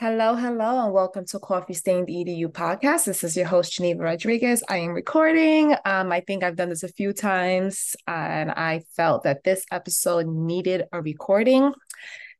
Hello, 0.00 0.34
hello, 0.34 0.82
and 0.82 0.94
welcome 0.94 1.26
to 1.26 1.38
Coffee 1.38 1.74
Stained 1.74 2.08
EDU 2.08 2.50
podcast. 2.50 3.04
This 3.04 3.22
is 3.22 3.36
your 3.36 3.44
host, 3.44 3.74
Geneva 3.74 4.02
Rodriguez. 4.02 4.64
I 4.66 4.78
am 4.78 4.92
recording. 4.92 5.74
Um, 5.84 6.10
I 6.10 6.20
think 6.20 6.42
I've 6.42 6.56
done 6.56 6.70
this 6.70 6.82
a 6.82 6.88
few 6.88 7.12
times, 7.12 7.94
and 8.06 8.50
I 8.50 8.80
felt 8.96 9.24
that 9.24 9.44
this 9.44 9.66
episode 9.70 10.26
needed 10.26 10.84
a 10.90 11.02
recording. 11.02 11.74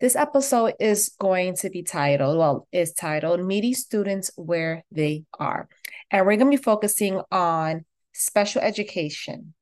This 0.01 0.17
episode 0.17 0.73
is 0.81 1.15
going 1.21 1.55
to 1.57 1.69
be 1.69 1.83
titled, 1.83 2.39
well, 2.39 2.67
is 2.73 2.95
titled 2.95 3.45
Meeting 3.45 3.75
Students 3.75 4.31
Where 4.37 4.83
They 4.91 5.25
Are. 5.39 5.69
And 6.11 6.25
we're 6.25 6.37
going 6.37 6.51
to 6.51 6.57
be 6.57 6.63
focusing 6.63 7.21
on 7.31 7.85
special 8.15 8.63
education, 8.63 9.53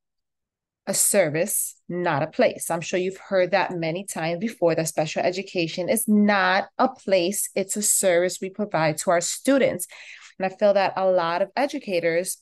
a 0.87 0.93
service, 0.93 1.75
not 1.89 2.23
a 2.23 2.27
place. 2.27 2.69
I'm 2.69 2.81
sure 2.81 2.99
you've 2.99 3.17
heard 3.17 3.51
that 3.51 3.71
many 3.71 4.05
times 4.05 4.39
before 4.39 4.75
that 4.75 4.87
special 4.87 5.21
education 5.21 5.89
is 5.89 6.07
not 6.07 6.69
a 6.77 6.87
place, 6.87 7.49
it's 7.55 7.75
a 7.75 7.81
service 7.81 8.39
we 8.41 8.49
provide 8.49 8.97
to 8.99 9.11
our 9.11 9.21
students. 9.21 9.87
And 10.37 10.45
I 10.45 10.55
feel 10.55 10.73
that 10.73 10.93
a 10.95 11.09
lot 11.09 11.41
of 11.41 11.49
educators 11.55 12.37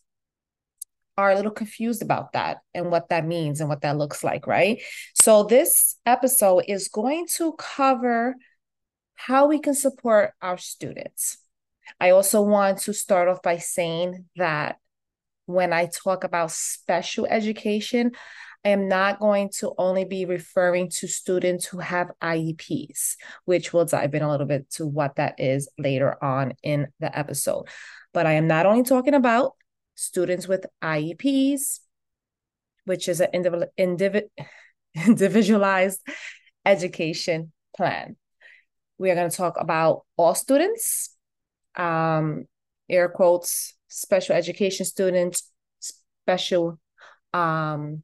are 1.17 1.31
a 1.31 1.35
little 1.35 1.51
confused 1.51 2.03
about 2.03 2.33
that 2.33 2.59
and 2.75 2.91
what 2.91 3.09
that 3.09 3.25
means 3.25 3.59
and 3.59 3.69
what 3.69 3.81
that 3.81 3.97
looks 3.97 4.23
like, 4.23 4.45
right? 4.45 4.81
So, 5.15 5.43
this 5.43 5.95
episode 6.05 6.65
is 6.67 6.89
going 6.89 7.25
to 7.37 7.53
cover 7.53 8.35
how 9.15 9.47
we 9.47 9.59
can 9.59 9.73
support 9.73 10.33
our 10.41 10.57
students. 10.57 11.37
I 11.99 12.11
also 12.11 12.41
want 12.41 12.79
to 12.79 12.93
start 12.93 13.27
off 13.27 13.41
by 13.41 13.57
saying 13.57 14.25
that 14.35 14.77
when 15.47 15.73
I 15.73 15.87
talk 15.87 16.23
about 16.23 16.51
special 16.51 17.25
education, 17.25 18.11
I 18.65 18.69
am 18.69 18.87
not 18.87 19.19
going 19.19 19.49
to 19.59 19.73
only 19.77 20.05
be 20.05 20.25
referring 20.25 20.89
to 20.89 21.07
students 21.07 21.65
who 21.65 21.79
have 21.79 22.11
IEPs, 22.21 23.15
which 23.45 23.71
we'll 23.71 23.85
dive 23.85 24.13
in 24.13 24.21
a 24.21 24.29
little 24.29 24.47
bit 24.47 24.69
to 24.71 24.85
what 24.85 25.15
that 25.15 25.39
is 25.39 25.69
later 25.77 26.21
on 26.23 26.53
in 26.63 26.87
the 26.99 27.17
episode. 27.17 27.67
But 28.13 28.25
I 28.25 28.33
am 28.33 28.47
not 28.47 28.65
only 28.65 28.83
talking 28.83 29.13
about 29.13 29.53
students 29.95 30.47
with 30.47 30.65
IEPs, 30.83 31.79
which 32.85 33.07
is 33.07 33.21
an 33.21 33.29
indiv- 33.33 34.21
individualized 34.95 36.01
education 36.65 37.51
plan. 37.75 38.15
We 38.97 39.11
are 39.11 39.15
going 39.15 39.29
to 39.29 39.35
talk 39.35 39.55
about 39.59 40.05
all 40.17 40.35
students, 40.35 41.15
um, 41.75 42.45
air 42.89 43.09
quotes, 43.09 43.75
special 43.87 44.35
education 44.35 44.85
students, 44.85 45.51
special, 45.79 46.79
um, 47.33 48.03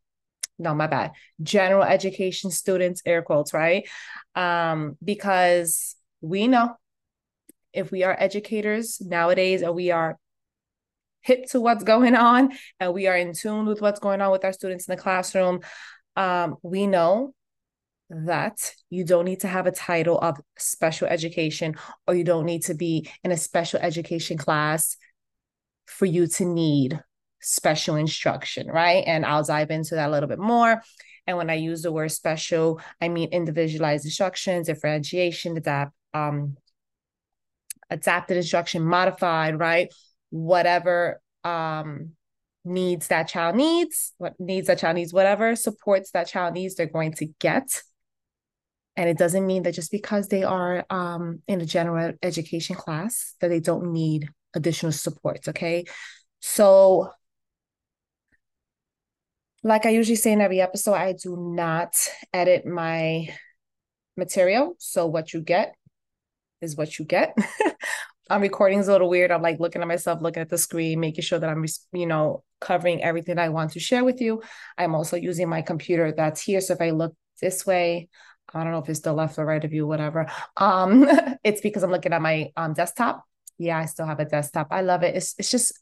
no, 0.60 0.74
my 0.74 0.88
bad, 0.88 1.12
general 1.42 1.84
education 1.84 2.52
students, 2.52 3.02
air 3.06 3.22
quotes, 3.22 3.54
right? 3.54 3.88
Um, 4.36 4.98
because 5.04 5.96
we 6.22 6.48
know 6.48 6.76
if 7.74 7.92
we 7.92 8.04
are 8.04 8.16
educators 8.18 9.02
nowadays 9.02 9.62
and 9.62 9.74
we 9.74 9.92
are 9.92 10.18
hip 11.22 11.48
to 11.50 11.60
what's 11.60 11.84
going 11.84 12.16
on 12.16 12.52
and 12.80 12.94
we 12.94 13.08
are 13.08 13.18
in 13.18 13.34
tune 13.34 13.66
with 13.66 13.82
what's 13.82 14.00
going 14.00 14.22
on 14.22 14.32
with 14.32 14.46
our 14.46 14.54
students 14.54 14.88
in 14.88 14.96
the 14.96 15.02
classroom, 15.02 15.62
um, 16.16 16.56
we 16.62 16.86
know 16.86 17.34
that 18.10 18.74
you 18.90 19.04
don't 19.04 19.26
need 19.26 19.40
to 19.40 19.48
have 19.48 19.66
a 19.66 19.72
title 19.72 20.20
of 20.20 20.40
special 20.58 21.08
education 21.08 21.76
or 22.08 22.14
you 22.14 22.24
don't 22.24 22.46
need 22.46 22.64
to 22.64 22.76
be 22.76 23.10
in 23.24 23.32
a 23.32 23.38
special 23.38 23.80
education 23.80 24.38
class 24.38 24.98
for 25.86 26.06
you 26.06 26.28
to 26.28 26.46
need 26.46 27.02
special 27.44 27.96
instruction, 27.96 28.68
right? 28.68 29.04
And 29.06 29.26
I'll 29.26 29.44
dive 29.44 29.72
into 29.72 29.96
that 29.96 30.10
a 30.10 30.12
little 30.12 30.30
bit 30.30 30.40
more. 30.40 30.82
And 31.28 31.38
when 31.38 31.50
I 31.50 31.56
use 31.56 31.82
the 31.82 31.92
word 31.92 32.12
special, 32.12 32.82
I 33.02 33.10
mean 33.10 33.30
individualized 33.30 34.06
instructions, 34.06 34.68
differentiation, 34.68 35.58
adapt, 35.58 35.94
um, 36.14 36.58
adapted 37.90 38.38
instruction, 38.38 38.84
modified, 38.84 39.60
right? 39.60 39.94
Whatever 40.30 41.22
um 41.44 42.12
needs 42.66 43.08
that 43.08 43.28
child 43.28 43.56
needs, 43.56 44.14
what 44.18 44.40
needs 44.40 44.68
that 44.68 44.80
child 44.80 44.96
needs, 44.96 45.14
whatever 45.14 45.56
supports 45.56 46.12
that 46.12 46.28
child 46.28 46.54
needs, 46.54 46.76
they're 46.76 46.86
going 46.86 47.14
to 47.14 47.28
get. 47.40 47.82
And 48.96 49.10
it 49.10 49.18
doesn't 49.18 49.46
mean 49.46 49.64
that 49.64 49.74
just 49.74 49.92
because 49.92 50.28
they 50.28 50.44
are 50.44 50.86
um, 50.90 51.42
in 51.48 51.62
a 51.62 51.66
general 51.66 52.14
education 52.22 52.76
class 52.76 53.36
that 53.42 53.48
they 53.48 53.60
don't 53.60 53.92
need 53.92 54.30
additional 54.56 54.92
supports. 54.92 55.48
Okay. 55.48 55.86
So, 56.40 57.10
like 59.64 59.86
I 59.86 59.90
usually 59.90 60.16
say 60.16 60.34
in 60.34 60.42
every 60.42 60.62
episode, 60.62 60.94
I 60.94 61.14
do 61.14 61.36
not 61.38 61.96
edit 62.34 62.66
my 62.66 63.30
material. 64.18 64.76
So, 64.80 65.08
what 65.08 65.34
you 65.34 65.42
get 65.42 65.76
is 66.62 66.76
what 66.76 67.00
you 67.00 67.06
get. 67.06 67.38
I'm 68.30 68.42
recording 68.42 68.80
is 68.80 68.88
a 68.88 68.92
little 68.92 69.10
weird. 69.10 69.32
I'm 69.32 69.42
like 69.42 69.60
looking 69.60 69.82
at 69.82 69.88
myself, 69.88 70.22
looking 70.22 70.42
at 70.42 70.50
the 70.50 70.58
screen, 70.58 71.00
making 71.00 71.24
sure 71.24 71.40
that 71.40 71.50
I'm, 71.50 71.66
you 71.92 72.06
know, 72.08 72.44
covering 72.62 73.04
everything 73.04 73.38
I 73.38 73.50
want 73.50 73.72
to 73.72 73.80
share 73.80 74.04
with 74.04 74.22
you. 74.22 74.42
I'm 74.78 74.96
also 74.96 75.18
using 75.18 75.50
my 75.50 75.62
computer 75.62 76.14
that's 76.16 76.42
here. 76.42 76.62
So 76.62 76.74
if 76.74 76.82
I 76.82 76.92
look 76.92 77.16
this 77.42 77.66
way, 77.66 78.08
I 78.54 78.64
don't 78.64 78.72
know 78.72 78.80
if 78.80 78.90
it's 78.90 79.02
the 79.02 79.12
left 79.14 79.38
or 79.38 79.46
right 79.46 79.64
of 79.64 79.74
you, 79.74 79.86
whatever. 79.86 80.32
Um, 80.56 81.06
it's 81.44 81.62
because 81.62 81.84
I'm 81.84 81.92
looking 81.92 82.14
at 82.14 82.22
my 82.22 82.52
um 82.56 82.74
desktop 82.74 83.26
yeah, 83.58 83.78
I 83.78 83.86
still 83.86 84.06
have 84.06 84.20
a 84.20 84.26
desktop. 84.26 84.68
I 84.72 84.82
love 84.82 85.04
it. 85.04 85.16
It's 85.16 85.36
it's 85.38 85.52
just 85.52 85.80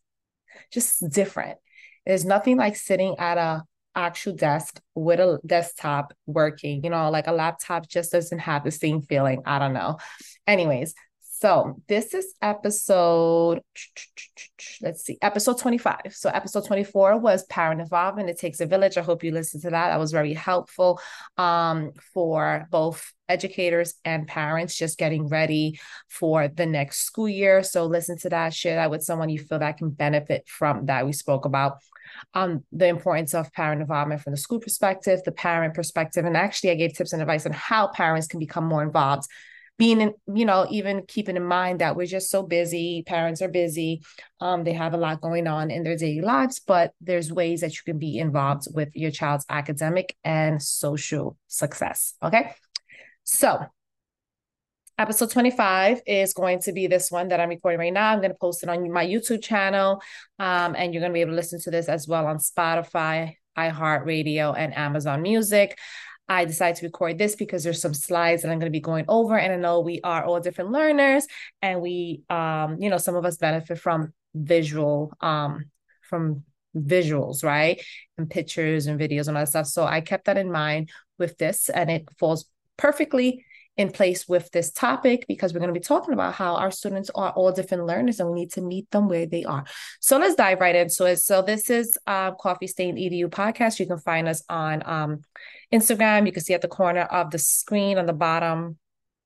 just 0.72 1.09
different. 1.09 1.58
There's 2.06 2.25
nothing 2.25 2.58
like 2.58 2.75
sitting 2.75 3.16
at 3.19 3.38
a 3.38 3.63
actual 3.96 4.34
desk 4.34 4.81
with 4.96 5.19
a 5.19 5.40
desktop 5.46 6.13
working. 6.25 6.84
You 6.84 6.90
know, 6.90 7.09
like 7.09 7.28
a 7.28 7.31
laptop 7.31 7.88
just 7.88 8.12
doesn't 8.12 8.40
have 8.40 8.63
the 8.63 8.72
same 8.72 9.02
feeling. 9.02 9.41
I 9.46 9.59
don't 9.59 9.74
know. 9.74 9.97
Anyways, 10.47 10.94
so 11.41 11.81
this 11.88 12.13
is 12.13 12.35
episode, 12.40 13.62
let's 14.80 15.03
see, 15.03 15.18
episode 15.24 15.57
25. 15.57 15.97
So 16.12 16.30
episode 16.30 16.68
24 16.68 17.18
was 17.18 17.46
parent 17.46 17.81
involvement. 17.81 18.30
It 18.30 18.38
takes 18.38 18.59
a 18.59 18.68
village. 18.68 18.96
I 18.96 19.01
hope 19.01 19.24
you 19.24 19.31
listened 19.31 19.63
to 19.63 19.72
that. 19.72 19.90
That 19.90 20.00
was 20.00 20.12
very 20.12 20.35
helpful 20.35 21.00
um, 21.38 21.94
for 22.13 22.68
both 22.69 23.12
educators 23.28 23.96
and 24.06 24.28
parents 24.28 24.78
just 24.78 25.00
getting 25.00 25.30
ready 25.30 25.80
for 26.09 26.47
the 26.47 26.68
next 26.68 27.06
school 27.06 27.28
year. 27.28 27.63
So 27.63 27.88
listen 27.88 28.19
to 28.19 28.30
that, 28.30 28.53
share 28.53 28.75
that 28.75 28.91
with 28.91 29.03
someone 29.03 29.30
you 29.30 29.40
feel 29.40 29.57
that 29.57 29.78
can 29.78 29.90
benefit 29.90 30.47
from 30.47 30.85
that. 30.85 31.07
We 31.07 31.13
spoke 31.13 31.46
about 31.46 31.78
um, 32.33 32.63
the 32.72 32.88
importance 32.88 33.33
of 33.33 33.51
parent 33.53 33.81
involvement 33.81 34.22
from 34.22 34.31
the 34.31 34.38
school 34.38 34.59
perspective, 34.59 35.22
the 35.23 35.31
parent 35.31 35.73
perspective, 35.73 36.25
and 36.25 36.38
actually 36.38 36.72
I 36.72 36.75
gave 36.75 36.94
tips 36.94 37.13
and 37.13 37.22
advice 37.22 37.45
on 37.45 37.53
how 37.53 37.88
parents 37.88 38.27
can 38.27 38.39
become 38.39 38.66
more 38.66 38.83
involved 38.83 39.27
being 39.81 39.99
in, 39.99 40.13
you 40.31 40.45
know, 40.45 40.67
even 40.69 41.03
keeping 41.07 41.35
in 41.35 41.44
mind 41.44 41.81
that 41.81 41.95
we're 41.95 42.05
just 42.05 42.29
so 42.29 42.44
busy, 42.44 43.01
parents 43.07 43.41
are 43.41 43.47
busy, 43.47 44.03
um, 44.39 44.63
they 44.63 44.73
have 44.73 44.94
a 44.94 44.97
lot 44.97 45.21
going 45.21 45.47
on 45.47 45.71
in 45.71 45.83
their 45.83 45.97
daily 45.97 46.21
lives, 46.21 46.59
but 46.59 46.94
there's 47.01 47.33
ways 47.33 47.61
that 47.61 47.71
you 47.71 47.81
can 47.83 47.97
be 47.97 48.19
involved 48.19 48.67
with 48.75 48.95
your 48.95 49.09
child's 49.09 49.44
academic 49.50 50.16
and 50.23 50.61
social 50.61 51.35
success. 51.47 52.13
Okay. 52.21 52.53
So 53.23 53.66
episode 55.01 55.31
25 55.31 56.01
is 56.06 56.31
going 56.31 56.59
to 56.59 56.72
be 56.72 56.85
this 56.85 57.09
one 57.09 57.29
that 57.29 57.39
I'm 57.39 57.50
recording 57.50 57.79
right 57.79 57.91
now. 57.91 58.12
I'm 58.12 58.19
going 58.19 58.29
to 58.29 58.38
post 58.38 58.62
it 58.62 58.69
on 58.69 58.91
my 58.91 59.03
YouTube 59.03 59.41
channel. 59.41 60.00
Um, 60.38 60.75
and 60.78 60.94
you're 60.94 61.01
going 61.01 61.12
to 61.12 61.13
be 61.16 61.22
able 61.22 61.31
to 61.31 61.38
listen 61.38 61.59
to 61.62 61.72
this 61.72 61.89
as 61.89 62.07
well 62.07 62.28
on 62.28 62.38
Spotify, 62.38 63.34
iHeartRadio, 63.57 64.56
and 64.56 64.78
Amazon 64.78 65.23
Music. 65.23 65.75
I 66.29 66.45
decided 66.45 66.75
to 66.78 66.85
record 66.85 67.17
this 67.17 67.35
because 67.35 67.63
there's 67.63 67.81
some 67.81 67.95
slides 67.95 68.44
that 68.44 68.51
I'm 68.51 68.59
going 68.59 68.72
to 68.72 68.78
be 68.78 68.79
going 68.79 69.06
over. 69.07 69.35
And 69.39 69.51
I 69.51 69.56
know 69.56 69.79
we 69.79 70.01
are 70.03 70.23
all 70.23 70.39
different 70.39 70.72
learners 70.72 71.25
and 71.63 71.81
we, 71.81 72.22
um, 72.29 72.78
you 72.79 72.91
know, 72.91 73.00
some 73.00 73.16
of 73.16 73.25
us 73.25 73.38
benefit 73.38 73.79
from 73.79 74.13
visual, 74.35 75.12
um, 75.19 75.66
from 76.03 76.44
visuals, 76.78 77.44
right? 77.44 77.81
And 78.19 78.29
pictures 78.29 78.85
and 78.85 79.00
videos 79.00 79.28
and 79.28 79.35
all 79.35 79.41
that 79.41 79.50
stuff. 79.50 79.66
So 79.66 79.83
I 79.83 80.01
kept 80.01 80.25
that 80.25 80.38
in 80.38 80.51
mind 80.51 80.91
with 81.18 81.39
this 81.39 81.69
and 81.69 81.89
it 81.89 82.07
falls 82.19 82.45
perfectly 82.78 83.45
in 83.81 83.92
place 83.92 84.28
with 84.28 84.50
this 84.52 84.72
topic 84.72 85.25
because 85.28 85.54
we're 85.54 85.60
going 85.60 85.74
to 85.74 85.80
be 85.80 85.83
talking 85.83 86.13
about 86.13 86.33
how 86.33 86.56
our 86.56 86.72
students 86.72 87.10
are 87.16 87.31
all 87.31 87.51
different 87.51 87.86
learners 87.86 88.19
and 88.19 88.30
we 88.30 88.39
need 88.39 88.51
to 88.54 88.62
meet 88.62 88.89
them 88.92 89.10
where 89.10 89.25
they 89.25 89.44
are. 89.44 89.66
So 90.00 90.18
let's 90.18 90.36
dive 90.36 90.60
right 90.60 90.75
into 90.75 91.06
it. 91.06 91.18
So 91.18 91.42
this 91.42 91.69
is 91.69 91.98
uh, 92.07 92.31
Coffee 92.31 92.68
Stain 92.68 92.95
EDU 92.95 93.28
podcast. 93.30 93.80
You 93.80 93.88
can 93.88 93.98
find 93.98 94.28
us 94.28 94.44
on 94.48 94.83
um, 94.86 95.22
Instagram. 95.74 96.25
You 96.25 96.31
can 96.31 96.44
see 96.44 96.54
at 96.54 96.62
the 96.62 96.68
corner 96.68 97.01
of 97.01 97.31
the 97.31 97.39
screen 97.39 97.98
on 97.98 98.06
the 98.06 98.13
bottom 98.13 98.78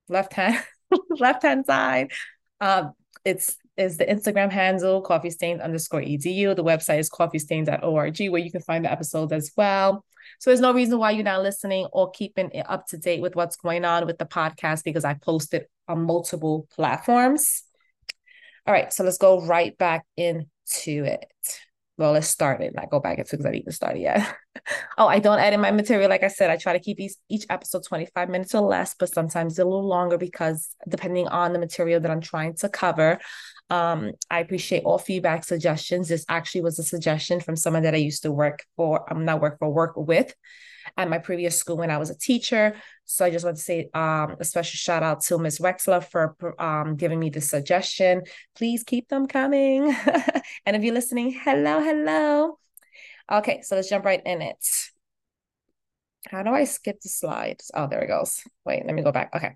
left 0.08 0.34
hand 0.34 0.64
left 1.20 1.44
hand 1.44 1.66
side. 1.66 2.12
Um, 2.62 2.94
it's 3.24 3.58
is 3.78 3.98
the 3.98 4.06
Instagram 4.06 4.52
handle 4.52 5.02
coffee 5.02 5.30
stains 5.30 5.60
underscore 5.60 6.02
edu. 6.02 6.56
The 6.56 6.64
website 6.64 7.00
is 7.00 7.10
coffeestains.org 7.10 8.30
where 8.30 8.42
you 8.42 8.52
can 8.52 8.62
find 8.62 8.86
the 8.86 8.92
episodes 8.92 9.34
as 9.34 9.52
well. 9.58 10.06
So 10.40 10.50
there's 10.50 10.62
no 10.62 10.74
reason 10.74 11.00
why 11.00 11.12
you're 11.12 11.24
not 11.24 11.44
listening 11.44 11.88
or 11.92 12.12
keeping 12.12 12.52
it 12.52 12.66
up 12.70 12.88
to 12.88 12.98
date 12.98 13.22
with 13.22 13.36
what's 13.36 13.56
going 13.56 13.86
on 13.86 14.06
with 14.06 14.18
the 14.18 14.26
podcast 14.26 14.84
because 14.84 15.06
I 15.06 15.16
post 15.16 15.54
it 15.54 15.70
on 15.88 16.04
multiple 16.04 16.68
platforms. 16.76 17.64
All 18.68 18.74
right, 18.74 18.92
so 18.92 19.04
let's 19.04 19.18
go 19.18 19.46
right 19.46 19.78
back 19.78 20.06
into 20.18 21.06
it. 21.06 21.26
Well, 21.98 22.12
let's 22.12 22.28
start 22.28 22.62
it. 22.62 22.74
I 22.78 22.86
go 22.88 23.00
back 23.00 23.20
into 23.20 23.32
because 23.32 23.46
I 23.46 23.52
didn't 23.52 23.72
start 23.72 23.96
it 23.96 24.02
yet. 24.02 24.36
oh, 24.98 25.08
I 25.08 25.20
don't 25.20 25.40
edit 25.40 25.60
my 25.60 25.72
material. 25.72 26.10
Like 26.10 26.24
I 26.24 26.28
said, 26.28 26.50
I 26.50 26.58
try 26.58 26.74
to 26.74 26.80
keep 26.80 27.00
each, 27.00 27.14
each 27.30 27.46
episode 27.50 27.84
25 27.88 28.30
minutes 28.30 28.54
or 28.54 28.62
less, 28.62 28.96
but 29.00 29.14
sometimes 29.14 29.60
a 29.60 29.64
little 29.64 29.88
longer 29.88 30.18
because 30.18 30.76
depending 30.88 31.28
on 31.28 31.54
the 31.54 31.60
material 31.60 32.02
that 32.02 32.12
I'm 32.12 32.22
trying 32.22 32.56
to 32.58 32.70
cover. 32.70 33.20
Um, 33.70 34.12
I 34.30 34.42
appreciate 34.42 34.84
all 34.84 34.98
feedback, 34.98 35.44
suggestions. 35.44 36.10
This 36.10 36.26
actually 36.28 36.62
was 36.62 36.78
a 36.80 36.84
suggestion 36.84 37.40
from 37.40 37.56
someone 37.56 37.84
that 37.84 37.96
I 37.96 37.98
used 37.98 38.24
to 38.24 38.32
work 38.32 38.64
for, 38.76 39.10
I'm 39.10 39.18
um, 39.18 39.26
not 39.26 39.42
work 39.42 39.58
for, 39.60 39.72
work 39.72 39.94
with 39.96 40.34
at 40.98 41.10
my 41.10 41.18
previous 41.18 41.58
school 41.58 41.78
when 41.78 41.92
I 41.92 41.98
was 41.98 42.10
a 42.10 42.18
teacher. 42.18 42.76
So 43.06 43.26
I 43.26 43.30
just 43.30 43.46
want 43.46 43.58
to 43.58 43.64
say 43.64 43.90
um, 43.94 44.36
a 44.40 44.46
special 44.46 44.78
shout 44.78 45.04
out 45.04 45.22
to 45.26 45.38
Ms. 45.38 45.60
Wexler 45.60 46.04
for 46.10 46.62
um, 46.62 46.96
giving 46.96 47.20
me 47.20 47.30
the 47.30 47.42
suggestion. 47.42 48.24
Please 48.56 48.84
keep 48.84 49.08
them 49.10 49.28
coming. 49.28 49.96
and 50.66 50.76
if 50.76 50.84
you're 50.84 50.94
listening, 50.94 51.32
hello, 51.32 51.82
hello. 51.82 52.60
Okay, 53.32 53.62
so 53.62 53.76
let's 53.76 53.90
jump 53.90 54.06
right 54.06 54.22
in 54.26 54.42
it. 54.42 54.66
How 56.28 56.44
do 56.44 56.52
I 56.52 56.64
skip 56.64 57.02
the 57.02 57.10
slides? 57.10 57.72
Oh, 57.74 57.88
there 57.88 58.02
it 58.02 58.08
goes. 58.08 58.44
Wait, 58.66 58.86
let 58.86 58.96
me 58.96 59.04
go 59.04 59.12
back. 59.12 59.36
Okay. 59.36 59.56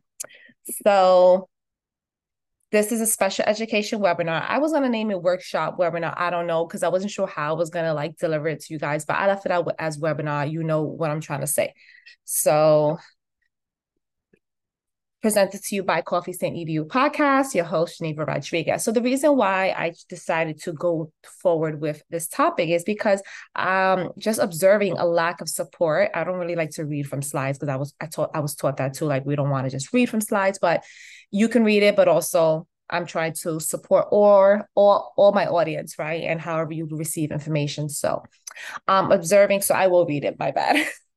So 0.86 1.50
this 2.72 2.92
is 2.92 3.02
a 3.02 3.08
special 3.08 3.46
education 3.48 4.00
webinar. 4.00 4.46
I 4.48 4.60
was 4.60 4.72
gonna 4.72 4.90
name 4.90 5.10
it 5.12 5.22
workshop 5.22 5.78
webinar. 5.80 6.14
I 6.18 6.30
don't 6.30 6.48
know 6.48 6.66
because 6.66 6.84
I 6.84 6.90
wasn't 6.90 7.12
sure 7.12 7.28
how 7.28 7.50
I 7.56 7.58
was 7.58 7.70
gonna 7.70 7.94
like 7.94 8.18
deliver 8.18 8.48
it 8.48 8.62
to 8.62 8.74
you 8.74 8.80
guys, 8.80 9.06
but 9.06 9.16
I 9.16 9.28
left 9.28 9.46
it 9.46 9.52
out 9.52 9.68
as 9.80 9.98
webinar. 9.98 10.52
You 10.52 10.64
know 10.64 10.84
what 10.84 11.10
I'm 11.10 11.22
trying 11.22 11.42
to 11.42 11.48
say. 11.48 11.74
So 12.26 13.00
presented 15.22 15.62
to 15.64 15.76
you 15.76 15.84
by 15.84 16.02
Coffee 16.02 16.34
Stain 16.34 16.56
EDU 16.56 16.88
podcast, 16.88 17.54
your 17.54 17.66
host, 17.66 17.98
Geneva 17.98 18.26
Rodriguez. 18.26 18.84
So 18.84 18.92
the 18.92 19.02
reason 19.02 19.36
why 19.36 19.70
I 19.70 19.94
decided 20.08 20.62
to 20.64 20.74
go 20.74 21.12
forward 21.42 21.82
with 21.82 22.02
this 22.10 22.28
topic 22.28 22.70
is 22.70 22.84
because 22.84 23.22
um 23.56 24.12
just 24.18 24.40
observing 24.40 24.98
a 24.98 25.06
lack 25.06 25.42
of 25.42 25.50
support. 25.50 26.12
I 26.14 26.24
don't 26.24 26.40
really 26.40 26.56
like 26.56 26.72
to 26.72 26.86
read 26.86 27.08
from 27.08 27.22
slides 27.22 27.58
because 27.58 27.70
I 27.70 27.76
was 27.76 27.94
I 28.00 28.06
taught 28.06 28.32
I 28.34 28.40
was 28.40 28.56
taught 28.56 28.78
that 28.78 28.94
too. 28.94 29.06
Like 29.06 29.26
we 29.26 29.36
don't 29.36 29.50
want 29.50 29.66
to 29.66 29.72
just 29.72 29.94
read 29.94 30.10
from 30.10 30.22
slides, 30.22 30.60
but 30.60 30.84
you 31.32 31.50
can 31.50 31.64
read 31.64 31.84
it, 31.84 31.96
but 31.96 32.08
also 32.08 32.68
I'm 32.90 33.06
trying 33.06 33.34
to 33.42 33.60
support 33.60 34.08
or 34.12 34.70
all 34.74 35.14
all 35.18 35.32
my 35.34 35.48
audience, 35.48 36.00
right? 36.00 36.24
And 36.24 36.40
however 36.40 36.72
you 36.72 36.88
receive 36.90 37.32
information. 37.32 37.90
So 37.90 38.24
um 38.88 39.12
observing, 39.12 39.62
so 39.62 39.76
I 39.76 39.88
will 39.88 40.06
read 40.06 40.24
it, 40.24 40.40
my 40.40 40.52
bad. 40.52 40.88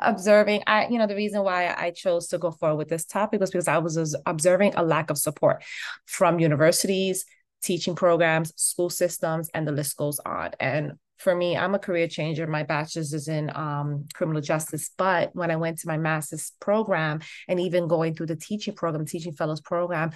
observing 0.00 0.62
i 0.66 0.88
you 0.88 0.98
know 0.98 1.06
the 1.06 1.14
reason 1.14 1.42
why 1.42 1.72
i 1.78 1.90
chose 1.90 2.26
to 2.26 2.36
go 2.36 2.50
forward 2.50 2.76
with 2.76 2.88
this 2.88 3.04
topic 3.04 3.38
was 3.40 3.50
because 3.50 3.68
i 3.68 3.78
was 3.78 4.16
observing 4.26 4.74
a 4.74 4.82
lack 4.82 5.08
of 5.08 5.16
support 5.16 5.62
from 6.04 6.40
universities 6.40 7.24
teaching 7.64 7.96
programs 7.96 8.52
school 8.56 8.90
systems 8.90 9.50
and 9.54 9.66
the 9.66 9.72
list 9.72 9.96
goes 9.96 10.20
on. 10.24 10.50
And 10.60 10.92
for 11.16 11.34
me 11.34 11.56
i'm 11.56 11.74
a 11.74 11.78
career 11.78 12.06
changer. 12.06 12.46
My 12.46 12.62
bachelor's 12.62 13.12
is 13.14 13.28
in 13.28 13.50
um, 13.54 14.04
criminal 14.14 14.42
justice 14.42 14.90
but 14.96 15.34
when 15.34 15.50
i 15.50 15.56
went 15.56 15.78
to 15.78 15.88
my 15.88 15.96
master's 15.96 16.52
program 16.60 17.20
and 17.48 17.58
even 17.58 17.88
going 17.88 18.14
through 18.14 18.26
the 18.26 18.36
teaching 18.36 18.74
program 18.74 19.06
teaching 19.06 19.32
fellows 19.32 19.60
program 19.60 20.10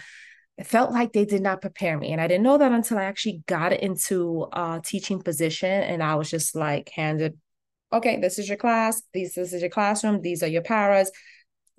it 0.58 0.66
felt 0.66 0.90
like 0.90 1.12
they 1.12 1.24
did 1.24 1.40
not 1.40 1.60
prepare 1.60 1.96
me. 1.96 2.12
And 2.12 2.20
i 2.20 2.26
didn't 2.26 2.42
know 2.42 2.58
that 2.58 2.72
until 2.72 2.98
i 2.98 3.04
actually 3.04 3.42
got 3.46 3.72
into 3.72 4.46
a 4.52 4.80
teaching 4.84 5.22
position 5.22 5.70
and 5.70 6.02
i 6.02 6.16
was 6.16 6.28
just 6.28 6.54
like 6.54 6.90
handed 6.90 7.38
okay, 7.92 8.20
this 8.20 8.38
is 8.38 8.48
your 8.48 8.58
class, 8.58 9.02
this, 9.14 9.34
this 9.34 9.52
is 9.52 9.62
your 9.62 9.70
classroom, 9.70 10.20
these 10.20 10.42
are 10.42 10.48
your 10.48 10.62
paras, 10.62 11.10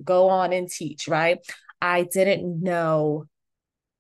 go 0.04 0.30
on 0.30 0.54
and 0.54 0.70
teach, 0.70 1.08
right? 1.08 1.40
I 1.82 2.04
didn't 2.04 2.62
know 2.62 3.26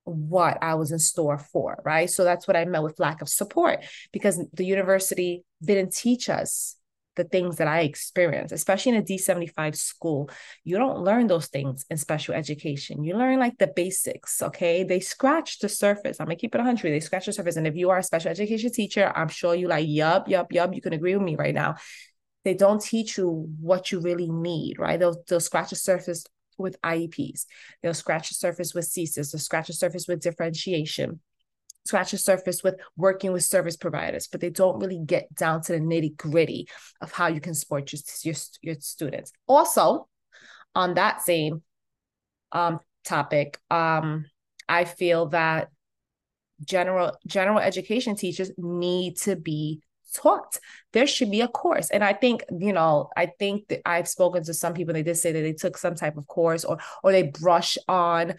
what 0.05 0.57
I 0.61 0.75
was 0.75 0.91
in 0.91 0.99
store 0.99 1.37
for, 1.37 1.81
right? 1.85 2.09
So 2.09 2.23
that's 2.23 2.47
what 2.47 2.57
I 2.57 2.65
meant 2.65 2.83
with 2.83 2.99
lack 2.99 3.21
of 3.21 3.29
support 3.29 3.83
because 4.11 4.43
the 4.53 4.65
university 4.65 5.43
didn't 5.63 5.93
teach 5.93 6.29
us 6.29 6.75
the 7.19 7.25
things 7.25 7.57
that 7.57 7.67
I 7.67 7.81
experienced, 7.81 8.53
especially 8.53 8.93
in 8.93 9.01
a 9.01 9.03
D75 9.03 9.75
school. 9.75 10.29
You 10.63 10.77
don't 10.77 11.03
learn 11.03 11.27
those 11.27 11.47
things 11.47 11.85
in 11.89 11.97
special 11.97 12.33
education. 12.33 13.03
You 13.03 13.17
learn 13.17 13.39
like 13.39 13.57
the 13.57 13.67
basics, 13.67 14.41
okay? 14.41 14.83
They 14.85 15.01
scratch 15.01 15.59
the 15.59 15.67
surface. 15.67 16.19
I'm 16.19 16.27
gonna 16.27 16.37
keep 16.37 16.55
it 16.55 16.59
100. 16.59 16.89
They 16.89 17.01
scratch 17.01 17.25
the 17.25 17.33
surface. 17.33 17.57
And 17.57 17.67
if 17.67 17.75
you 17.75 17.89
are 17.89 17.97
a 17.97 18.03
special 18.03 18.31
education 18.31 18.71
teacher, 18.71 19.11
I'm 19.13 19.27
sure 19.27 19.53
you 19.53 19.67
like, 19.67 19.85
yup, 19.87 20.29
yup, 20.29 20.53
yup. 20.53 20.73
You 20.73 20.81
can 20.81 20.93
agree 20.93 21.15
with 21.15 21.25
me 21.25 21.35
right 21.35 21.53
now. 21.53 21.75
They 22.45 22.53
don't 22.53 22.81
teach 22.81 23.17
you 23.17 23.49
what 23.59 23.91
you 23.91 23.99
really 23.99 24.31
need, 24.31 24.79
right? 24.79 24.97
They'll, 24.97 25.21
they'll 25.27 25.41
scratch 25.41 25.71
the 25.71 25.75
surface 25.75 26.25
with 26.57 26.81
IEPs. 26.81 27.45
They'll 27.83 27.93
scratch 27.93 28.29
the 28.29 28.35
surface 28.35 28.73
with 28.73 28.85
CSIS. 28.89 29.31
They'll 29.31 29.39
scratch 29.39 29.67
the 29.67 29.73
surface 29.73 30.07
with 30.07 30.21
differentiation 30.21 31.19
scratch 31.85 32.11
the 32.11 32.17
surface 32.17 32.63
with 32.63 32.75
working 32.97 33.31
with 33.31 33.43
service 33.43 33.77
providers, 33.77 34.27
but 34.27 34.41
they 34.41 34.49
don't 34.49 34.79
really 34.79 34.99
get 35.03 35.33
down 35.35 35.61
to 35.63 35.73
the 35.73 35.79
nitty 35.79 36.15
gritty 36.17 36.67
of 37.01 37.11
how 37.11 37.27
you 37.27 37.41
can 37.41 37.53
support 37.53 37.91
your, 37.91 38.01
your, 38.23 38.35
your 38.61 38.75
students. 38.79 39.31
Also, 39.47 40.07
on 40.75 40.93
that 40.95 41.21
same 41.21 41.63
um, 42.51 42.79
topic, 43.03 43.59
um, 43.71 44.25
I 44.67 44.85
feel 44.85 45.27
that 45.29 45.69
general 46.63 47.13
general 47.25 47.59
education 47.59 48.15
teachers 48.15 48.51
need 48.57 49.17
to 49.17 49.35
be 49.35 49.81
taught. 50.13 50.57
There 50.93 51.07
should 51.07 51.31
be 51.31 51.41
a 51.41 51.47
course. 51.47 51.89
And 51.89 52.03
I 52.03 52.13
think, 52.13 52.43
you 52.51 52.73
know, 52.73 53.09
I 53.15 53.27
think 53.27 53.67
that 53.69 53.81
I've 53.85 54.07
spoken 54.07 54.43
to 54.43 54.53
some 54.53 54.73
people, 54.73 54.93
they 54.93 55.03
did 55.03 55.17
say 55.17 55.31
that 55.31 55.41
they 55.41 55.53
took 55.53 55.77
some 55.77 55.95
type 55.95 56.17
of 56.17 56.27
course 56.27 56.65
or 56.65 56.77
or 57.03 57.11
they 57.11 57.23
brush 57.23 57.77
on 57.87 58.35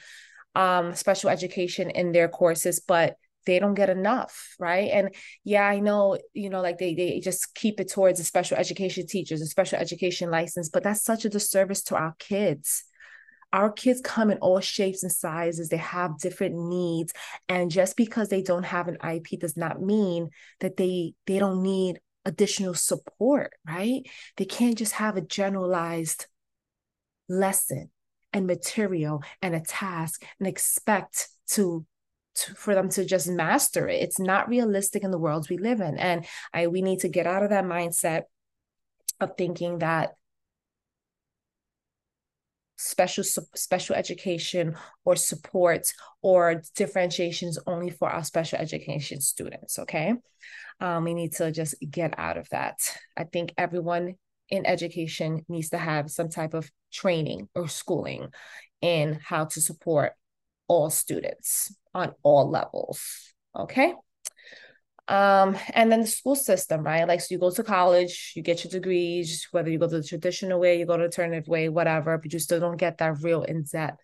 um 0.55 0.95
special 0.95 1.31
education 1.31 1.91
in 1.91 2.13
their 2.13 2.29
courses, 2.29 2.81
but 2.81 3.17
they 3.47 3.59
don't 3.59 3.75
get 3.75 3.91
enough 3.91 4.55
right? 4.59 4.91
And 4.93 5.15
yeah 5.45 5.67
i 5.67 5.81
know 5.81 6.19
you 6.33 6.51
know 6.51 6.61
like 6.61 6.79
they 6.79 6.95
they 6.95 7.21
just 7.21 7.55
keep 7.55 7.81
it 7.81 7.91
towards 7.91 8.19
the 8.19 8.25
special 8.25 8.57
education 8.57 9.07
teachers 9.07 9.41
a 9.41 9.47
special 9.47 9.79
education 9.79 10.31
license 10.31 10.69
but 10.69 10.83
that's 10.83 11.03
such 11.03 11.25
a 11.25 11.29
disservice 11.29 11.83
to 11.85 11.97
our 11.97 12.15
kids. 12.19 12.85
Our 13.53 13.73
kids 13.73 14.01
come 14.01 14.31
in 14.31 14.39
all 14.39 14.61
shapes 14.61 15.03
and 15.03 15.11
sizes. 15.11 15.69
They 15.69 15.77
have 15.79 16.21
different 16.21 16.55
needs. 16.55 17.13
And 17.49 17.69
just 17.69 17.97
because 17.97 18.29
they 18.29 18.43
don't 18.43 18.63
have 18.63 18.87
an 18.87 18.97
IEP 19.03 19.41
does 19.41 19.57
not 19.57 19.83
mean 19.83 20.31
that 20.61 20.77
they 20.77 21.15
they 21.27 21.39
don't 21.39 21.63
need 21.63 22.01
additional 22.25 22.75
support 22.75 23.53
right? 23.67 24.03
They 24.37 24.45
can't 24.45 24.79
just 24.79 24.93
have 24.93 25.17
a 25.17 25.23
generalized 25.23 26.27
lesson 27.29 27.91
and 28.33 28.47
material 28.47 29.23
and 29.43 29.55
a 29.55 29.61
task 29.61 30.23
and 30.39 30.47
expect 30.47 31.29
to 31.49 31.85
for 32.57 32.75
them 32.75 32.89
to 32.91 33.05
just 33.05 33.29
master 33.29 33.89
it. 33.89 34.03
It's 34.03 34.19
not 34.19 34.49
realistic 34.49 35.05
in 35.05 35.11
the 35.11 35.19
worlds 35.19 35.49
we 35.49 35.59
live 35.59 35.81
in. 35.81 35.99
And 35.99 36.27
I 36.53 36.67
we 36.67 36.83
need 36.83 37.01
to 37.01 37.09
get 37.09 37.27
out 37.27 37.43
of 37.43 37.51
that 37.51 37.65
mindset 37.65 38.23
of 39.21 39.37
thinking 39.37 39.79
that 39.79 40.15
special 42.81 43.23
special 43.23 43.95
education 43.95 44.75
or 45.05 45.15
support 45.15 45.93
or 46.23 46.63
differentiations 46.75 47.59
only 47.67 47.91
for 47.91 48.09
our 48.09 48.25
special 48.25 48.59
education 48.59 49.21
students 49.21 49.79
okay 49.79 50.15
um, 50.81 51.05
we 51.05 51.13
need 51.13 51.31
to 51.31 51.53
just 51.53 51.75
get 51.91 52.19
out 52.19 52.39
of 52.39 52.49
that 52.49 52.77
i 53.19 53.25
think 53.25 53.53
everyone 53.59 54.15
in 54.49 54.65
education 54.65 55.45
needs 55.47 55.69
to 55.69 55.77
have 55.77 56.11
some 56.11 56.31
type 56.31 56.55
of 56.55 56.71
training 56.91 57.49
or 57.55 57.69
schooling 57.69 58.29
in 58.81 59.21
how 59.23 59.45
to 59.45 59.61
support 59.61 60.13
all 60.71 60.89
students 60.89 61.75
on 61.93 62.15
all 62.23 62.49
levels. 62.49 63.35
Okay. 63.59 63.93
Um, 65.09 65.57
and 65.75 65.91
then 65.91 66.03
the 66.03 66.07
school 66.07 66.37
system, 66.37 66.85
right? 66.85 67.09
Like, 67.09 67.21
so 67.21 67.35
you 67.35 67.41
go 67.41 67.51
to 67.51 67.65
college, 67.65 68.33
you 68.37 68.43
get 68.43 68.63
your 68.63 68.71
degrees, 68.71 69.49
whether 69.51 69.69
you 69.69 69.81
go 69.81 69.89
the 69.89 70.05
traditional 70.05 70.61
way, 70.61 70.79
you 70.79 70.87
go 70.87 70.97
the 70.97 71.03
alternative 71.03 71.49
way, 71.49 71.69
whatever, 71.69 72.17
but 72.17 72.33
you 72.33 72.39
still 72.39 72.61
don't 72.61 72.77
get 72.77 72.99
that 72.99 73.21
real 73.21 73.43
in 73.43 73.65
depth 73.65 73.99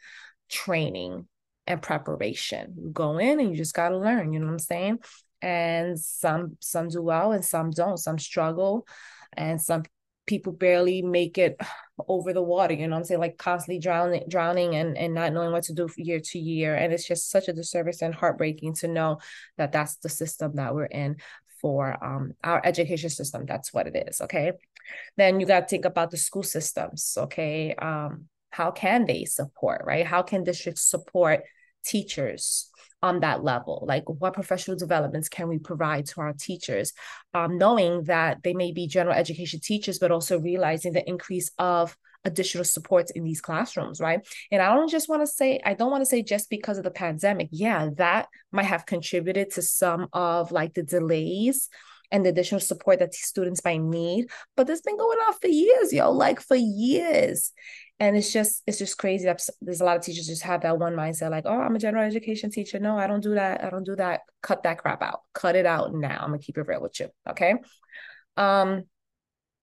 training 0.50 1.28
and 1.68 1.80
preparation. 1.80 2.74
You 2.76 2.90
go 2.90 3.18
in 3.18 3.38
and 3.38 3.50
you 3.50 3.56
just 3.56 3.74
got 3.74 3.90
to 3.90 3.98
learn, 3.98 4.32
you 4.32 4.40
know 4.40 4.46
what 4.46 4.52
I'm 4.54 4.58
saying? 4.58 4.98
And 5.40 6.00
some 6.00 6.56
some 6.58 6.88
do 6.88 7.00
well 7.00 7.30
and 7.30 7.44
some 7.44 7.70
don't. 7.70 7.98
Some 7.98 8.18
struggle 8.18 8.88
and 9.36 9.62
some 9.62 9.84
people 10.26 10.52
barely 10.52 11.02
make 11.02 11.38
it 11.38 11.60
over 12.08 12.34
the 12.34 12.42
water 12.42 12.74
you 12.74 12.86
know 12.86 12.96
i'm 12.96 13.04
saying? 13.04 13.20
Like 13.20 13.38
constantly 13.38 13.78
drowning 13.78 14.24
drowning 14.28 14.74
and 14.74 14.98
and 14.98 15.14
not 15.14 15.32
knowing 15.32 15.52
what 15.52 15.64
to 15.64 15.72
do 15.72 15.88
year 15.96 16.20
to 16.20 16.38
year. 16.38 16.74
And 16.74 16.92
it's 16.92 17.06
just 17.06 17.30
such 17.30 17.48
a 17.48 17.52
disservice 17.52 18.02
and 18.02 18.14
heartbreaking 18.14 18.74
to 18.76 18.88
know 18.88 19.18
that 19.56 19.72
that's 19.72 19.96
the 19.96 20.08
system 20.08 20.56
that 20.56 20.74
we're 20.74 20.84
in 20.84 21.16
for 21.60 21.96
um, 22.04 22.34
our 22.44 22.60
education 22.64 23.08
system. 23.08 23.46
That's 23.46 23.72
what 23.72 23.86
it 23.86 24.08
is 24.08 24.20
okay? 24.20 24.52
Then 25.16 25.40
you 25.40 25.46
got 25.46 25.60
to 25.60 25.66
think 25.66 25.84
about 25.84 26.10
the 26.10 26.16
school 26.16 26.42
systems 26.42 27.16
okay? 27.16 27.74
Um, 27.74 28.28
how 28.50 28.70
can 28.70 29.06
they 29.06 29.24
support 29.24 29.82
right? 29.84 30.06
How 30.06 30.22
can 30.22 30.44
districts 30.44 30.82
support 30.82 31.44
teachers 31.84 32.70
on 33.02 33.20
that 33.20 33.44
level 33.44 33.84
like 33.86 34.04
what 34.08 34.32
professional 34.34 34.76
developments 34.76 35.28
can 35.28 35.48
we 35.48 35.58
provide 35.58 36.06
to 36.06 36.20
our 36.20 36.32
teachers 36.32 36.92
um, 37.34 37.58
knowing 37.58 38.02
that 38.04 38.42
they 38.42 38.54
may 38.54 38.72
be 38.72 38.86
general 38.86 39.14
education 39.14 39.60
teachers 39.62 39.98
but 39.98 40.10
also 40.10 40.40
realizing 40.40 40.92
the 40.92 41.08
increase 41.08 41.50
of 41.58 41.96
additional 42.26 42.64
supports 42.64 43.12
in 43.12 43.24
these 43.24 43.40
classrooms, 43.40 44.00
right? 44.00 44.26
And 44.50 44.60
I 44.60 44.74
don't 44.74 44.90
just 44.90 45.08
want 45.08 45.22
to 45.22 45.26
say, 45.26 45.60
I 45.64 45.74
don't 45.74 45.90
want 45.92 46.02
to 46.02 46.06
say 46.06 46.22
just 46.22 46.50
because 46.50 46.76
of 46.76 46.84
the 46.84 46.90
pandemic. 46.90 47.48
Yeah, 47.52 47.90
that 47.96 48.26
might 48.52 48.64
have 48.64 48.84
contributed 48.84 49.52
to 49.52 49.62
some 49.62 50.08
of 50.12 50.52
like 50.52 50.74
the 50.74 50.82
delays 50.82 51.68
and 52.10 52.24
the 52.24 52.30
additional 52.30 52.60
support 52.60 52.98
that 52.98 53.14
students 53.14 53.64
might 53.64 53.80
need. 53.80 54.26
But 54.56 54.66
this 54.66 54.78
has 54.78 54.82
been 54.82 54.96
going 54.96 55.18
on 55.18 55.34
for 55.40 55.48
years, 55.48 55.92
yo, 55.92 56.10
like 56.10 56.40
for 56.40 56.56
years. 56.56 57.52
And 57.98 58.16
it's 58.16 58.32
just, 58.32 58.62
it's 58.66 58.78
just 58.78 58.98
crazy. 58.98 59.24
that 59.24 59.40
There's 59.62 59.80
a 59.80 59.84
lot 59.84 59.96
of 59.96 60.02
teachers 60.02 60.26
just 60.26 60.42
have 60.42 60.62
that 60.62 60.78
one 60.78 60.94
mindset, 60.94 61.30
like, 61.30 61.46
oh, 61.46 61.60
I'm 61.60 61.76
a 61.76 61.78
general 61.78 62.04
education 62.04 62.50
teacher. 62.50 62.78
No, 62.78 62.98
I 62.98 63.06
don't 63.06 63.22
do 63.22 63.34
that. 63.34 63.64
I 63.64 63.70
don't 63.70 63.84
do 63.86 63.96
that. 63.96 64.20
Cut 64.42 64.62
that 64.64 64.78
crap 64.78 65.02
out. 65.02 65.20
Cut 65.32 65.56
it 65.56 65.64
out 65.64 65.94
now. 65.94 66.20
I'm 66.20 66.28
gonna 66.28 66.38
keep 66.38 66.58
it 66.58 66.66
real 66.66 66.82
with 66.82 67.00
you. 67.00 67.08
Okay. 67.28 67.54
Um, 68.36 68.84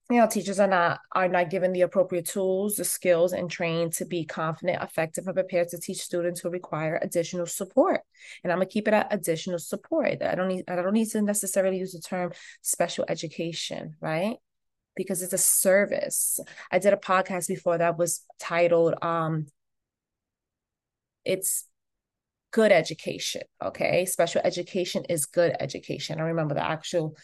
you 0.10 0.18
know 0.18 0.28
teachers 0.28 0.60
are 0.60 0.68
not 0.68 1.00
are 1.14 1.30
not 1.30 1.50
given 1.50 1.72
the 1.72 1.82
appropriate 1.82 2.26
tools 2.26 2.76
the 2.76 2.84
skills 2.84 3.32
and 3.32 3.50
trained 3.50 3.94
to 3.94 4.06
be 4.06 4.26
confident 4.26 4.84
effective 4.84 5.26
and 5.28 5.36
prepared 5.36 5.70
to 5.70 5.80
teach 5.80 6.00
students 6.00 6.42
who 6.42 6.50
require 6.50 7.00
additional 7.02 7.46
support. 7.46 8.02
And 8.44 8.52
i'm 8.52 8.60
to 8.60 8.66
keep 8.66 8.88
it 8.88 8.94
at 8.94 9.08
additional 9.12 9.60
support. 9.60 10.22
I 10.22 10.36
don't 10.36 10.50
need 10.50 10.66
i 10.68 10.76
don't 10.76 10.94
need 10.94 11.10
to 11.12 11.22
necessarily 11.22 11.78
use 11.78 11.94
the 11.94 12.02
term 12.02 12.32
special 12.62 13.06
education 13.08 13.96
right? 14.02 14.38
Because 14.96 15.24
it's 15.24 15.34
a 15.34 15.38
service. 15.40 16.40
I 16.72 16.80
did 16.80 16.94
a 16.94 16.98
podcast 16.98 17.48
before 17.48 17.78
that 17.78 17.98
was 17.98 18.26
titled 18.40 18.96
um 19.02 19.48
it's 21.24 21.66
good 22.52 22.74
education 22.74 23.44
okay? 23.64 24.06
Special 24.06 24.42
education 24.44 25.06
is 25.10 25.26
good 25.26 25.56
education. 25.62 26.20
I 26.20 26.24
remember 26.24 26.56
the 26.56 26.64
actual 26.64 27.16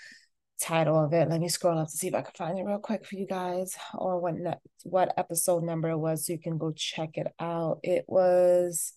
title 0.61 1.03
of 1.03 1.13
it. 1.13 1.29
Let 1.29 1.41
me 1.41 1.49
scroll 1.49 1.79
up 1.79 1.87
to 1.87 1.97
see 1.97 2.07
if 2.07 2.15
I 2.15 2.21
can 2.21 2.33
find 2.35 2.57
it 2.57 2.63
real 2.63 2.79
quick 2.79 3.05
for 3.05 3.15
you 3.15 3.25
guys, 3.27 3.75
or 3.93 4.19
what 4.19 4.35
ne- 4.35 4.59
what 4.83 5.13
episode 5.17 5.63
number 5.63 5.89
it 5.89 5.97
was, 5.97 6.25
so 6.25 6.33
you 6.33 6.39
can 6.39 6.57
go 6.57 6.71
check 6.71 7.11
it 7.13 7.27
out. 7.39 7.79
It 7.83 8.05
was 8.07 8.93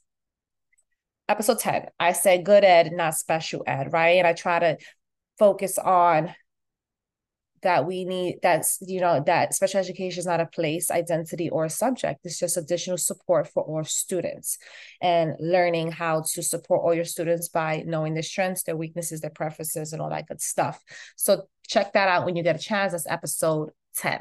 episode 1.28 1.58
ten. 1.60 1.86
I 1.98 2.12
said 2.12 2.44
good 2.44 2.64
ed, 2.64 2.92
not 2.92 3.14
special 3.14 3.62
ed, 3.66 3.92
right? 3.92 4.18
And 4.18 4.26
I 4.26 4.32
try 4.32 4.58
to 4.58 4.78
focus 5.38 5.78
on 5.78 6.34
that 7.62 7.86
we 7.86 8.04
need 8.04 8.38
that's 8.42 8.78
you 8.80 9.00
know 9.00 9.22
that 9.26 9.54
special 9.54 9.80
education 9.80 10.18
is 10.18 10.26
not 10.26 10.40
a 10.40 10.46
place 10.46 10.90
identity 10.90 11.48
or 11.48 11.64
a 11.64 11.70
subject. 11.70 12.20
It's 12.24 12.38
just 12.38 12.56
additional 12.56 12.98
support 12.98 13.48
for 13.48 13.62
all 13.62 13.84
students 13.84 14.58
and 15.00 15.34
learning 15.40 15.92
how 15.92 16.24
to 16.34 16.42
support 16.42 16.82
all 16.82 16.94
your 16.94 17.04
students 17.04 17.48
by 17.48 17.82
knowing 17.86 18.14
their 18.14 18.22
strengths 18.22 18.64
their 18.64 18.76
weaknesses 18.76 19.20
their 19.20 19.30
preferences 19.30 19.92
and 19.92 20.02
all 20.02 20.10
that 20.10 20.26
good 20.26 20.40
stuff. 20.40 20.82
So 21.16 21.48
check 21.66 21.92
that 21.92 22.08
out 22.08 22.24
when 22.24 22.36
you 22.36 22.42
get 22.42 22.56
a 22.56 22.58
chance. 22.58 22.92
That's 22.92 23.06
episode 23.06 23.70
10 23.96 24.20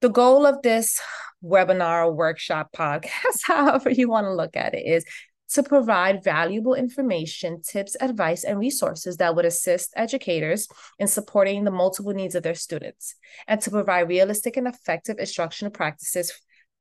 the 0.00 0.08
goal 0.08 0.46
of 0.46 0.62
this 0.62 1.00
webinar 1.44 2.12
workshop 2.12 2.70
podcast 2.74 3.42
however 3.44 3.90
you 3.90 4.08
want 4.08 4.26
to 4.26 4.34
look 4.34 4.56
at 4.56 4.74
it 4.74 4.86
is 4.86 5.04
to 5.52 5.62
provide 5.62 6.22
valuable 6.22 6.74
information, 6.74 7.60
tips, 7.62 7.96
advice, 8.00 8.44
and 8.44 8.58
resources 8.58 9.16
that 9.16 9.34
would 9.34 9.44
assist 9.44 9.92
educators 9.96 10.68
in 10.98 11.08
supporting 11.08 11.64
the 11.64 11.70
multiple 11.70 12.12
needs 12.12 12.34
of 12.34 12.42
their 12.42 12.54
students, 12.54 13.14
and 13.48 13.60
to 13.60 13.70
provide 13.70 14.08
realistic 14.08 14.56
and 14.56 14.68
effective 14.68 15.18
instructional 15.18 15.72
practices 15.72 16.32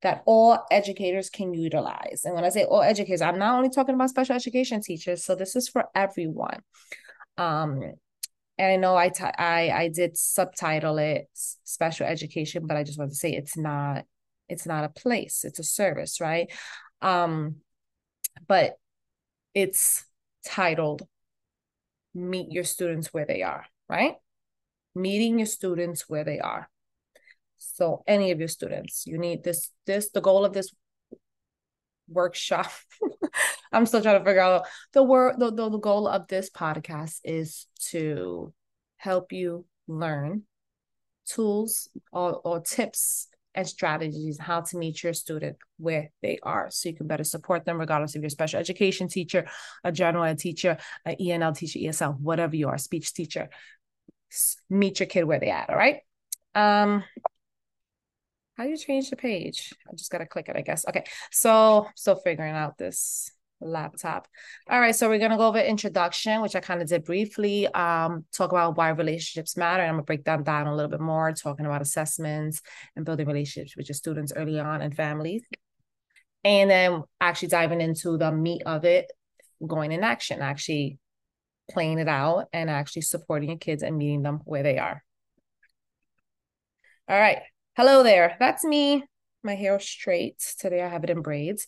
that 0.02 0.22
all 0.26 0.66
educators 0.72 1.30
can 1.30 1.54
utilize. 1.54 2.22
And 2.24 2.34
when 2.34 2.46
I 2.46 2.50
say 2.50 2.64
all 2.64 2.82
educators, 2.82 3.22
I'm 3.22 3.40
not 3.40 3.56
only 3.58 3.70
talking 3.70 3.96
about 3.96 4.10
special 4.10 4.36
education 4.36 4.82
teachers, 4.82 5.26
so 5.26 5.36
this 5.36 5.56
is 5.56 5.68
for 5.68 5.86
everyone. 5.94 6.62
Um, 7.38 7.82
and 8.58 8.72
I 8.72 8.76
know 8.76 8.96
I, 8.96 9.10
t- 9.10 9.24
I 9.24 9.72
I 9.72 9.88
did 9.88 10.18
subtitle 10.18 10.98
it 10.98 11.28
special 11.34 12.06
education, 12.06 12.68
but 12.68 12.78
I 12.78 12.84
just 12.84 13.00
want 13.00 13.12
to 13.12 13.18
say 13.18 13.32
it's 13.32 13.58
not 13.58 14.06
it's 14.48 14.66
not 14.66 14.84
a 14.84 14.90
place, 14.90 15.44
it's 15.44 15.60
a 15.60 15.64
service, 15.64 16.20
right? 16.20 16.52
Um, 17.02 17.56
but 18.48 18.77
it's 19.53 20.05
titled 20.46 21.08
Meet 22.13 22.51
Your 22.51 22.63
Students 22.63 23.13
Where 23.13 23.25
They 23.25 23.43
Are, 23.43 23.65
right? 23.88 24.15
Meeting 24.96 25.39
your 25.39 25.46
students 25.46 26.10
where 26.10 26.24
they 26.24 26.39
are. 26.39 26.69
So 27.58 28.03
any 28.08 28.31
of 28.31 28.39
your 28.39 28.48
students, 28.48 29.05
you 29.05 29.17
need 29.17 29.43
this, 29.43 29.69
this, 29.86 30.10
the 30.12 30.22
goal 30.22 30.46
of 30.46 30.53
this 30.53 30.72
workshop. 32.08 32.72
I'm 33.72 33.86
still 33.86 34.01
trying 34.01 34.19
to 34.19 34.25
figure 34.25 34.41
out 34.41 34.65
the 34.93 35.03
word 35.03 35.36
the, 35.38 35.51
the, 35.51 35.69
the 35.69 35.77
goal 35.77 36.08
of 36.08 36.27
this 36.27 36.50
podcast 36.50 37.19
is 37.24 37.67
to 37.91 38.53
help 38.98 39.31
you 39.31 39.65
learn 39.88 40.43
tools 41.25 41.88
or, 42.12 42.41
or 42.43 42.62
tips 42.62 43.27
and 43.56 43.68
strategies 43.68 44.39
how 44.39 44.62
to 44.62 44.77
meet 44.77 45.03
your 45.03 45.13
student 45.13 45.58
where 45.77 46.10
they 46.22 46.38
are 46.44 46.70
so 46.70 46.89
you 46.89 46.96
can 46.96 47.08
better 47.08 47.24
support 47.24 47.65
them 47.65 47.79
regardless 47.79 48.15
if 48.15 48.22
you're 48.22 48.27
a 48.27 48.32
special 48.32 48.60
education 48.60 49.08
teacher 49.08 49.48
a 49.84 49.91
general 49.91 50.24
ed 50.24 50.38
teacher 50.38 50.77
an 51.06 51.15
enl 51.20 51.56
teacher 51.56 51.79
esl 51.79 52.20
whatever 52.20 52.56
you 52.56 52.68
are 52.68 52.77
speech 52.77 53.13
teacher 53.13 53.50
meet 54.70 55.00
your 55.00 55.08
kid 55.08 55.24
where 55.24 55.39
they 55.39 55.50
at 55.50 55.70
all 55.70 55.75
right 55.75 55.98
um 56.56 57.03
how 58.56 58.65
do 58.65 58.72
you 58.72 58.77
change 58.77 59.10
the 59.10 59.15
page? 59.15 59.74
I 59.89 59.96
just 59.96 60.12
gotta 60.12 60.25
click 60.25 60.50
it 60.50 60.58
i 60.58 60.62
guess. 60.62 60.86
Okay 60.88 61.06
so 61.32 61.88
still 61.96 62.15
figuring 62.15 62.53
out 62.53 62.77
this 62.77 63.32
laptop. 63.62 64.28
All 64.70 64.80
right, 64.80 64.96
so 64.96 65.10
we're 65.10 65.20
gonna 65.20 65.38
go 65.38 65.48
over 65.48 65.60
introduction, 65.60 66.42
which 66.42 66.56
I 66.56 66.60
kind 66.60 66.82
of 66.82 66.88
did 66.88 67.04
briefly. 67.04 67.68
Um, 67.68 68.25
talk 68.32 68.51
about 68.51 68.78
why 68.78 68.89
relationships 68.89 69.58
matter. 69.58 69.82
and 69.82 69.89
I'm 69.89 69.96
gonna 69.96 70.04
break 70.04 70.25
that 70.25 70.44
down 70.44 70.68
a 70.68 70.75
little 70.75 70.89
bit 70.92 71.01
more, 71.01 71.32
talking 71.34 71.66
about 71.66 71.82
assessments 71.82 72.62
and 72.96 73.06
building 73.06 73.28
relationships 73.28 73.75
with 73.75 73.89
your 73.89 73.96
students 73.96 74.34
early 74.36 74.60
on 74.60 74.82
and 74.82 74.96
families. 74.96 75.44
And 76.44 76.70
then 76.70 77.04
actually 77.20 77.50
diving 77.50 77.82
into 77.82 78.18
the 78.18 78.32
meat 78.32 78.63
of 78.66 78.86
it, 78.86 79.12
going 79.66 79.92
in 79.92 80.04
action, 80.04 80.42
actually 80.42 80.98
playing 81.70 82.00
it 82.00 82.08
out 82.08 82.48
and 82.54 82.70
actually 82.70 83.04
supporting 83.04 83.50
your 83.50 83.58
kids 83.58 83.84
and 83.84 83.98
meeting 83.98 84.24
them 84.24 84.39
where 84.46 84.63
they 84.63 84.78
are. 84.78 85.04
All 87.08 87.20
right. 87.20 87.39
Hello 87.75 88.04
there. 88.04 88.36
That's 88.39 88.63
me. 88.63 89.04
My 89.44 89.56
hair 89.56 89.78
is 89.78 89.86
straight. 89.86 90.38
Today 90.60 90.82
I 90.82 90.88
have 90.88 91.04
it 91.04 91.10
in 91.10 91.22
braids. 91.22 91.66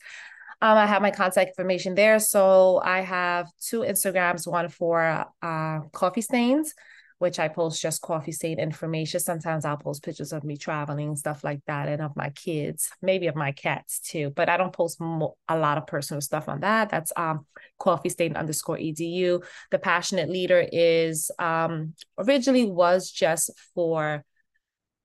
Um, 0.62 0.78
I 0.78 0.86
have 0.86 1.02
my 1.02 1.10
contact 1.12 1.50
information 1.50 1.96
there. 1.96 2.20
So 2.20 2.80
I 2.84 3.02
have 3.02 3.50
two 3.60 3.80
Instagrams, 3.80 4.48
one 4.48 4.70
for 4.70 5.26
uh, 5.42 5.80
coffee 5.92 6.22
stains, 6.22 6.76
which 7.18 7.40
I 7.40 7.48
post 7.48 7.82
just 7.82 8.02
coffee 8.02 8.32
stain 8.32 8.60
information. 8.60 9.20
Sometimes 9.20 9.66
I'll 9.66 9.78
post 9.78 10.04
pictures 10.04 10.34
of 10.34 10.44
me 10.44 10.58
traveling, 10.58 11.08
and 11.08 11.18
stuff 11.18 11.44
like 11.44 11.62
that, 11.66 11.88
and 11.88 12.02
of 12.02 12.16
my 12.16 12.30
kids, 12.30 12.92
maybe 13.02 13.26
of 13.26 13.36
my 13.36 13.52
cats 13.54 14.00
too. 14.00 14.32
But 14.36 14.50
I 14.50 14.58
don't 14.58 14.74
post 14.74 15.02
mo- 15.02 15.36
a 15.50 15.58
lot 15.58 15.80
of 15.80 15.88
personal 15.88 16.22
stuff 16.22 16.48
on 16.48 16.60
that. 16.60 16.90
That's 16.90 17.12
um, 17.16 17.48
coffee 17.80 18.10
stain 18.10 18.36
underscore 18.36 18.78
edu. 18.78 19.44
The 19.72 19.80
passionate 19.80 20.30
leader 20.30 20.64
is 20.72 21.32
um, 21.40 21.96
originally 22.20 22.66
was 22.66 23.10
just 23.10 23.50
for 23.74 24.24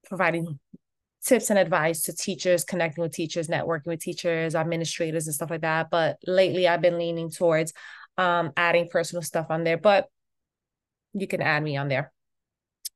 providing 0.07 0.59
tips 1.27 1.51
and 1.51 1.59
advice 1.59 2.03
to 2.03 2.15
teachers, 2.15 2.65
connecting 2.65 3.03
with 3.03 3.13
teachers, 3.13 3.49
networking 3.49 3.87
with 3.87 4.01
teachers, 4.01 4.55
administrators, 4.55 5.27
and 5.27 5.35
stuff 5.35 5.51
like 5.51 5.63
that. 5.63 5.91
But 5.91 6.19
lately, 6.27 6.69
I've 6.69 6.81
been 6.81 6.99
leaning 6.99 7.31
towards 7.31 7.73
um, 8.17 8.53
adding 8.57 8.89
personal 8.89 9.23
stuff 9.23 9.47
on 9.51 9.65
there. 9.65 9.77
But 9.77 10.09
you 11.13 11.27
can 11.27 11.43
add 11.43 11.63
me 11.63 11.77
on 11.77 11.89
there. 11.89 12.13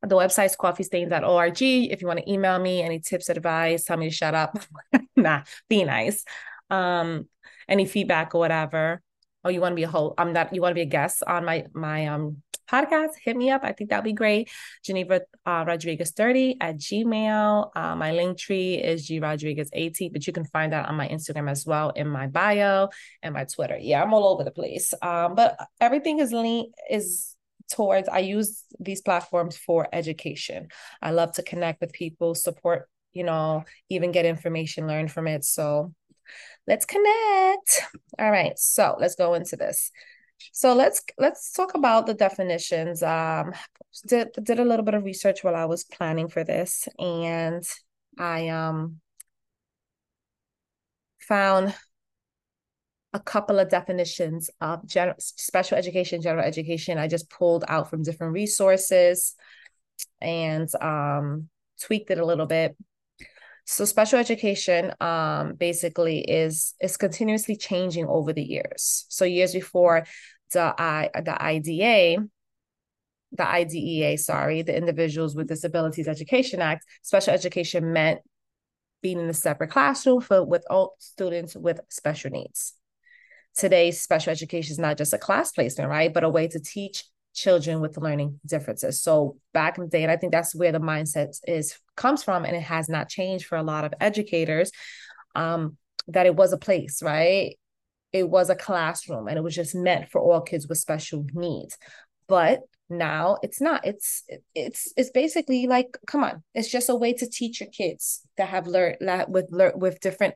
The 0.02 0.16
website's 0.16 0.56
coffeestains.org. 0.56 1.62
If 1.62 2.00
you 2.00 2.06
want 2.06 2.20
to 2.20 2.30
email 2.30 2.58
me 2.58 2.82
any 2.82 3.00
tips, 3.00 3.28
advice, 3.28 3.84
tell 3.84 3.96
me 3.96 4.08
to 4.08 4.14
shut 4.14 4.34
up. 4.34 4.58
nah, 5.16 5.42
be 5.68 5.84
nice. 5.84 6.24
Um, 6.70 7.28
any 7.68 7.84
feedback 7.84 8.34
or 8.34 8.38
whatever. 8.38 9.02
Oh, 9.44 9.48
you 9.50 9.60
want 9.60 9.72
to 9.72 9.76
be 9.76 9.82
a 9.82 9.88
whole? 9.88 10.14
I'm 10.16 10.32
not. 10.32 10.54
You 10.54 10.62
want 10.62 10.72
to 10.72 10.74
be 10.74 10.82
a 10.82 10.86
guest 10.86 11.22
on 11.26 11.44
my 11.44 11.66
my 11.74 12.06
um 12.06 12.42
podcast, 12.70 13.10
hit 13.22 13.36
me 13.36 13.50
up. 13.50 13.62
I 13.64 13.72
think 13.72 13.90
that'd 13.90 14.04
be 14.04 14.12
great. 14.12 14.50
Geneva 14.84 15.22
uh, 15.46 15.64
Rodriguez 15.66 16.12
30 16.12 16.56
at 16.60 16.76
Gmail. 16.76 17.70
Uh, 17.74 17.96
my 17.96 18.12
Linktree 18.12 18.82
is 18.82 19.06
G 19.06 19.20
Rodriguez 19.20 19.70
80, 19.72 20.10
but 20.10 20.26
you 20.26 20.32
can 20.32 20.44
find 20.44 20.72
that 20.72 20.88
on 20.88 20.94
my 20.94 21.08
Instagram 21.08 21.50
as 21.50 21.66
well 21.66 21.90
in 21.90 22.08
my 22.08 22.26
bio 22.26 22.88
and 23.22 23.34
my 23.34 23.44
Twitter. 23.44 23.78
Yeah, 23.78 24.02
I'm 24.02 24.14
all 24.14 24.32
over 24.32 24.44
the 24.44 24.50
place. 24.50 24.94
Um, 25.02 25.34
but 25.34 25.56
everything 25.80 26.20
is 26.20 26.32
lean 26.32 26.72
is 26.88 27.36
towards 27.70 28.08
I 28.08 28.18
use 28.18 28.64
these 28.78 29.00
platforms 29.00 29.56
for 29.56 29.88
education. 29.92 30.68
I 31.00 31.12
love 31.12 31.32
to 31.34 31.42
connect 31.42 31.80
with 31.80 31.92
people, 31.92 32.34
support, 32.34 32.88
you 33.12 33.24
know, 33.24 33.64
even 33.88 34.12
get 34.12 34.26
information, 34.26 34.86
learn 34.86 35.08
from 35.08 35.26
it. 35.26 35.44
So 35.44 35.94
let's 36.66 36.84
connect. 36.84 37.82
All 38.18 38.30
right, 38.30 38.58
so 38.58 38.96
let's 38.98 39.14
go 39.14 39.34
into 39.34 39.56
this. 39.56 39.90
So 40.52 40.74
let's 40.74 41.02
let's 41.18 41.52
talk 41.52 41.74
about 41.74 42.06
the 42.06 42.14
definitions. 42.14 43.02
Um, 43.02 43.52
did 44.06 44.28
did 44.42 44.58
a 44.58 44.64
little 44.64 44.84
bit 44.84 44.94
of 44.94 45.04
research 45.04 45.42
while 45.44 45.56
I 45.56 45.64
was 45.66 45.84
planning 45.84 46.28
for 46.28 46.44
this, 46.44 46.88
and 46.98 47.64
I 48.18 48.48
um 48.48 49.00
found 51.20 51.74
a 53.12 53.20
couple 53.20 53.58
of 53.58 53.68
definitions 53.68 54.50
of 54.60 54.86
general 54.86 55.16
special 55.18 55.76
education, 55.76 56.22
general 56.22 56.44
education. 56.44 56.98
I 56.98 57.08
just 57.08 57.28
pulled 57.28 57.64
out 57.68 57.90
from 57.90 58.02
different 58.02 58.32
resources 58.32 59.34
and 60.20 60.68
um 60.80 61.48
tweaked 61.80 62.10
it 62.10 62.18
a 62.18 62.24
little 62.26 62.46
bit. 62.46 62.76
So 63.70 63.84
special 63.84 64.18
education 64.18 64.92
um, 65.00 65.54
basically 65.54 66.18
is 66.22 66.74
is 66.80 66.96
continuously 66.96 67.54
changing 67.54 68.06
over 68.06 68.32
the 68.32 68.42
years. 68.42 69.06
So 69.08 69.24
years 69.24 69.52
before 69.52 70.06
the 70.52 70.74
I 70.76 71.08
the 71.14 71.40
IDA, 71.40 72.26
the 73.30 73.48
IDEA, 73.48 74.18
sorry, 74.18 74.62
the 74.62 74.76
Individuals 74.76 75.36
with 75.36 75.46
Disabilities 75.46 76.08
Education 76.08 76.60
Act, 76.60 76.84
special 77.02 77.32
education 77.32 77.92
meant 77.92 78.22
being 79.02 79.20
in 79.20 79.28
a 79.28 79.34
separate 79.34 79.70
classroom 79.70 80.20
for 80.20 80.44
with 80.44 80.64
all 80.68 80.96
students 80.98 81.54
with 81.54 81.78
special 81.90 82.32
needs. 82.32 82.74
Today, 83.54 83.92
special 83.92 84.32
education 84.32 84.72
is 84.72 84.80
not 84.80 84.98
just 84.98 85.12
a 85.12 85.18
class 85.18 85.52
placement, 85.52 85.90
right? 85.90 86.12
But 86.12 86.24
a 86.24 86.28
way 86.28 86.48
to 86.48 86.58
teach 86.58 87.04
children 87.34 87.80
with 87.80 87.96
learning 87.96 88.40
differences. 88.44 89.02
So 89.02 89.36
back 89.52 89.78
in 89.78 89.84
the 89.84 89.90
day, 89.90 90.02
and 90.02 90.10
I 90.10 90.16
think 90.16 90.32
that's 90.32 90.54
where 90.54 90.72
the 90.72 90.80
mindset 90.80 91.38
is 91.46 91.78
comes 91.96 92.22
from, 92.22 92.44
and 92.44 92.56
it 92.56 92.62
has 92.62 92.88
not 92.88 93.08
changed 93.08 93.46
for 93.46 93.56
a 93.56 93.62
lot 93.62 93.84
of 93.84 93.94
educators. 94.00 94.70
Um, 95.34 95.76
that 96.08 96.26
it 96.26 96.34
was 96.34 96.52
a 96.52 96.58
place, 96.58 97.02
right? 97.02 97.56
It 98.12 98.28
was 98.28 98.50
a 98.50 98.56
classroom, 98.56 99.28
and 99.28 99.38
it 99.38 99.42
was 99.42 99.54
just 99.54 99.74
meant 99.74 100.10
for 100.10 100.20
all 100.20 100.40
kids 100.40 100.66
with 100.66 100.78
special 100.78 101.24
needs. 101.32 101.78
But 102.26 102.60
now 102.88 103.38
it's 103.42 103.60
not. 103.60 103.86
It's 103.86 104.24
it's 104.54 104.92
it's 104.96 105.10
basically 105.10 105.66
like, 105.68 105.96
come 106.06 106.24
on, 106.24 106.42
it's 106.54 106.70
just 106.70 106.88
a 106.88 106.96
way 106.96 107.12
to 107.14 107.28
teach 107.28 107.60
your 107.60 107.70
kids 107.70 108.22
that 108.36 108.48
have 108.48 108.66
learned 108.66 108.96
with 109.28 109.46
with 109.50 110.00
different 110.00 110.34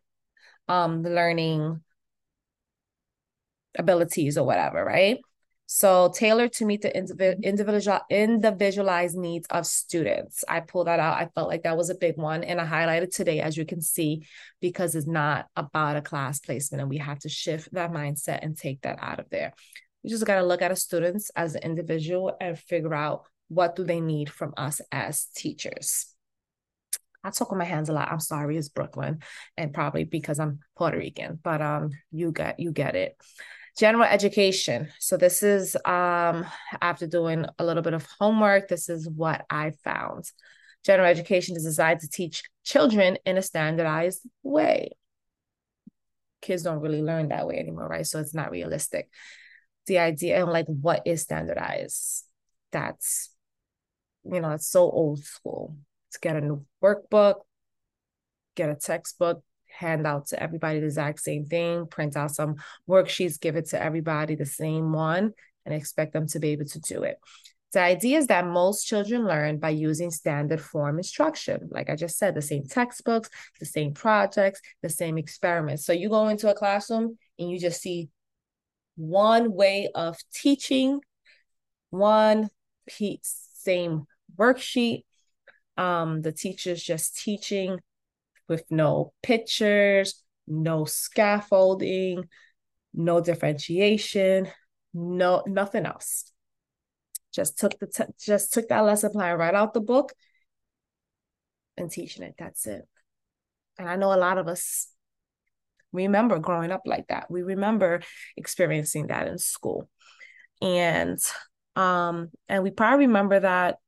um 0.68 1.02
learning 1.02 1.80
abilities 3.76 4.38
or 4.38 4.46
whatever, 4.46 4.84
right? 4.84 5.18
So 5.66 6.12
tailored 6.14 6.52
to 6.54 6.66
meet 6.66 6.82
the 6.82 6.94
individual 6.94 8.00
individualized 8.10 9.16
needs 9.16 9.46
of 9.48 9.66
students. 9.66 10.44
I 10.46 10.60
pulled 10.60 10.88
that 10.88 11.00
out. 11.00 11.16
I 11.16 11.30
felt 11.34 11.48
like 11.48 11.62
that 11.62 11.76
was 11.76 11.88
a 11.88 11.94
big 11.94 12.16
one. 12.18 12.44
And 12.44 12.60
I 12.60 12.66
highlighted 12.66 13.14
today, 13.14 13.40
as 13.40 13.56
you 13.56 13.64
can 13.64 13.80
see, 13.80 14.26
because 14.60 14.94
it's 14.94 15.06
not 15.06 15.46
about 15.56 15.96
a 15.96 16.02
class 16.02 16.38
placement. 16.38 16.82
And 16.82 16.90
we 16.90 16.98
have 16.98 17.18
to 17.20 17.30
shift 17.30 17.72
that 17.72 17.92
mindset 17.92 18.40
and 18.42 18.56
take 18.56 18.82
that 18.82 18.98
out 19.00 19.20
of 19.20 19.30
there. 19.30 19.54
We 20.02 20.10
just 20.10 20.26
got 20.26 20.36
to 20.36 20.46
look 20.46 20.60
at 20.60 20.70
a 20.70 20.76
students 20.76 21.30
as 21.34 21.54
an 21.54 21.62
individual 21.62 22.36
and 22.40 22.58
figure 22.58 22.94
out 22.94 23.22
what 23.48 23.74
do 23.74 23.84
they 23.84 24.00
need 24.00 24.28
from 24.28 24.52
us 24.58 24.82
as 24.92 25.24
teachers. 25.34 26.14
I 27.22 27.30
talk 27.30 27.50
with 27.50 27.58
my 27.58 27.64
hands 27.64 27.88
a 27.88 27.94
lot. 27.94 28.12
I'm 28.12 28.20
sorry, 28.20 28.58
it's 28.58 28.68
Brooklyn, 28.68 29.20
and 29.56 29.72
probably 29.72 30.04
because 30.04 30.38
I'm 30.38 30.58
Puerto 30.76 30.98
Rican, 30.98 31.38
but 31.42 31.62
um, 31.62 31.90
you 32.12 32.32
get 32.32 32.60
you 32.60 32.70
get 32.70 32.96
it 32.96 33.16
general 33.76 34.04
education. 34.04 34.88
So 34.98 35.16
this 35.16 35.42
is 35.42 35.76
um 35.84 36.46
after 36.80 37.06
doing 37.06 37.46
a 37.58 37.64
little 37.64 37.82
bit 37.82 37.94
of 37.94 38.06
homework 38.18 38.68
this 38.68 38.88
is 38.88 39.08
what 39.08 39.44
i 39.50 39.72
found. 39.82 40.24
General 40.84 41.08
education 41.08 41.56
is 41.56 41.64
designed 41.64 42.00
to 42.00 42.08
teach 42.08 42.42
children 42.62 43.16
in 43.24 43.36
a 43.38 43.42
standardized 43.42 44.22
way. 44.42 44.90
Kids 46.42 46.62
don't 46.62 46.80
really 46.80 47.02
learn 47.02 47.28
that 47.28 47.46
way 47.46 47.58
anymore 47.58 47.88
right? 47.88 48.06
So 48.06 48.20
it's 48.20 48.34
not 48.34 48.50
realistic. 48.50 49.08
The 49.86 49.98
idea 49.98 50.40
and 50.40 50.52
like 50.52 50.66
what 50.66 51.02
is 51.06 51.22
standardized? 51.22 52.24
That's 52.70 53.30
you 54.24 54.40
know 54.40 54.50
it's 54.50 54.68
so 54.68 54.82
old 54.82 55.22
school. 55.24 55.76
To 56.12 56.20
get 56.20 56.36
a 56.36 56.40
new 56.40 56.64
workbook 56.82 57.40
get 58.54 58.70
a 58.70 58.74
textbook 58.74 59.42
hand 59.74 60.06
out 60.06 60.26
to 60.28 60.42
everybody 60.42 60.80
the 60.80 60.86
exact 60.86 61.20
same 61.20 61.44
thing, 61.44 61.86
print 61.86 62.16
out 62.16 62.34
some 62.34 62.56
worksheets, 62.88 63.40
give 63.40 63.56
it 63.56 63.68
to 63.70 63.82
everybody 63.82 64.34
the 64.34 64.46
same 64.46 64.92
one, 64.92 65.32
and 65.64 65.74
expect 65.74 66.12
them 66.12 66.26
to 66.28 66.38
be 66.38 66.50
able 66.50 66.66
to 66.66 66.80
do 66.80 67.02
it. 67.02 67.18
The 67.72 67.80
idea 67.80 68.18
is 68.18 68.28
that 68.28 68.46
most 68.46 68.86
children 68.86 69.26
learn 69.26 69.58
by 69.58 69.70
using 69.70 70.12
standard 70.12 70.60
form 70.60 70.98
instruction. 70.98 71.68
Like 71.72 71.90
I 71.90 71.96
just 71.96 72.16
said, 72.18 72.36
the 72.36 72.42
same 72.42 72.64
textbooks, 72.66 73.28
the 73.58 73.66
same 73.66 73.92
projects, 73.94 74.60
the 74.82 74.88
same 74.88 75.18
experiments. 75.18 75.84
So 75.84 75.92
you 75.92 76.08
go 76.08 76.28
into 76.28 76.48
a 76.48 76.54
classroom 76.54 77.18
and 77.36 77.50
you 77.50 77.58
just 77.58 77.82
see 77.82 78.10
one 78.94 79.52
way 79.52 79.90
of 79.92 80.16
teaching, 80.32 81.00
one 81.90 82.48
piece, 82.86 83.48
same 83.54 84.04
worksheet. 84.36 85.02
Um, 85.76 86.22
the 86.22 86.30
teacher's 86.30 86.80
just 86.80 87.16
teaching 87.16 87.80
with 88.48 88.64
no 88.70 89.12
pictures, 89.22 90.22
no 90.46 90.84
scaffolding, 90.84 92.28
no 92.92 93.20
differentiation, 93.20 94.48
no 94.92 95.42
nothing 95.46 95.86
else. 95.86 96.30
Just 97.32 97.58
took 97.58 97.78
the 97.78 98.08
just 98.18 98.52
took 98.52 98.68
that 98.68 98.80
lesson 98.80 99.10
plan 99.10 99.38
right 99.38 99.54
out 99.54 99.74
the 99.74 99.80
book 99.80 100.12
and 101.76 101.90
teaching 101.90 102.22
it. 102.22 102.34
That's 102.38 102.66
it. 102.66 102.86
And 103.78 103.88
I 103.88 103.96
know 103.96 104.12
a 104.12 104.16
lot 104.16 104.38
of 104.38 104.46
us 104.46 104.88
remember 105.92 106.38
growing 106.38 106.70
up 106.70 106.82
like 106.84 107.08
that. 107.08 107.30
We 107.30 107.42
remember 107.42 108.02
experiencing 108.36 109.08
that 109.08 109.28
in 109.28 109.38
school. 109.38 109.88
And 110.62 111.18
um 111.76 112.30
and 112.48 112.62
we 112.62 112.70
probably 112.70 113.06
remember 113.06 113.40
that 113.40 113.78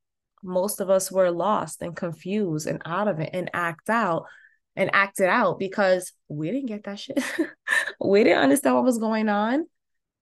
most 0.43 0.81
of 0.81 0.91
us 0.91 1.11
were 1.11 1.31
lost 1.31 1.83
and 1.83 1.95
confused 1.95 2.67
and 2.67 2.83
out 2.85 3.09
of 3.09 3.21
it 3.21 3.31
and 3.33 3.51
act 3.53 3.89
out 3.89 4.25
and 4.77 4.91
act 4.93 5.21
it 5.21 5.29
out 5.29 5.59
because 5.59 6.13
we 6.29 6.51
didn't 6.51 6.67
get 6.67 6.85
that 6.85 6.99
shit. 6.99 7.19
we 8.01 8.25
didn't 8.25 8.43
understand 8.43 8.77
what 8.77 8.85
was 8.85 8.99
going 8.99 9.29
on. 9.29 9.67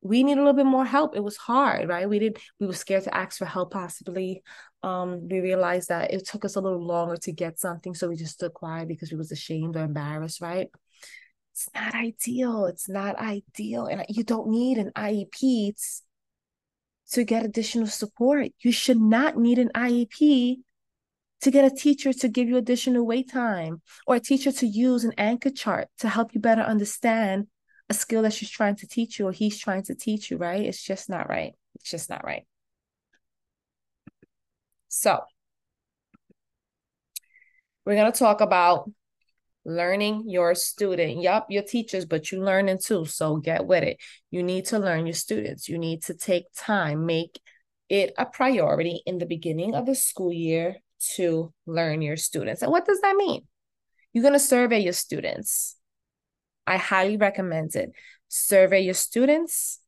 We 0.01 0.23
need 0.23 0.35
a 0.35 0.41
little 0.41 0.53
bit 0.53 0.67
more 0.67 0.85
help. 0.85 1.17
It 1.17 1.25
was 1.25 1.37
hard, 1.37 1.89
right? 1.89 2.09
We 2.09 2.19
didn't 2.19 2.39
we 2.61 2.67
were 2.67 2.75
scared 2.75 3.05
to 3.05 3.17
ask 3.17 3.39
for 3.39 3.47
help 3.47 3.73
possibly. 3.73 4.43
Um, 4.83 5.29
we 5.29 5.41
realized 5.41 5.89
that 5.89 6.13
it 6.13 6.27
took 6.27 6.45
us 6.45 6.57
a 6.57 6.61
little 6.61 6.85
longer 6.85 7.17
to 7.17 7.33
get 7.33 7.59
something, 7.59 7.95
so 7.95 8.09
we 8.09 8.17
just 8.17 8.35
stood 8.35 8.53
quiet 8.53 8.87
because 8.87 9.11
we 9.11 9.17
was 9.17 9.33
ashamed 9.33 9.77
or 9.77 9.85
embarrassed, 9.85 10.43
right? 10.43 10.69
It's 11.53 11.69
not 11.75 11.95
ideal. 11.95 12.67
It's 12.67 12.89
not 12.89 13.17
ideal. 13.17 13.87
And 13.87 14.05
you 14.09 14.25
don't 14.25 14.49
need 14.49 14.77
an 14.77 14.91
IEP 14.95 15.73
to 17.13 17.25
get 17.25 17.45
additional 17.45 17.87
support. 17.87 18.49
You 18.61 18.73
should 18.73 19.01
not 19.01 19.39
need 19.39 19.59
an 19.59 19.71
IEP 19.75 20.59
to 21.43 21.51
get 21.51 21.65
a 21.65 21.75
teacher 21.75 22.13
to 22.13 22.29
give 22.29 22.49
you 22.49 22.57
additional 22.57 23.07
wait 23.07 23.31
time 23.31 23.83
or 24.07 24.17
a 24.17 24.21
teacher 24.21 24.51
to 24.51 24.67
use 24.67 25.05
an 25.05 25.13
anchor 25.19 25.51
chart 25.51 25.89
to 25.99 26.09
help 26.09 26.35
you 26.35 26.41
better 26.41 26.63
understand 26.63 27.47
a 27.91 27.95
skill 27.95 28.23
that 28.23 28.33
she's 28.33 28.51
trying 28.51 28.77
to 28.77 28.87
teach 28.87 29.19
you 29.19 29.29
or 29.29 29.33
he's 29.33 29.59
trying 29.59 29.83
to 29.83 29.95
teach 29.95 30.31
you, 30.31 30.39
right? 30.39 30.63
It's 30.63 30.83
just 30.83 31.11
not 31.11 31.29
right. 31.29 31.53
It's 31.75 31.91
just 31.91 32.09
not 32.09 32.25
right. 32.25 32.47
So, 34.89 35.21
we're 37.85 37.97
going 37.97 38.11
to 38.11 38.19
talk 38.19 38.41
about 38.41 38.91
learning 39.65 40.25
your 40.29 40.55
student. 40.55 41.21
Yup, 41.23 41.47
your 41.51 41.63
teachers, 41.63 42.05
but 42.05 42.31
you 42.31 42.43
learning 42.43 42.79
too. 42.83 43.05
So 43.05 43.37
get 43.37 43.67
with 43.67 43.83
it. 43.83 43.99
You 44.31 44.43
need 44.43 44.67
to 44.67 44.79
learn 44.79 45.07
your 45.07 45.15
students. 45.15 45.69
You 45.69 45.79
need 45.79 46.03
to 46.05 46.15
take 46.15 46.47
time, 46.57 47.07
make 47.07 47.41
it 47.89 48.13
a 48.17 48.27
priority 48.27 49.03
in 49.07 49.19
the 49.19 49.27
beginning 49.27 49.75
of 49.75 49.87
the 49.87 49.95
school 49.95 50.33
year 50.33 50.77
to 51.17 51.53
learn 51.67 52.03
your 52.03 52.17
students. 52.17 52.63
And 52.63 52.71
what 52.71 52.87
does 52.87 53.01
that 53.01 53.17
mean? 53.17 53.43
You're 54.13 54.23
going 54.23 54.35
to 54.35 54.39
survey 54.39 54.81
your 54.81 54.93
students. 54.93 55.77
I 56.67 56.77
highly 56.77 57.17
recommend 57.17 57.75
it. 57.77 57.93
Survey 58.29 58.81
your 58.81 58.95
students 58.95 59.81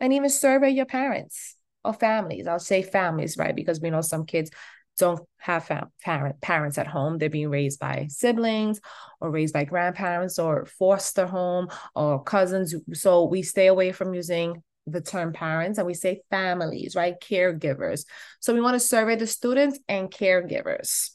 and 0.00 0.12
even 0.12 0.30
survey 0.30 0.70
your 0.70 0.86
parents 0.86 1.56
or 1.84 1.92
families. 1.92 2.46
I'll 2.46 2.58
say 2.58 2.82
families, 2.82 3.36
right? 3.36 3.54
Because 3.54 3.80
we 3.80 3.90
know 3.90 4.00
some 4.00 4.26
kids 4.26 4.50
don't 4.98 5.20
have 5.38 5.64
fam- 5.64 5.92
parent, 6.02 6.40
parents 6.40 6.76
at 6.76 6.86
home. 6.86 7.18
They're 7.18 7.30
being 7.30 7.50
raised 7.50 7.78
by 7.78 8.06
siblings 8.08 8.80
or 9.20 9.30
raised 9.30 9.54
by 9.54 9.64
grandparents 9.64 10.38
or 10.38 10.66
foster 10.66 11.26
home 11.26 11.68
or 11.94 12.22
cousins. 12.22 12.74
So 12.94 13.24
we 13.24 13.42
stay 13.42 13.68
away 13.68 13.92
from 13.92 14.12
using 14.12 14.62
the 14.92 15.00
term 15.00 15.32
parents 15.32 15.78
and 15.78 15.86
we 15.86 15.94
say 15.94 16.20
families, 16.30 16.94
right? 16.96 17.14
Caregivers. 17.20 18.04
So 18.40 18.54
we 18.54 18.60
want 18.60 18.74
to 18.74 18.80
survey 18.80 19.16
the 19.16 19.26
students 19.26 19.78
and 19.88 20.10
caregivers. 20.10 21.10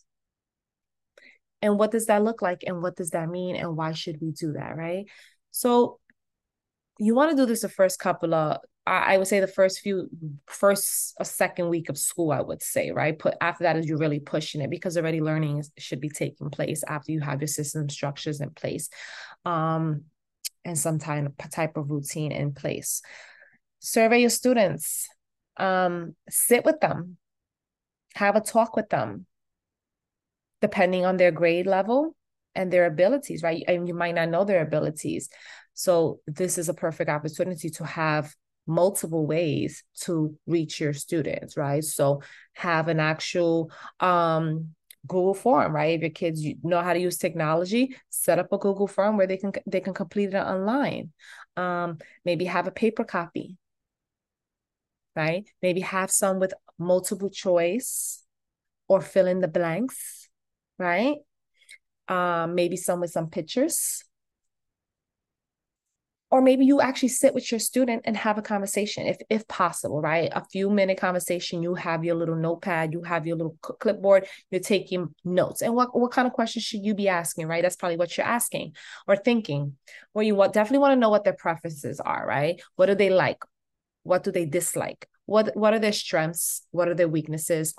And 1.61 1.79
what 1.79 1.91
does 1.91 2.07
that 2.07 2.23
look 2.23 2.41
like? 2.41 2.63
And 2.67 2.81
what 2.81 2.95
does 2.95 3.11
that 3.11 3.29
mean? 3.29 3.55
And 3.55 3.77
why 3.77 3.93
should 3.93 4.19
we 4.21 4.31
do 4.31 4.53
that, 4.53 4.75
right? 4.75 5.05
So 5.51 5.99
you 6.99 7.15
want 7.15 7.31
to 7.31 7.37
do 7.37 7.45
this 7.45 7.61
the 7.61 7.69
first 7.69 7.99
couple 7.99 8.33
of 8.33 8.57
I 8.85 9.17
would 9.17 9.27
say 9.27 9.39
the 9.39 9.47
first 9.47 9.79
few, 9.79 10.09
first 10.45 11.15
a 11.17 11.23
second 11.23 11.69
week 11.69 11.87
of 11.87 11.97
school, 11.97 12.33
I 12.33 12.41
would 12.41 12.61
say, 12.61 12.91
right? 12.91 13.17
Put 13.17 13.35
after 13.39 13.63
that 13.63 13.77
is 13.77 13.85
you're 13.85 13.97
really 13.97 14.19
pushing 14.19 14.61
it 14.61 14.69
because 14.69 14.97
already 14.97 15.21
learning 15.21 15.63
should 15.77 16.01
be 16.01 16.09
taking 16.09 16.49
place 16.49 16.83
after 16.85 17.13
you 17.13 17.21
have 17.21 17.39
your 17.39 17.47
system 17.47 17.87
structures 17.87 18.41
in 18.41 18.49
place, 18.49 18.89
um, 19.45 20.03
and 20.65 20.77
some 20.77 20.99
type 20.99 21.25
of 21.25 21.49
type 21.49 21.77
of 21.77 21.89
routine 21.89 22.33
in 22.33 22.53
place 22.53 23.01
survey 23.83 24.21
your 24.21 24.29
students. 24.29 25.09
Um, 25.57 26.15
sit 26.29 26.65
with 26.65 26.79
them. 26.79 27.17
Have 28.15 28.35
a 28.35 28.41
talk 28.41 28.75
with 28.75 28.89
them 28.89 29.25
depending 30.61 31.05
on 31.05 31.17
their 31.17 31.31
grade 31.31 31.67
level 31.67 32.15
and 32.55 32.71
their 32.71 32.85
abilities 32.85 33.43
right? 33.43 33.63
And 33.67 33.87
you 33.87 33.93
might 33.93 34.15
not 34.15 34.29
know 34.29 34.45
their 34.45 34.61
abilities. 34.61 35.29
So 35.73 36.21
this 36.25 36.57
is 36.57 36.69
a 36.69 36.73
perfect 36.73 37.09
opportunity 37.09 37.69
to 37.71 37.85
have 37.85 38.33
multiple 38.65 39.25
ways 39.27 39.83
to 40.01 40.37
reach 40.47 40.79
your 40.79 40.93
students 40.93 41.57
right? 41.57 41.83
So 41.83 42.21
have 42.53 42.87
an 42.87 42.99
actual 42.99 43.71
um 43.99 44.73
Google 45.05 45.33
Form, 45.33 45.75
right? 45.75 45.95
If 45.95 46.01
your 46.01 46.11
kids 46.11 46.45
know 46.63 46.81
how 46.81 46.93
to 46.93 46.99
use 46.99 47.17
technology, 47.17 47.95
set 48.09 48.39
up 48.39 48.53
a 48.53 48.57
Google 48.57 48.87
Form 48.87 49.17
where 49.17 49.27
they 49.27 49.37
can 49.37 49.51
they 49.65 49.81
can 49.81 49.93
complete 49.93 50.33
it 50.33 50.37
online. 50.37 51.11
Um, 51.57 51.97
maybe 52.23 52.45
have 52.45 52.67
a 52.67 52.71
paper 52.71 53.03
copy, 53.03 53.57
right? 55.15 55.47
Maybe 55.61 55.81
have 55.81 56.11
some 56.11 56.39
with 56.39 56.53
multiple 56.77 57.29
choice 57.29 58.23
or 58.87 59.01
fill 59.01 59.27
in 59.27 59.39
the 59.39 59.47
blanks, 59.47 60.29
right? 60.77 61.17
Um, 62.07 62.55
maybe 62.55 62.77
some 62.77 62.99
with 62.99 63.11
some 63.11 63.29
pictures. 63.29 64.03
Or 66.29 66.41
maybe 66.41 66.65
you 66.65 66.81
actually 66.81 67.09
sit 67.09 67.35
with 67.35 67.51
your 67.51 67.59
student 67.59 68.01
and 68.05 68.17
have 68.17 68.39
a 68.39 68.41
conversation 68.41 69.05
if 69.05 69.17
if 69.29 69.47
possible 69.47 70.01
right? 70.01 70.31
A 70.33 70.43
few 70.43 70.67
minute 70.71 70.97
conversation 70.97 71.61
you 71.61 71.75
have 71.75 72.03
your 72.03 72.15
little 72.15 72.35
notepad 72.35 72.91
you 72.91 73.03
have 73.03 73.27
your 73.27 73.37
little 73.37 73.55
clipboard 73.61 74.25
you're 74.49 74.59
taking 74.59 75.13
notes. 75.23 75.61
And 75.61 75.75
what, 75.75 75.95
what 75.95 76.11
kind 76.11 76.25
of 76.25 76.33
questions 76.33 76.65
should 76.65 76.83
you 76.83 76.95
be 76.95 77.07
asking 77.07 77.45
right? 77.45 77.61
That's 77.61 77.75
probably 77.75 77.97
what 77.97 78.17
you're 78.17 78.25
asking 78.25 78.75
or 79.07 79.15
thinking. 79.15 79.77
Well 80.15 80.23
you 80.23 80.35
definitely 80.51 80.79
want 80.79 80.93
to 80.93 80.99
know 80.99 81.11
what 81.11 81.23
their 81.23 81.33
preferences 81.37 81.99
are 81.99 82.25
right? 82.25 82.59
What 82.77 82.87
do 82.87 82.95
they 82.95 83.11
like 83.11 83.37
what 84.03 84.23
do 84.23 84.31
they 84.31 84.45
dislike 84.45 85.07
what 85.25 85.55
what 85.55 85.73
are 85.73 85.79
their 85.79 85.93
strengths 85.93 86.65
what 86.71 86.87
are 86.87 86.95
their 86.95 87.07
weaknesses 87.07 87.73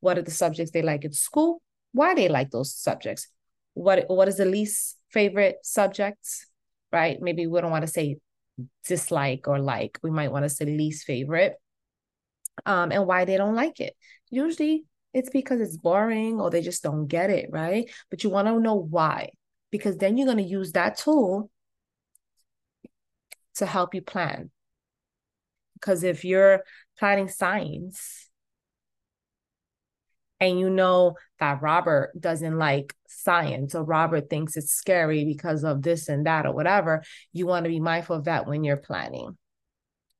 what 0.00 0.18
are 0.18 0.22
the 0.22 0.30
subjects 0.30 0.72
they 0.72 0.82
like 0.82 1.04
in 1.04 1.12
school 1.12 1.60
why 1.92 2.14
they 2.14 2.28
like 2.28 2.50
those 2.50 2.74
subjects 2.74 3.28
what 3.74 4.04
what 4.08 4.28
is 4.28 4.36
the 4.36 4.44
least 4.44 4.96
favorite 5.10 5.56
subjects 5.62 6.48
right? 6.92 7.20
Maybe 7.20 7.46
we 7.46 7.60
don't 7.60 7.70
want 7.70 7.86
to 7.86 7.92
say 7.92 8.16
dislike 8.86 9.46
or 9.46 9.58
like. 9.58 9.98
We 10.02 10.10
might 10.10 10.32
want 10.32 10.44
to 10.44 10.48
say 10.48 10.64
least 10.64 11.04
favorite. 11.04 11.54
Um, 12.66 12.90
and 12.90 13.06
why 13.06 13.24
they 13.24 13.36
don't 13.36 13.54
like 13.54 13.78
it. 13.80 13.94
Usually 14.30 14.84
it's 15.14 15.30
because 15.30 15.60
it's 15.60 15.76
boring 15.76 16.40
or 16.40 16.50
they 16.50 16.60
just 16.60 16.82
don't 16.82 17.06
get 17.06 17.30
it, 17.30 17.50
right? 17.50 17.88
But 18.10 18.24
you 18.24 18.30
want 18.30 18.48
to 18.48 18.58
know 18.58 18.74
why, 18.74 19.30
because 19.70 19.96
then 19.96 20.16
you're 20.16 20.26
going 20.26 20.38
to 20.38 20.42
use 20.42 20.72
that 20.72 20.98
tool 20.98 21.50
to 23.56 23.66
help 23.66 23.94
you 23.94 24.02
plan. 24.02 24.50
Because 25.80 26.04
if 26.04 26.24
you're 26.24 26.62
planning 26.98 27.28
science 27.28 28.28
and 30.40 30.58
you 30.58 30.70
know 30.70 31.14
that 31.40 31.62
Robert 31.62 32.12
doesn't 32.18 32.58
like 32.58 32.94
science 33.08 33.74
or 33.74 33.84
Robert 33.84 34.30
thinks 34.30 34.56
it's 34.56 34.72
scary 34.72 35.24
because 35.24 35.64
of 35.64 35.82
this 35.82 36.08
and 36.08 36.26
that 36.26 36.46
or 36.46 36.52
whatever, 36.52 37.02
you 37.32 37.46
want 37.46 37.64
to 37.64 37.70
be 37.70 37.80
mindful 37.80 38.16
of 38.16 38.24
that 38.24 38.46
when 38.46 38.64
you're 38.64 38.76
planning. 38.76 39.36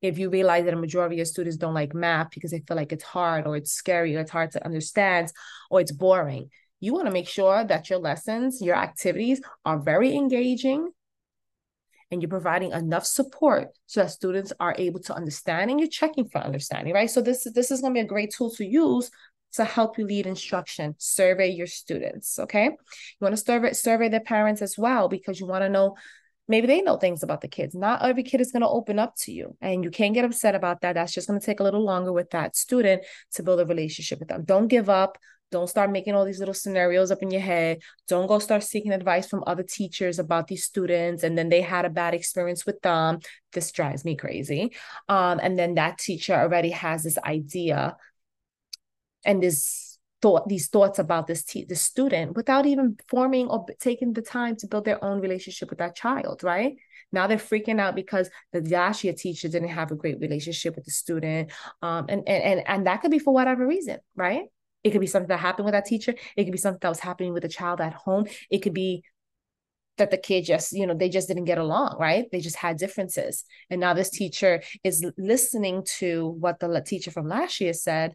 If 0.00 0.18
you 0.18 0.30
realize 0.30 0.64
that 0.64 0.74
a 0.74 0.78
majority 0.78 1.16
of 1.16 1.18
your 1.18 1.24
students 1.26 1.56
don't 1.56 1.74
like 1.74 1.94
math 1.94 2.30
because 2.30 2.52
they 2.52 2.62
feel 2.66 2.76
like 2.76 2.92
it's 2.92 3.04
hard 3.04 3.46
or 3.46 3.56
it's 3.56 3.72
scary 3.72 4.14
or 4.16 4.20
it's 4.20 4.30
hard 4.30 4.52
to 4.52 4.64
understand 4.64 5.32
or 5.70 5.80
it's 5.80 5.92
boring, 5.92 6.50
you 6.80 6.94
want 6.94 7.06
to 7.06 7.12
make 7.12 7.28
sure 7.28 7.64
that 7.64 7.90
your 7.90 7.98
lessons, 7.98 8.62
your 8.62 8.76
activities 8.76 9.40
are 9.64 9.78
very 9.78 10.14
engaging 10.14 10.90
and 12.10 12.22
you're 12.22 12.28
providing 12.28 12.72
enough 12.72 13.04
support 13.04 13.68
so 13.86 14.02
that 14.02 14.10
students 14.10 14.52
are 14.60 14.74
able 14.78 15.00
to 15.00 15.14
understand 15.14 15.70
and 15.70 15.78
you're 15.78 15.88
checking 15.88 16.28
for 16.28 16.38
understanding, 16.38 16.94
right? 16.94 17.10
So 17.10 17.20
this, 17.20 17.46
this 17.54 17.70
is 17.70 17.80
going 17.80 17.94
to 17.94 17.98
be 17.98 18.04
a 18.04 18.08
great 18.08 18.32
tool 18.36 18.50
to 18.56 18.64
use 18.64 19.10
to 19.52 19.64
help 19.64 19.98
you 19.98 20.06
lead 20.06 20.26
instruction. 20.26 20.94
Survey 20.98 21.48
your 21.48 21.66
students, 21.66 22.38
okay? 22.38 22.64
You 22.64 23.20
want 23.20 23.36
to 23.36 23.42
survey 23.42 23.72
survey 23.72 24.08
their 24.08 24.20
parents 24.20 24.62
as 24.62 24.76
well 24.76 25.08
because 25.08 25.40
you 25.40 25.46
want 25.46 25.62
to 25.62 25.68
know 25.68 25.96
maybe 26.48 26.66
they 26.66 26.82
know 26.82 26.96
things 26.96 27.22
about 27.22 27.40
the 27.40 27.48
kids. 27.48 27.74
Not 27.74 28.02
every 28.02 28.22
kid 28.22 28.40
is 28.40 28.52
going 28.52 28.62
to 28.62 28.68
open 28.68 28.98
up 28.98 29.14
to 29.20 29.32
you, 29.32 29.56
and 29.60 29.84
you 29.84 29.90
can't 29.90 30.14
get 30.14 30.24
upset 30.24 30.54
about 30.54 30.80
that. 30.80 30.94
That's 30.94 31.12
just 31.12 31.28
going 31.28 31.38
to 31.40 31.44
take 31.44 31.60
a 31.60 31.64
little 31.64 31.84
longer 31.84 32.12
with 32.12 32.30
that 32.30 32.56
student 32.56 33.04
to 33.32 33.42
build 33.42 33.60
a 33.60 33.66
relationship 33.66 34.18
with 34.18 34.28
them. 34.28 34.44
Don't 34.44 34.68
give 34.68 34.88
up. 34.88 35.18
Don't 35.50 35.68
start 35.68 35.90
making 35.90 36.14
all 36.14 36.24
these 36.24 36.38
little 36.38 36.54
scenarios 36.54 37.10
up 37.10 37.22
in 37.22 37.30
your 37.30 37.40
head. 37.40 37.80
Don't 38.06 38.26
go 38.26 38.38
start 38.38 38.62
seeking 38.62 38.92
advice 38.92 39.26
from 39.26 39.44
other 39.46 39.62
teachers 39.62 40.18
about 40.18 40.46
these 40.46 40.64
students 40.64 41.22
and 41.22 41.38
then 41.38 41.48
they 41.48 41.62
had 41.62 41.84
a 41.84 41.90
bad 41.90 42.14
experience 42.14 42.66
with 42.66 42.80
them. 42.82 43.20
This 43.52 43.72
drives 43.72 44.04
me 44.04 44.16
crazy. 44.16 44.74
Um, 45.08 45.40
and 45.42 45.58
then 45.58 45.74
that 45.74 45.98
teacher 45.98 46.34
already 46.34 46.70
has 46.70 47.02
this 47.02 47.18
idea 47.18 47.96
and 49.24 49.42
this 49.42 49.98
thought 50.20 50.48
these 50.48 50.68
thoughts 50.68 50.98
about 50.98 51.26
this 51.26 51.44
te- 51.44 51.64
the 51.64 51.76
student 51.76 52.34
without 52.34 52.66
even 52.66 52.96
forming 53.08 53.46
or 53.46 53.64
taking 53.78 54.12
the 54.12 54.22
time 54.22 54.56
to 54.56 54.66
build 54.66 54.84
their 54.84 55.02
own 55.04 55.20
relationship 55.20 55.70
with 55.70 55.78
that 55.78 55.94
child 55.94 56.42
right 56.42 56.76
now 57.12 57.26
they're 57.26 57.36
freaking 57.36 57.78
out 57.78 57.94
because 57.94 58.28
the 58.52 58.60
Dacia 58.60 59.12
teacher 59.12 59.48
didn't 59.48 59.68
have 59.68 59.92
a 59.92 59.94
great 59.94 60.18
relationship 60.18 60.74
with 60.74 60.84
the 60.84 60.90
student 60.90 61.52
um 61.82 62.06
and 62.08 62.28
and 62.28 62.42
and, 62.42 62.68
and 62.68 62.86
that 62.86 63.00
could 63.00 63.12
be 63.12 63.20
for 63.20 63.32
whatever 63.32 63.64
reason 63.64 63.98
right 64.16 64.46
it 64.88 64.92
could 64.92 65.00
be 65.00 65.06
something 65.06 65.28
that 65.28 65.40
happened 65.40 65.66
with 65.66 65.74
that 65.74 65.84
teacher. 65.84 66.14
It 66.36 66.44
could 66.44 66.52
be 66.52 66.58
something 66.58 66.78
that 66.80 66.88
was 66.88 67.00
happening 67.00 67.34
with 67.34 67.42
the 67.42 67.48
child 67.48 67.80
at 67.80 67.92
home. 67.92 68.26
It 68.50 68.60
could 68.60 68.74
be 68.74 69.04
that 69.98 70.10
the 70.10 70.16
kid 70.16 70.44
just 70.44 70.72
you 70.72 70.86
know 70.86 70.94
they 70.94 71.08
just 71.08 71.28
didn't 71.28 71.44
get 71.44 71.58
along 71.58 71.96
right? 71.98 72.26
They 72.32 72.40
just 72.40 72.56
had 72.56 72.78
differences. 72.78 73.44
And 73.68 73.80
now 73.80 73.94
this 73.94 74.10
teacher 74.10 74.62
is 74.82 75.04
listening 75.18 75.84
to 75.98 76.28
what 76.40 76.58
the 76.58 76.82
teacher 76.86 77.10
from 77.10 77.28
last 77.28 77.60
year 77.60 77.72
said. 77.72 78.14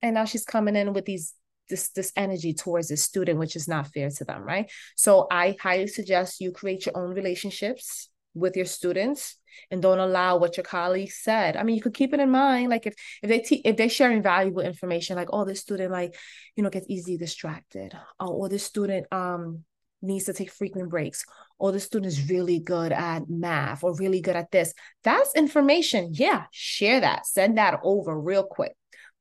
And 0.00 0.14
now 0.14 0.24
she's 0.24 0.44
coming 0.44 0.76
in 0.76 0.94
with 0.94 1.04
these 1.04 1.34
this 1.68 1.90
this 1.90 2.12
energy 2.16 2.54
towards 2.54 2.88
the 2.88 2.96
student 2.96 3.38
which 3.38 3.56
is 3.56 3.68
not 3.68 3.88
fair 3.88 4.08
to 4.10 4.24
them 4.24 4.42
right? 4.42 4.70
So 4.96 5.26
i 5.30 5.56
highly 5.60 5.86
suggest 5.86 6.40
you 6.40 6.50
create 6.50 6.86
your 6.86 6.96
own 6.96 7.14
relationships 7.14 8.08
with 8.34 8.56
your 8.56 8.66
students 8.66 9.36
and 9.70 9.82
don't 9.82 9.98
allow 9.98 10.36
what 10.36 10.56
your 10.56 10.64
colleagues 10.64 11.16
said 11.16 11.56
i 11.56 11.62
mean 11.62 11.74
you 11.76 11.82
could 11.82 11.94
keep 11.94 12.14
it 12.14 12.20
in 12.20 12.30
mind 12.30 12.70
like 12.70 12.86
if 12.86 12.94
if 13.22 13.28
they 13.28 13.40
te- 13.40 13.62
if 13.64 13.76
they're 13.76 13.88
sharing 13.88 14.22
valuable 14.22 14.62
information 14.62 15.16
like 15.16 15.28
oh 15.32 15.44
this 15.44 15.60
student 15.60 15.90
like 15.90 16.14
you 16.56 16.62
know 16.62 16.70
gets 16.70 16.86
easily 16.88 17.16
distracted 17.16 17.92
oh, 18.20 18.28
or 18.28 18.48
this 18.48 18.64
student 18.64 19.06
um 19.12 19.64
needs 20.02 20.24
to 20.24 20.32
take 20.32 20.50
frequent 20.50 20.88
breaks 20.88 21.24
or 21.58 21.72
the 21.72 21.80
student 21.80 22.10
is 22.10 22.30
really 22.30 22.58
good 22.58 22.90
at 22.90 23.28
math 23.28 23.84
or 23.84 23.94
really 23.96 24.20
good 24.20 24.36
at 24.36 24.50
this 24.50 24.72
that's 25.04 25.34
information 25.34 26.10
yeah 26.12 26.44
share 26.52 27.00
that 27.00 27.26
send 27.26 27.58
that 27.58 27.78
over 27.82 28.18
real 28.18 28.44
quick 28.44 28.74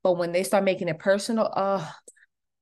but 0.03 0.17
when 0.17 0.31
they 0.31 0.43
start 0.43 0.63
making 0.63 0.87
it 0.87 0.99
personal, 0.99 1.51
oh, 1.55 1.91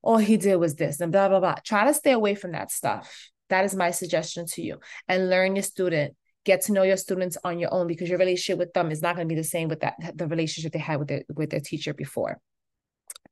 all 0.02 0.18
he 0.18 0.38
did 0.38 0.56
was 0.56 0.76
this 0.76 1.00
and 1.00 1.12
blah, 1.12 1.30
blah, 1.30 1.40
blah. 1.40 1.56
Try 1.64 1.86
to 1.86 1.94
stay 1.94 2.12
away 2.12 2.36
from 2.36 2.54
that 2.54 2.72
stuff. 2.72 3.30
That 3.50 3.66
is 3.66 3.76
my 3.76 3.92
suggestion 3.92 4.46
to 4.54 4.62
you. 4.62 4.80
And 5.08 5.30
learn 5.30 5.56
your 5.56 5.64
student. 5.64 6.16
Get 6.48 6.62
to 6.62 6.72
know 6.72 6.84
your 6.84 6.96
students 6.96 7.38
on 7.44 7.60
your 7.60 7.74
own 7.74 7.88
because 7.88 8.08
your 8.08 8.20
relationship 8.20 8.58
with 8.58 8.72
them 8.72 8.90
is 8.90 9.02
not 9.02 9.18
going 9.18 9.28
to 9.28 9.36
be 9.36 9.40
the 9.40 9.44
same 9.44 9.68
with 9.68 9.82
that 9.82 9.96
the 10.16 10.28
relationship 10.28 10.72
they 10.72 10.80
had 10.80 10.98
with 10.98 11.10
their 11.10 11.24
with 11.36 11.50
their 11.50 11.60
teacher 11.60 11.94
before. 11.94 12.40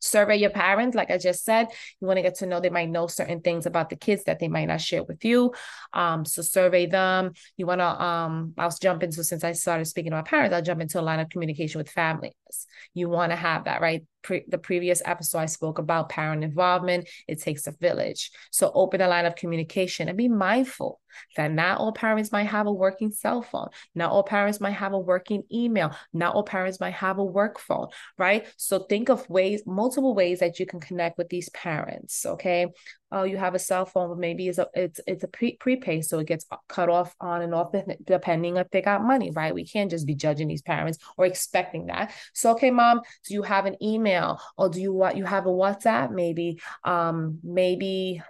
Survey 0.02 0.36
your 0.36 0.50
parents 0.50 0.94
like 0.94 1.10
i 1.10 1.18
just 1.18 1.46
said 1.46 1.68
you 2.00 2.06
want 2.08 2.18
to 2.18 2.22
get 2.22 2.36
to 2.36 2.46
know 2.46 2.60
they 2.60 2.70
might 2.70 2.90
know 2.90 3.08
certain 3.08 3.40
things 3.40 3.66
about 3.66 3.90
the 3.90 3.96
kids 3.96 4.26
that 4.26 4.40
they 4.40 4.50
might 4.50 4.66
not 4.66 4.82
share 4.82 5.04
with 5.04 5.24
you 5.24 5.54
um 5.94 6.26
so 6.26 6.42
survey 6.42 6.86
them. 6.86 7.32
You 7.56 7.66
want 7.66 7.80
to 7.80 8.04
um 8.04 8.54
i'll 8.58 8.76
jump 8.82 9.02
into 9.04 9.24
since 9.24 9.46
i 9.46 9.54
started 9.54 9.86
speaking 9.86 10.12
about 10.12 10.26
parents 10.26 10.54
i'll 10.54 10.62
jump 10.62 10.82
into 10.82 11.00
a 11.00 11.08
line 11.10 11.22
of 11.22 11.30
communication 11.30 11.80
with 11.80 11.90
families. 11.90 12.68
You 12.94 13.08
want 13.08 13.32
to 13.32 13.38
have 13.38 13.64
that 13.64 13.80
right 13.80 14.04
Pre- 14.26 14.46
the 14.48 14.58
previous 14.58 15.04
episode 15.06 15.38
i 15.38 15.46
spoke 15.46 15.78
about 15.78 16.10
parent 16.10 16.44
involvement 16.44 17.08
it 17.28 17.40
takes 17.40 17.68
a 17.68 17.72
village 17.80 18.32
so 18.52 18.72
open 18.74 19.00
a 19.02 19.08
line 19.08 19.28
of 19.28 19.36
communication 19.36 20.10
and 20.10 20.18
be 20.18 20.28
mindful 20.28 21.00
that 21.36 21.52
not 21.52 21.80
all 21.80 21.92
parents 21.92 22.32
might 22.32 22.48
have 22.48 22.68
a 22.68 22.72
working 22.72 23.12
cell 23.12 23.42
phone. 23.42 23.70
Not 23.94 24.12
all 24.12 24.24
parents 24.24 24.60
might 24.60 24.72
have 24.72 24.94
a 24.94 25.00
working 25.00 25.44
email. 25.52 25.96
Not 26.14 26.36
all 26.36 26.44
parents 26.44 26.80
might 26.80 26.94
have 26.94 27.18
a 27.18 27.24
work 27.24 27.60
phone, 27.60 27.88
right? 28.18 28.46
So 28.58 28.80
think 28.80 29.10
of 29.10 29.30
ways, 29.30 29.64
multiple 29.66 30.16
ways 30.16 30.40
that 30.40 30.60
you 30.60 30.66
can 30.66 30.80
connect 30.80 31.18
with 31.18 31.30
these 31.30 31.50
parents. 31.50 32.26
Okay. 32.26 32.68
Oh, 33.12 33.24
you 33.24 33.38
have 33.38 33.54
a 33.56 33.60
cell 33.60 33.86
phone, 33.86 34.10
but 34.10 34.18
maybe 34.18 34.48
it's 34.48 34.58
a 34.58 34.68
it's 34.74 35.00
it's 35.08 35.24
a 35.24 35.28
pre 35.28 35.56
prepaid, 35.58 36.06
so 36.06 36.20
it 36.20 36.28
gets 36.28 36.46
cut 36.68 36.90
off 36.90 37.16
on 37.22 37.44
and 37.44 37.54
off 37.54 37.72
depending 38.04 38.58
if 38.58 38.70
they 38.72 38.82
got 38.82 39.04
money, 39.04 39.32
right? 39.32 39.54
We 39.54 39.66
can't 39.66 39.92
just 39.92 40.08
be 40.08 40.16
judging 40.16 40.48
these 40.48 40.64
parents 40.64 40.98
or 41.16 41.26
expecting 41.26 41.86
that. 41.86 42.14
So, 42.34 42.52
okay, 42.52 42.72
mom, 42.72 43.02
do 43.28 43.34
you 43.36 43.44
have 43.44 43.68
an 43.68 43.82
email 43.82 44.42
or 44.58 44.70
do 44.70 44.82
you 44.82 44.92
want 44.92 45.18
you 45.18 45.24
have 45.24 45.46
a 45.46 45.50
WhatsApp? 45.50 46.12
Maybe, 46.12 46.60
um, 46.84 47.40
maybe 47.44 48.22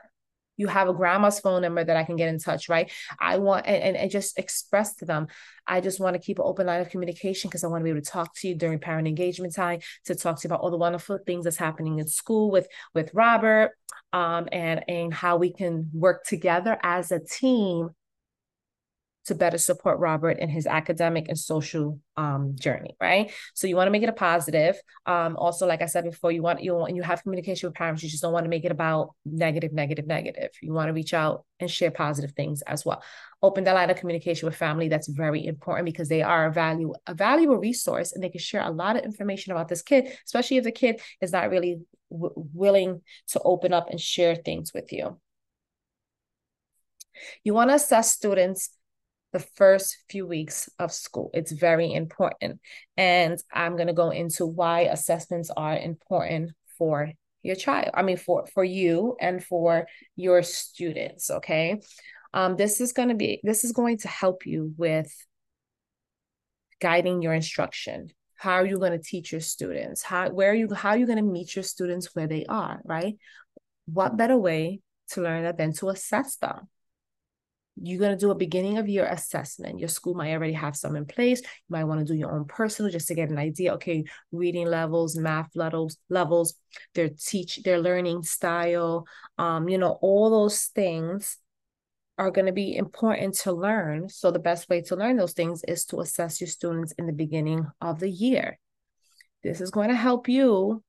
you 0.58 0.68
have 0.68 0.88
a 0.88 0.94
grandma's 0.94 1.39
phone 1.39 1.62
number 1.62 1.84
that 1.84 1.98
I 1.98 2.04
can 2.04 2.15
get 2.15 2.30
in 2.30 2.39
touch, 2.39 2.70
right? 2.70 2.91
I 3.20 3.38
want 3.38 3.65
and, 3.65 3.96
and 3.96 4.12
just 4.12 4.38
express 4.38 4.96
to 4.98 5.06
them. 5.06 5.28
I 5.68 5.82
just 5.82 6.00
want 6.00 6.15
to 6.15 6.22
keep 6.22 6.39
an 6.39 6.46
open 6.46 6.68
line 6.68 6.82
of 6.82 6.89
communication 6.89 7.50
because 7.50 7.63
I 7.63 7.68
want 7.68 7.82
to 7.82 7.84
be 7.84 7.89
able 7.89 8.02
to 8.02 8.10
talk 8.10 8.36
to 8.36 8.48
you 8.48 8.56
during 8.56 8.80
parent 8.80 9.08
engagement 9.08 9.56
time 9.56 9.80
to 10.06 10.15
talk 10.15 10.39
to 10.39 10.48
you 10.48 10.50
about 10.50 10.62
all 10.62 10.72
the 10.72 10.78
wonderful 10.78 11.18
things 11.26 11.46
that's 11.46 11.58
happening 11.58 12.00
in 12.00 12.08
school 12.08 12.52
with 12.52 12.68
with 12.94 13.12
Robert, 13.13 13.72
um, 14.13 14.48
and 14.52 14.84
and 14.88 15.13
how 15.13 15.38
we 15.38 15.52
can 15.52 15.89
work 15.94 16.24
together 16.26 16.78
as 16.84 17.12
a 17.12 17.20
team 17.20 17.89
to 19.26 19.36
better 19.36 19.58
support 19.58 20.00
Robert 20.00 20.40
in 20.40 20.50
his 20.50 20.68
academic 20.68 21.28
and 21.28 21.38
social 21.38 22.00
um, 22.16 22.56
journey, 22.56 22.96
right? 23.02 23.32
So 23.56 23.66
you 23.66 23.76
want 23.76 23.88
to 23.88 23.92
make 23.92 24.04
it 24.04 24.10
a 24.10 24.14
positive. 24.14 24.80
Um, 25.06 25.36
also, 25.36 25.66
like 25.66 25.82
I 25.82 25.88
said 25.88 26.04
before, 26.04 26.32
you 26.32 26.44
want 26.44 26.64
you 26.64 26.76
want 26.76 26.96
you 26.96 27.02
have 27.02 27.24
communication 27.24 27.68
with 27.68 27.76
parents. 27.76 28.04
You 28.04 28.10
just 28.10 28.22
don't 28.22 28.34
want 28.34 28.46
to 28.46 28.50
make 28.50 28.66
it 28.66 28.72
about 28.72 29.16
negative, 29.26 29.74
negative, 29.74 30.06
negative. 30.06 30.52
You 30.62 30.74
want 30.74 30.90
to 30.90 30.94
reach 30.94 31.14
out 31.14 31.46
and 31.60 31.70
share 31.70 31.92
positive 31.92 32.34
things 32.34 32.62
as 32.64 32.86
well. 32.86 33.02
Open 33.42 33.64
that 33.64 33.74
line 33.74 33.90
of 33.90 33.98
communication 33.98 34.46
with 34.46 34.56
family. 34.56 34.90
That's 34.90 35.08
very 35.08 35.46
important 35.46 35.86
because 35.86 36.08
they 36.08 36.22
are 36.22 36.46
a 36.46 36.54
value 36.54 36.94
a 37.08 37.16
valuable 37.16 37.58
resource 37.58 38.12
and 38.14 38.24
they 38.24 38.30
can 38.30 38.40
share 38.40 38.62
a 38.62 38.72
lot 38.72 38.96
of 38.96 39.04
information 39.06 39.52
about 39.52 39.70
this 39.70 39.82
kid, 39.82 40.08
especially 40.26 40.58
if 40.58 40.64
the 40.64 40.72
kid 40.72 41.02
is 41.20 41.32
not 41.32 41.50
really 41.50 41.82
w- 42.12 42.34
willing 42.54 43.02
to 43.30 43.42
open 43.44 43.74
up 43.74 43.90
and 43.90 44.00
share 44.00 44.36
things 44.36 44.72
with 44.74 44.94
you. 44.94 45.20
You 47.44 47.54
want 47.54 47.70
to 47.70 47.76
assess 47.76 48.12
students 48.12 48.70
the 49.36 49.45
first 49.58 49.98
few 50.10 50.26
weeks 50.26 50.69
of 50.80 50.93
school. 50.93 51.30
It's 51.34 51.52
very 51.52 51.91
important. 51.91 52.62
And 52.95 53.38
I'm 53.52 53.76
going 53.76 53.88
to 53.88 53.93
go 53.93 54.12
into 54.12 54.45
why 54.45 54.84
assessments 54.84 55.52
are 55.58 55.76
important 55.76 56.52
for 56.78 57.12
your 57.43 57.58
child. 57.58 57.89
I 57.93 58.02
mean 58.02 58.15
for 58.15 58.45
for 58.54 58.63
you 58.63 59.17
and 59.19 59.43
for 59.43 59.88
your 60.15 60.41
students, 60.41 61.30
okay? 61.30 61.82
Um 62.34 62.56
this 62.56 62.80
is 62.80 62.93
going 62.93 63.10
to 63.10 63.15
be 63.15 63.41
this 63.43 63.65
is 63.65 63.74
going 63.74 63.98
to 64.00 64.08
help 64.08 64.45
you 64.45 64.74
with 64.78 65.12
guiding 66.80 67.21
your 67.21 67.34
instruction. 67.34 68.12
How 68.36 68.54
are 68.54 68.65
you 68.65 68.80
going 68.80 68.98
to 68.98 69.04
teach 69.04 69.34
your 69.34 69.41
students? 69.41 70.02
How 70.02 70.30
where 70.30 70.52
are 70.52 70.60
you 70.62 70.74
how 70.74 70.91
are 70.91 70.98
you 70.98 71.06
going 71.06 71.24
to 71.24 71.34
meet 71.38 71.58
your 71.58 71.63
students 71.63 72.15
where 72.15 72.28
they 72.28 72.45
are, 72.48 72.82
right? 72.86 73.15
What 73.86 74.15
better 74.15 74.38
way 74.38 74.80
to 75.10 75.21
learn 75.21 75.43
that 75.43 75.58
than 75.58 75.74
to 75.74 75.89
assess 75.89 76.38
them? 76.38 76.69
You're 77.82 78.00
going 78.00 78.12
to 78.12 78.18
do 78.18 78.32
a 78.32 78.36
beginning 78.36 78.78
of 78.78 78.88
year 78.88 79.06
assessment. 79.06 79.80
Your 79.80 79.90
school 79.90 80.14
might 80.14 80.32
already 80.32 80.54
have 80.54 80.76
some 80.76 80.96
in 80.96 81.06
place. 81.06 81.42
You 81.42 81.48
might 81.70 81.84
want 81.84 82.00
to 82.00 82.06
do 82.06 82.18
your 82.18 82.32
own 82.32 82.46
personal 82.46 82.92
just 82.92 83.08
to 83.10 83.16
get 83.16 83.30
an 83.30 83.38
idea. 83.38 83.74
Okay, 83.74 84.06
reading 84.32 84.68
levels, 84.68 85.18
math 85.18 85.50
levels, 85.56 85.98
levels, 86.10 86.56
their 86.94 87.10
teach, 87.10 87.62
their 87.64 87.80
learning 87.80 88.24
style, 88.24 89.06
um, 89.38 89.68
you 89.68 89.78
know, 89.78 89.98
all 90.02 90.30
those 90.30 90.66
things 90.68 91.38
are 92.18 92.32
going 92.32 92.46
to 92.46 92.54
be 92.54 92.76
important 92.76 93.36
to 93.36 93.52
learn. 93.52 94.08
So 94.08 94.32
the 94.32 94.40
best 94.40 94.70
way 94.70 94.82
to 94.84 94.96
learn 94.96 95.18
those 95.18 95.34
things 95.34 95.64
is 95.68 95.86
to 95.86 96.00
assess 96.00 96.40
your 96.40 96.48
students 96.48 96.94
in 96.98 97.08
the 97.08 97.14
beginning 97.14 97.68
of 97.82 98.00
the 98.00 98.10
year. 98.10 98.58
This 99.44 99.60
is 99.60 99.70
going 99.70 99.90
to 99.90 99.96
help 99.96 100.30
you 100.30 100.82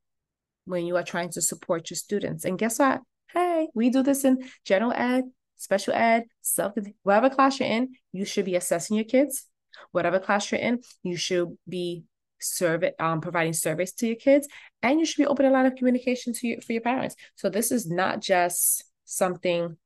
when 0.67 0.87
you 0.87 0.97
are 0.97 1.03
trying 1.03 1.31
to 1.31 1.43
support 1.43 1.91
your 1.91 1.97
students. 1.97 2.45
And 2.45 2.59
guess 2.59 2.79
what? 2.79 3.03
Hey, 3.33 3.69
we 3.75 3.91
do 3.91 4.03
this 4.03 4.25
in 4.25 4.49
general 4.65 4.93
ed, 4.93 5.25
special 5.57 5.95
ed, 5.95 6.25
self, 6.43 6.75
whatever 7.03 7.31
class 7.31 7.61
you're 7.61 7.69
in, 7.69 7.95
you 8.13 8.25
should 8.25 8.45
be 8.45 8.57
assessing 8.57 8.97
your 8.97 9.05
kids. 9.05 9.47
Whatever 9.93 10.19
class 10.19 10.51
you're 10.51 10.61
in, 10.61 10.81
you 11.03 11.17
should 11.17 11.57
be 11.69 12.05
survey 12.39 12.93
um 12.99 13.21
providing 13.21 13.53
service 13.53 13.93
to 13.93 14.07
your 14.07 14.17
kids, 14.17 14.47
and 14.83 15.01
you 15.01 15.07
should 15.07 15.23
be 15.23 15.27
open 15.27 15.47
a 15.47 15.51
line 15.51 15.67
of 15.67 15.75
communication 15.75 16.33
to 16.35 16.47
you 16.47 16.61
for 16.61 16.73
your 16.73 16.83
parents. 16.83 17.17
So 17.35 17.49
this 17.49 17.73
is 17.73 17.91
not 17.91 18.21
just 18.21 18.85
something 19.05 19.77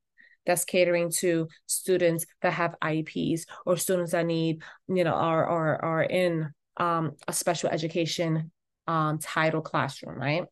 that's 0.46 0.64
catering 0.64 1.10
to 1.10 1.48
students 1.66 2.26
that 2.42 2.52
have 2.54 2.74
IEPs 2.82 3.42
or 3.66 3.76
students 3.76 4.12
that 4.12 4.26
need, 4.26 4.62
you 4.88 5.04
know, 5.04 5.14
are 5.14 5.46
are 5.46 5.84
are 5.84 6.02
in 6.02 6.52
um 6.76 7.12
a 7.28 7.32
special 7.32 7.70
education 7.70 8.50
um 8.86 9.18
title 9.18 9.60
classroom, 9.60 10.18
right? 10.18 10.44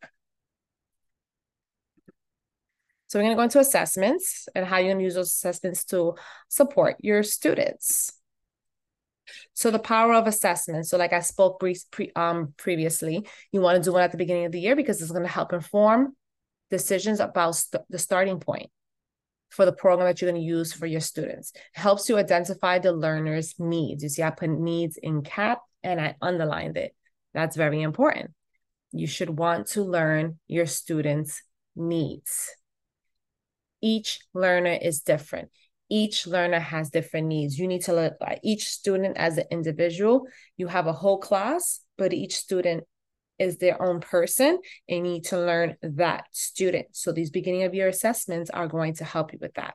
So 3.09 3.19
we're 3.19 3.25
going 3.25 3.33
to 3.33 3.37
go 3.37 3.43
into 3.45 3.59
assessments 3.59 4.49
and 4.55 4.67
how 4.67 4.77
you're 4.77 4.89
going 4.89 4.99
to 4.99 5.05
use 5.05 5.15
those 5.15 5.33
assessments 5.33 5.85
to 5.87 6.15
support 6.49 6.97
your 7.01 7.23
students. 7.23 8.13
So 9.55 9.71
the 9.71 9.79
power 9.79 10.13
of 10.13 10.27
assessment. 10.27 10.87
So 10.87 10.99
like 10.99 11.15
I 11.15 11.21
spoke 11.21 11.59
pre, 11.59 11.77
pre, 11.91 12.13
um, 12.15 12.53
previously, 12.59 13.27
you 13.51 13.61
want 13.61 13.77
to 13.77 13.83
do 13.83 13.93
one 13.93 14.03
at 14.03 14.13
the 14.13 14.19
beginning 14.19 14.45
of 14.45 14.53
the 14.53 14.61
year 14.61 14.77
because 14.77 15.01
it's 15.01 15.11
going 15.11 15.25
to 15.25 15.29
help 15.29 15.55
inform 15.55 16.15
decisions 16.71 17.19
about 17.21 17.57
st- 17.57 17.83
the 17.89 17.99
starting 17.99 18.41
point 18.41 18.71
for 19.49 19.65
the 19.65 19.73
program 19.73 20.07
that 20.07 20.21
you're 20.21 20.31
going 20.31 20.41
to 20.41 20.47
use 20.47 20.75
for 20.75 20.85
your 20.85 21.01
students. 21.01 21.53
It 21.55 21.81
helps 21.81 22.11
you 22.11 22.19
identify 22.19 22.79
the 22.79 22.93
learner's 22.93 23.55
needs. 23.59 24.03
You 24.03 24.11
see, 24.11 24.23
I 24.23 24.31
put 24.31 24.51
needs 24.51 24.99
in 24.99 25.23
cap 25.23 25.61
and 25.83 25.99
I 25.99 26.15
underlined 26.21 26.77
it. 26.77 26.95
That's 27.33 27.57
very 27.57 27.81
important. 27.81 28.33
You 28.93 29.07
should 29.07 29.31
want 29.31 29.69
to 29.69 29.83
learn 29.83 30.39
your 30.47 30.67
students' 30.67 31.43
needs 31.75 32.51
each 33.81 34.21
learner 34.35 34.79
is 34.81 35.01
different. 35.01 35.51
Each 35.91 36.27
learner 36.27 36.61
has 36.61 36.91
different 36.91 37.29
needs. 37.29 37.59
You 37.59 37.67
need 37.67 37.83
to 37.85 37.95
look 37.95 38.15
at 38.21 38.41
each 38.43 38.69
student 38.69 39.17
as 39.17 39.39
an 39.39 39.47
individual. 39.51 40.27
You 40.57 40.67
have 40.67 40.87
a 40.87 40.93
whole 40.93 41.19
class, 41.19 41.81
but 41.97 42.13
each 42.13 42.37
student 42.37 42.85
is 43.39 43.59
their 43.59 43.81
own 43.81 44.01
person 44.01 44.59
and 44.89 44.97
you 44.97 45.03
need 45.03 45.25
to 45.27 45.39
learn 45.39 45.77
that 45.83 46.25
student. 46.33 46.89
So 46.93 47.13
these 47.13 47.31
beginning 47.31 47.63
of 47.63 47.75
year 47.75 47.89
assessments 47.89 48.51
are 48.51 48.67
going 48.67 48.95
to 48.95 49.05
help 49.05 49.33
you 49.33 49.39
with 49.41 49.55
that. 49.55 49.75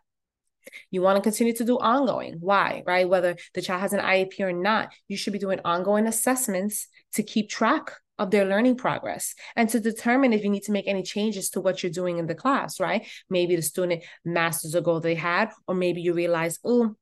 You 0.91 1.01
want 1.01 1.17
to 1.17 1.21
continue 1.21 1.53
to 1.53 1.65
do 1.65 1.77
ongoing. 1.77 2.37
Why? 2.39 2.83
Right? 2.85 3.07
Whether 3.07 3.37
the 3.53 3.61
child 3.61 3.81
has 3.81 3.93
an 3.93 3.99
IEP 3.99 4.39
or 4.39 4.53
not, 4.53 4.93
you 5.07 5.17
should 5.17 5.33
be 5.33 5.39
doing 5.39 5.59
ongoing 5.63 6.07
assessments 6.07 6.87
to 7.13 7.23
keep 7.23 7.49
track 7.49 7.91
of 8.19 8.31
their 8.31 8.45
learning 8.45 8.77
progress 8.77 9.33
and 9.55 9.67
to 9.69 9.79
determine 9.79 10.33
if 10.33 10.43
you 10.43 10.49
need 10.49 10.63
to 10.63 10.71
make 10.71 10.87
any 10.87 11.03
changes 11.03 11.49
to 11.49 11.61
what 11.61 11.81
you're 11.81 11.91
doing 11.91 12.19
in 12.19 12.27
the 12.27 12.35
class, 12.35 12.79
right? 12.79 13.07
Maybe 13.29 13.55
the 13.55 13.61
student 13.61 14.03
masters 14.23 14.75
a 14.75 14.81
goal 14.81 14.99
they 14.99 15.15
had, 15.15 15.51
or 15.67 15.75
maybe 15.75 16.01
you 16.01 16.13
realize, 16.13 16.59
oh, 16.63 16.95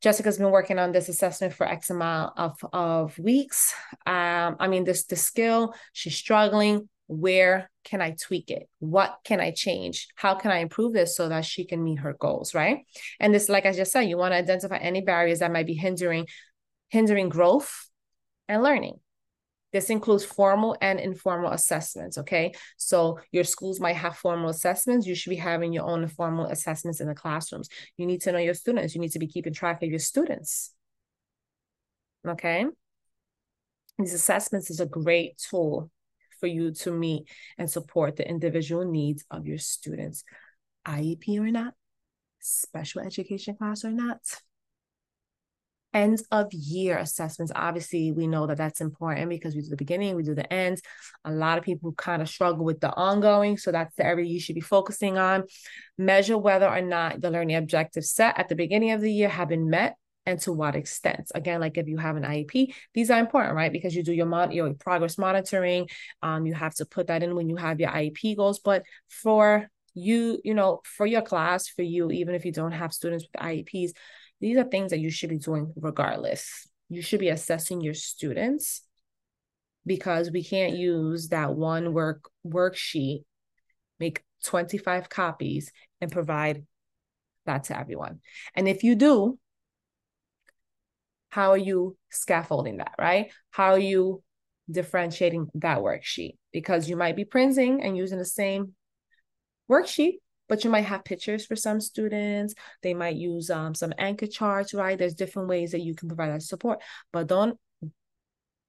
Jessica's 0.00 0.36
been 0.36 0.50
working 0.50 0.78
on 0.78 0.92
this 0.92 1.08
assessment 1.08 1.54
for 1.54 1.66
X 1.66 1.88
amount 1.88 2.34
of, 2.38 2.58
of 2.72 3.18
weeks. 3.18 3.74
Um, 4.06 4.56
I 4.60 4.68
mean, 4.68 4.84
this 4.84 5.06
the 5.06 5.16
skill, 5.16 5.74
she's 5.94 6.14
struggling. 6.14 6.88
Where 7.06 7.70
can 7.84 8.00
I 8.00 8.12
tweak 8.12 8.50
it? 8.50 8.68
What 8.78 9.18
can 9.24 9.40
I 9.40 9.50
change? 9.50 10.08
How 10.14 10.34
can 10.34 10.50
I 10.50 10.58
improve 10.58 10.94
this 10.94 11.16
so 11.16 11.28
that 11.28 11.44
she 11.44 11.64
can 11.64 11.84
meet 11.84 11.98
her 12.00 12.14
goals, 12.14 12.54
right? 12.54 12.78
And 13.20 13.34
this, 13.34 13.48
like 13.48 13.66
I 13.66 13.72
just 13.72 13.92
said, 13.92 14.02
you 14.02 14.16
want 14.16 14.32
to 14.32 14.38
identify 14.38 14.78
any 14.78 15.02
barriers 15.02 15.40
that 15.40 15.52
might 15.52 15.66
be 15.66 15.74
hindering 15.74 16.26
hindering 16.88 17.28
growth 17.28 17.90
and 18.48 18.62
learning. 18.62 19.00
This 19.72 19.90
includes 19.90 20.24
formal 20.24 20.76
and 20.80 21.00
informal 21.00 21.50
assessments, 21.50 22.18
okay? 22.18 22.52
So 22.76 23.18
your 23.32 23.42
schools 23.42 23.80
might 23.80 23.96
have 23.96 24.16
formal 24.16 24.48
assessments. 24.48 25.04
You 25.04 25.16
should 25.16 25.30
be 25.30 25.36
having 25.36 25.72
your 25.72 25.84
own 25.84 26.04
informal 26.04 26.46
assessments 26.46 27.00
in 27.00 27.08
the 27.08 27.14
classrooms. 27.14 27.68
You 27.96 28.06
need 28.06 28.22
to 28.22 28.30
know 28.30 28.38
your 28.38 28.54
students. 28.54 28.94
You 28.94 29.00
need 29.00 29.10
to 29.12 29.18
be 29.18 29.26
keeping 29.26 29.52
track 29.52 29.82
of 29.82 29.90
your 29.90 29.98
students, 29.98 30.72
okay? 32.26 32.66
These 33.98 34.14
assessments 34.14 34.70
is 34.70 34.78
a 34.78 34.86
great 34.86 35.38
tool 35.38 35.90
for 36.40 36.46
you 36.46 36.72
to 36.72 36.90
meet 36.90 37.28
and 37.58 37.70
support 37.70 38.16
the 38.16 38.28
individual 38.28 38.84
needs 38.84 39.24
of 39.30 39.46
your 39.46 39.58
students, 39.58 40.24
IEP 40.86 41.38
or 41.38 41.50
not, 41.50 41.74
special 42.40 43.00
education 43.00 43.56
class 43.56 43.84
or 43.84 43.90
not 43.90 44.20
end 45.94 46.20
of 46.32 46.52
year 46.52 46.98
assessments. 46.98 47.52
Obviously 47.54 48.12
we 48.12 48.26
know 48.26 48.46
that 48.46 48.58
that's 48.58 48.80
important 48.80 49.30
because 49.30 49.54
we 49.54 49.62
do 49.62 49.68
the 49.68 49.76
beginning 49.76 50.16
we 50.16 50.24
do 50.24 50.34
the 50.34 50.52
ends 50.52 50.82
a 51.24 51.32
lot 51.32 51.56
of 51.56 51.64
people 51.64 51.92
kind 51.92 52.20
of 52.20 52.28
struggle 52.28 52.64
with 52.64 52.80
the 52.80 52.92
ongoing 52.94 53.56
so 53.56 53.70
that's 53.70 53.94
the 53.94 54.04
area 54.04 54.26
you 54.26 54.40
should 54.40 54.56
be 54.56 54.60
focusing 54.60 55.16
on. 55.16 55.44
Measure 55.96 56.36
whether 56.36 56.68
or 56.68 56.82
not 56.82 57.20
the 57.20 57.30
learning 57.30 57.56
objectives 57.56 58.10
set 58.10 58.38
at 58.38 58.48
the 58.48 58.56
beginning 58.56 58.90
of 58.90 59.00
the 59.00 59.12
year 59.12 59.28
have 59.28 59.48
been 59.48 59.70
met 59.70 59.96
and 60.26 60.40
to 60.40 60.52
what 60.52 60.74
extent 60.74 61.30
again 61.34 61.60
like 61.60 61.76
if 61.76 61.86
you 61.86 61.98
have 61.98 62.16
an 62.16 62.22
iep 62.22 62.74
these 62.94 63.10
are 63.10 63.20
important 63.20 63.54
right 63.54 63.72
because 63.72 63.94
you 63.94 64.02
do 64.02 64.12
your 64.12 64.26
mon- 64.26 64.52
your 64.52 64.72
progress 64.74 65.18
monitoring 65.18 65.88
um 66.22 66.46
you 66.46 66.54
have 66.54 66.74
to 66.74 66.86
put 66.86 67.08
that 67.08 67.22
in 67.22 67.34
when 67.34 67.48
you 67.48 67.56
have 67.56 67.78
your 67.78 67.90
iep 67.90 68.36
goals 68.36 68.58
but 68.58 68.84
for 69.08 69.68
you 69.94 70.40
you 70.42 70.54
know 70.54 70.80
for 70.84 71.06
your 71.06 71.22
class 71.22 71.68
for 71.68 71.82
you 71.82 72.10
even 72.10 72.34
if 72.34 72.44
you 72.44 72.52
don't 72.52 72.72
have 72.72 72.92
students 72.92 73.24
with 73.24 73.42
ieps 73.42 73.92
these 74.44 74.58
are 74.58 74.64
things 74.64 74.90
that 74.90 75.00
you 75.00 75.10
should 75.10 75.30
be 75.30 75.38
doing 75.38 75.72
regardless. 75.74 76.68
You 76.90 77.00
should 77.00 77.20
be 77.20 77.30
assessing 77.30 77.80
your 77.80 77.94
students 77.94 78.82
because 79.86 80.30
we 80.30 80.44
can't 80.44 80.76
use 80.76 81.28
that 81.28 81.54
one 81.54 81.94
work 81.94 82.28
worksheet, 82.46 83.24
make 83.98 84.22
25 84.44 85.08
copies 85.08 85.72
and 86.00 86.12
provide 86.12 86.66
that 87.46 87.64
to 87.64 87.78
everyone. 87.78 88.20
And 88.54 88.68
if 88.68 88.82
you 88.82 88.94
do, 88.96 89.38
how 91.34 91.50
are 91.50 91.58
you 91.58 91.96
scaffolding 92.10 92.76
that, 92.76 92.94
right? 92.96 93.32
How 93.50 93.72
are 93.72 93.78
you 93.78 94.22
differentiating 94.70 95.48
that 95.54 95.78
worksheet? 95.78 96.36
Because 96.52 96.88
you 96.88 96.96
might 96.96 97.16
be 97.16 97.24
printing 97.24 97.82
and 97.82 97.96
using 97.96 98.18
the 98.18 98.24
same 98.24 98.74
worksheet, 99.68 100.18
but 100.48 100.62
you 100.62 100.70
might 100.70 100.84
have 100.84 101.02
pictures 101.02 101.44
for 101.44 101.56
some 101.56 101.80
students. 101.80 102.54
They 102.84 102.94
might 102.94 103.16
use 103.16 103.50
um, 103.50 103.74
some 103.74 103.92
anchor 103.98 104.28
charts, 104.28 104.74
right? 104.74 104.96
There's 104.96 105.16
different 105.16 105.48
ways 105.48 105.72
that 105.72 105.80
you 105.80 105.96
can 105.96 106.08
provide 106.08 106.30
that 106.30 106.42
support, 106.42 106.80
but 107.12 107.26
don't 107.26 107.58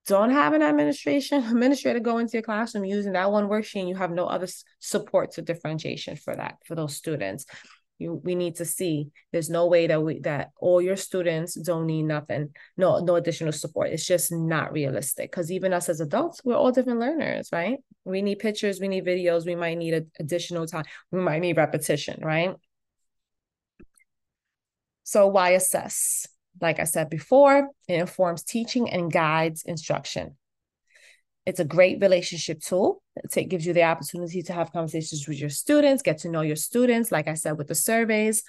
don't 0.07 0.31
have 0.31 0.53
an 0.53 0.63
administration 0.63 1.43
administrator 1.51 1.99
go 1.99 2.17
into 2.17 2.33
your 2.33 2.41
classroom 2.41 2.85
using 2.85 3.13
that 3.13 3.31
one 3.31 3.47
worksheet 3.47 3.81
and 3.81 3.89
you 3.89 3.95
have 3.95 4.11
no 4.11 4.25
other 4.25 4.47
support 4.79 5.31
to 5.33 5.41
differentiation 5.41 6.15
for 6.15 6.35
that 6.35 6.55
for 6.65 6.73
those 6.73 6.95
students 6.95 7.45
you 7.97 8.21
we 8.23 8.35
need 8.35 8.55
to 8.55 8.65
see. 8.65 9.09
There's 9.31 9.49
no 9.49 9.67
way 9.67 9.87
that 9.87 10.01
we 10.01 10.19
that 10.19 10.51
all 10.59 10.81
your 10.81 10.95
students 10.95 11.55
don't 11.55 11.85
need 11.85 12.03
nothing 12.03 12.53
no 12.77 12.99
no 12.99 13.15
additional 13.15 13.53
support. 13.53 13.89
It's 13.89 14.05
just 14.05 14.31
not 14.31 14.71
realistic. 14.73 15.31
Because 15.31 15.51
even 15.51 15.73
us 15.73 15.89
as 15.89 16.01
adults 16.01 16.41
we're 16.43 16.55
all 16.55 16.71
different 16.71 16.99
learners 16.99 17.49
right? 17.51 17.77
We 18.03 18.21
need 18.21 18.39
pictures 18.39 18.79
we 18.79 18.87
need 18.87 19.05
videos 19.05 19.45
we 19.45 19.55
might 19.55 19.77
need 19.77 19.93
a, 19.93 20.03
additional 20.19 20.67
time 20.67 20.85
we 21.11 21.21
might 21.21 21.39
need 21.39 21.57
repetition 21.57 22.19
right? 22.21 22.55
So 25.03 25.27
why 25.27 25.51
assess? 25.51 26.27
Like 26.61 26.79
i 26.79 26.85
said 26.85 27.09
before 27.09 27.69
it 27.87 27.95
informs 27.95 28.43
teaching 28.43 28.89
and 28.89 29.11
guides 29.11 29.63
instruction 29.63 30.37
it's 31.45 31.59
a 31.59 31.65
great 31.65 32.01
relationship 32.01 32.61
tool. 32.61 33.03
It 33.15 33.49
gives 33.49 33.65
you 33.65 33.73
the 33.73 33.83
opportunity 33.83 34.41
to 34.43 34.53
have 34.53 34.71
conversations 34.71 35.27
with 35.27 35.39
your 35.39 35.49
students, 35.49 36.01
get 36.01 36.19
to 36.19 36.29
know 36.29 36.41
your 36.41 36.55
students. 36.55 37.11
Like 37.11 37.27
I 37.27 37.35
said, 37.35 37.57
with 37.57 37.67
the 37.67 37.75
surveys, 37.75 38.43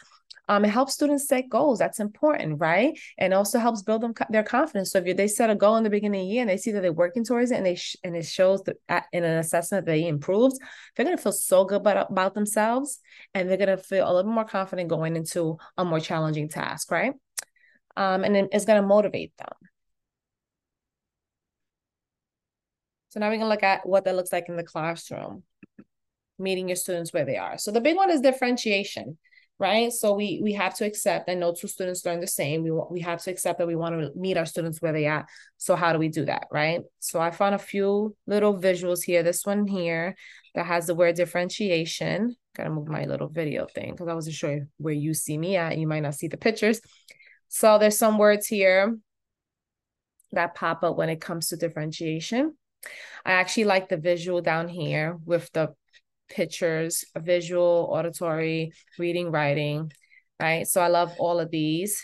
um, 0.49 0.65
it 0.65 0.69
helps 0.69 0.95
students 0.95 1.27
set 1.29 1.49
goals. 1.49 1.79
That's 1.79 2.01
important, 2.01 2.61
right? 2.61 2.99
And 3.19 3.35
also 3.35 3.59
helps 3.59 3.83
build 3.83 4.03
them 4.03 4.15
their 4.31 4.45
confidence. 4.45 4.93
So 4.93 5.03
if 5.05 5.17
they 5.17 5.29
set 5.29 5.51
a 5.51 5.55
goal 5.55 5.77
in 5.77 5.85
the 5.85 5.91
beginning 5.91 6.21
of 6.21 6.27
the 6.27 6.33
year 6.33 6.41
and 6.43 6.51
they 6.51 6.57
see 6.57 6.71
that 6.73 6.81
they're 6.83 6.93
working 6.93 7.25
towards 7.25 7.51
it, 7.51 7.57
and 7.57 7.67
they 7.67 7.75
sh- 7.75 7.97
and 8.05 8.17
it 8.17 8.25
shows 8.25 8.63
that 8.63 9.07
in 9.13 9.25
an 9.25 9.39
assessment 9.39 9.85
that 9.85 9.93
they 9.93 10.07
improved, 10.07 10.57
they're 10.95 11.05
gonna 11.05 11.17
feel 11.17 11.33
so 11.33 11.65
good 11.65 11.81
about, 11.81 12.11
about 12.11 12.35
themselves, 12.35 13.01
and 13.35 13.51
they're 13.51 13.57
gonna 13.57 13.77
feel 13.77 14.11
a 14.11 14.13
little 14.15 14.31
more 14.31 14.45
confident 14.45 14.89
going 14.89 15.17
into 15.17 15.59
a 15.77 15.85
more 15.85 16.01
challenging 16.01 16.49
task, 16.49 16.91
right? 16.91 17.13
Um, 17.97 18.25
and 18.25 18.37
it's 18.53 18.65
gonna 18.65 18.87
motivate 18.87 19.37
them. 19.37 19.49
So 23.17 23.21
now 23.21 23.31
we 23.31 23.39
can 23.39 23.49
look 23.49 23.63
at 23.63 23.89
what 23.89 24.05
that 24.05 24.15
looks 24.15 24.31
like 24.31 24.51
in 24.51 24.57
the 24.57 24.63
classroom, 24.63 25.43
meeting 26.39 26.69
your 26.69 26.77
students 26.77 27.15
where 27.15 27.25
they 27.25 27.39
are. 27.39 27.57
So 27.57 27.71
the 27.71 27.81
big 27.81 27.97
one 27.97 28.11
is 28.11 28.21
differentiation, 28.21 29.17
right? 29.59 29.91
So 29.91 30.13
we 30.13 30.41
we 30.43 30.53
have 30.53 30.75
to 30.75 30.85
accept 30.85 31.27
that 31.27 31.39
no 31.39 31.55
two 31.55 31.67
students 31.67 32.05
learn 32.05 32.21
the 32.21 32.27
same. 32.27 32.63
We 32.63 32.73
we 32.91 33.01
have 33.01 33.23
to 33.23 33.31
accept 33.31 33.59
that 33.59 33.67
we 33.67 33.75
want 33.75 33.99
to 33.99 34.11
meet 34.21 34.37
our 34.37 34.45
students 34.45 34.83
where 34.83 34.93
they 34.93 35.07
are. 35.07 35.25
So 35.57 35.77
how 35.77 35.95
do 35.95 35.99
we 35.99 36.09
do 36.09 36.27
that, 36.27 36.49
right? 36.53 36.83
So 36.99 37.19
I 37.19 37.31
found 37.31 37.55
a 37.55 37.59
few 37.59 38.15
little 38.27 38.55
visuals 38.55 39.03
here. 39.03 39.23
This 39.23 39.47
one 39.47 39.67
here 39.67 40.15
that 40.55 40.67
has 40.67 40.87
the 40.87 40.95
word 40.95 41.15
differentiation. 41.15 42.37
Gotta 42.55 42.69
move 42.69 42.87
my 42.87 43.07
little 43.07 43.29
video 43.31 43.67
thing 43.75 43.93
because 43.93 44.09
I 44.09 44.15
wasn't 44.15 44.37
sure 44.37 44.69
where 44.77 44.93
you 44.93 45.15
see 45.15 45.39
me 45.39 45.57
at. 45.57 45.79
You 45.79 45.87
might 45.87 46.01
not 46.01 46.17
see 46.17 46.29
the 46.29 46.37
pictures. 46.37 46.83
So 47.49 47.79
there's 47.79 47.97
some 47.97 48.19
words 48.19 48.47
here 48.47 48.99
that 50.33 50.55
pop 50.55 50.85
up 50.85 50.99
when 50.99 51.09
it 51.09 51.23
comes 51.23 51.49
to 51.49 51.57
differentiation. 51.57 52.53
I 53.25 53.33
actually 53.33 53.65
like 53.65 53.89
the 53.89 53.97
visual 53.97 54.41
down 54.41 54.69
here 54.69 55.19
with 55.25 55.51
the 55.53 55.75
pictures, 56.29 57.05
visual, 57.17 57.89
auditory, 57.91 58.73
reading, 58.99 59.31
writing, 59.31 59.93
right? 60.41 60.67
So 60.67 60.81
I 60.81 60.89
love 60.89 61.13
all 61.19 61.41
of 61.41 61.51
these. 61.51 62.03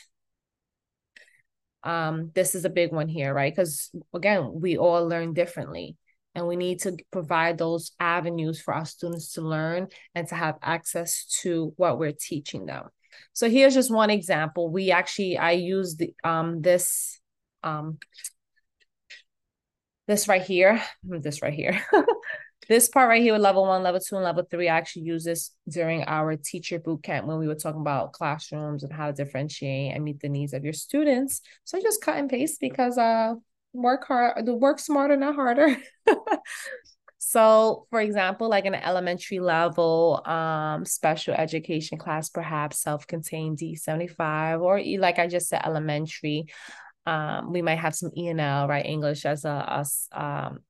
Um, 1.85 2.31
this 2.35 2.55
is 2.55 2.65
a 2.65 2.71
big 2.71 2.93
one 2.93 3.09
here, 3.09 3.35
right? 3.35 3.53
Because 3.53 3.91
again, 4.15 4.53
we 4.55 4.77
all 4.77 5.07
learn 5.09 5.33
differently 5.33 5.97
and 6.35 6.47
we 6.47 6.57
need 6.57 6.81
to 6.81 6.97
provide 7.11 7.59
those 7.59 7.93
avenues 8.01 8.61
for 8.61 8.75
our 8.75 8.85
students 8.85 9.33
to 9.33 9.43
learn 9.43 9.89
and 10.15 10.29
to 10.29 10.35
have 10.35 10.57
access 10.63 11.27
to 11.43 11.73
what 11.77 11.99
we're 11.99 12.13
teaching 12.13 12.67
them. 12.67 12.85
So 13.33 13.51
here's 13.51 13.75
just 13.75 13.93
one 13.93 14.11
example. 14.11 14.71
We 14.71 14.91
actually 14.91 15.37
I 15.37 15.53
used 15.53 15.99
the, 15.99 16.15
um 16.25 16.63
this 16.63 17.21
um 17.63 17.99
this 20.07 20.29
right 20.29 20.43
here, 20.43 20.83
this 21.03 21.43
right 21.43 21.53
here, 21.53 21.83
this 22.69 22.89
part 22.89 23.09
right 23.09 23.23
here 23.23 23.33
with 23.33 23.43
level 23.43 23.67
one, 23.67 23.83
level 23.83 24.01
two, 24.01 24.17
and 24.17 24.25
level 24.25 24.45
three, 24.51 24.69
I 24.69 24.77
actually 24.77 25.03
use 25.03 25.25
this 25.25 25.51
during 25.69 26.05
our 26.05 26.37
teacher 26.37 26.79
boot 26.79 27.03
camp 27.03 27.27
when 27.27 27.39
we 27.39 27.49
were 27.49 27.55
talking 27.55 27.81
about 27.81 28.13
classrooms 28.13 28.83
and 28.83 28.93
how 28.93 29.09
to 29.09 29.13
differentiate 29.13 29.95
and 29.95 30.05
meet 30.05 30.21
the 30.21 30.29
needs 30.29 30.53
of 30.53 30.65
your 30.65 30.73
students. 30.73 31.41
So 31.65 31.79
I 31.79 31.81
just 31.81 32.03
cut 32.03 32.17
and 32.17 32.31
paste 32.31 32.61
because 32.61 32.99
uh 32.99 33.35
work 33.73 34.07
hard, 34.07 34.45
the 34.45 34.55
work 34.55 34.79
smarter, 34.79 35.17
not 35.17 35.35
harder. 35.35 35.77
So, 37.25 37.87
for 37.89 38.01
example, 38.01 38.51
like 38.51 38.67
an 38.67 38.75
elementary 38.75 39.39
level 39.39 40.21
um, 40.27 40.85
special 40.85 41.33
education 41.33 41.97
class, 41.97 42.29
perhaps 42.29 42.81
self 42.83 43.07
contained 43.07 43.59
D75, 43.59 44.61
or 44.61 44.83
like 45.01 45.21
I 45.21 45.29
just 45.29 45.49
said, 45.49 45.63
elementary, 45.65 46.47
um, 47.07 47.53
we 47.53 47.63
might 47.63 47.79
have 47.79 47.95
some 47.95 48.11
ENL, 48.11 48.69
right? 48.69 48.85
English 48.85 49.27
as 49.27 49.45
a, 49.45 49.85
um, 50.13 50.61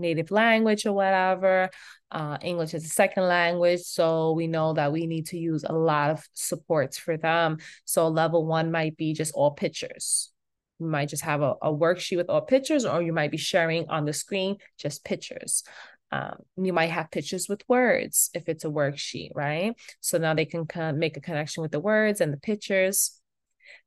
native 0.00 0.30
language 0.30 0.86
or 0.86 0.92
whatever. 0.92 1.70
Uh, 2.10 2.38
English 2.42 2.74
as 2.74 2.84
a 2.84 2.88
second 2.88 3.24
language. 3.24 3.80
So 3.80 4.32
we 4.32 4.48
know 4.48 4.72
that 4.72 4.92
we 4.92 5.06
need 5.06 5.26
to 5.28 5.38
use 5.38 5.64
a 5.64 5.72
lot 5.72 6.10
of 6.10 6.26
supports 6.32 6.98
for 6.98 7.16
them. 7.16 7.58
So 7.84 8.08
level 8.08 8.44
one 8.44 8.72
might 8.72 8.96
be 8.96 9.12
just 9.12 9.34
all 9.34 9.52
pictures. 9.52 10.32
You 10.80 10.86
might 10.86 11.10
just 11.10 11.22
have 11.22 11.42
a, 11.42 11.54
a 11.62 11.72
worksheet 11.72 12.16
with 12.16 12.30
all 12.30 12.40
pictures, 12.40 12.84
or 12.84 13.02
you 13.02 13.12
might 13.12 13.30
be 13.30 13.36
sharing 13.36 13.88
on 13.90 14.06
the 14.06 14.12
screen 14.12 14.56
just 14.78 15.04
pictures. 15.04 15.62
Um, 16.10 16.38
you 16.56 16.72
might 16.72 16.90
have 16.90 17.12
pictures 17.12 17.48
with 17.48 17.62
words 17.68 18.30
if 18.34 18.48
it's 18.48 18.64
a 18.64 18.68
worksheet, 18.68 19.30
right? 19.34 19.76
So 20.00 20.18
now 20.18 20.34
they 20.34 20.46
can 20.46 20.66
make 20.98 21.16
a 21.16 21.20
connection 21.20 21.62
with 21.62 21.70
the 21.70 21.78
words 21.78 22.20
and 22.20 22.32
the 22.32 22.38
pictures. 22.38 23.19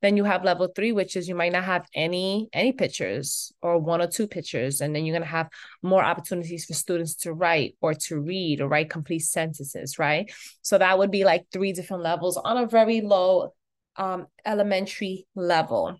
Then 0.02 0.18
you 0.18 0.24
have 0.24 0.44
level 0.44 0.68
three, 0.76 0.92
which 0.92 1.16
is 1.16 1.28
you 1.28 1.36
might 1.36 1.52
not 1.52 1.64
have 1.64 1.88
any 1.94 2.50
any 2.54 2.72
pictures 2.74 3.52
or 3.62 3.80
one 3.80 4.02
or 4.02 4.08
two 4.08 4.28
pictures, 4.28 4.82
and 4.82 4.96
then 4.96 5.06
you're 5.06 5.16
gonna 5.16 5.26
have 5.26 5.50
more 5.82 6.04
opportunities 6.04 6.66
for 6.66 6.74
students 6.74 7.16
to 7.16 7.34
write 7.34 7.76
or 7.82 7.94
to 7.94 8.20
read 8.20 8.62
or 8.62 8.68
write 8.68 8.90
complete 8.90 9.20
sentences, 9.20 9.98
right? 10.00 10.32
So 10.62 10.78
that 10.78 10.98
would 10.98 11.12
be 11.12 11.24
like 11.24 11.46
three 11.52 11.74
different 11.74 12.04
levels 12.04 12.38
on 12.38 12.58
a 12.58 12.68
very 12.68 13.02
low 13.02 13.54
um, 13.96 14.28
elementary 14.46 15.28
level. 15.36 15.98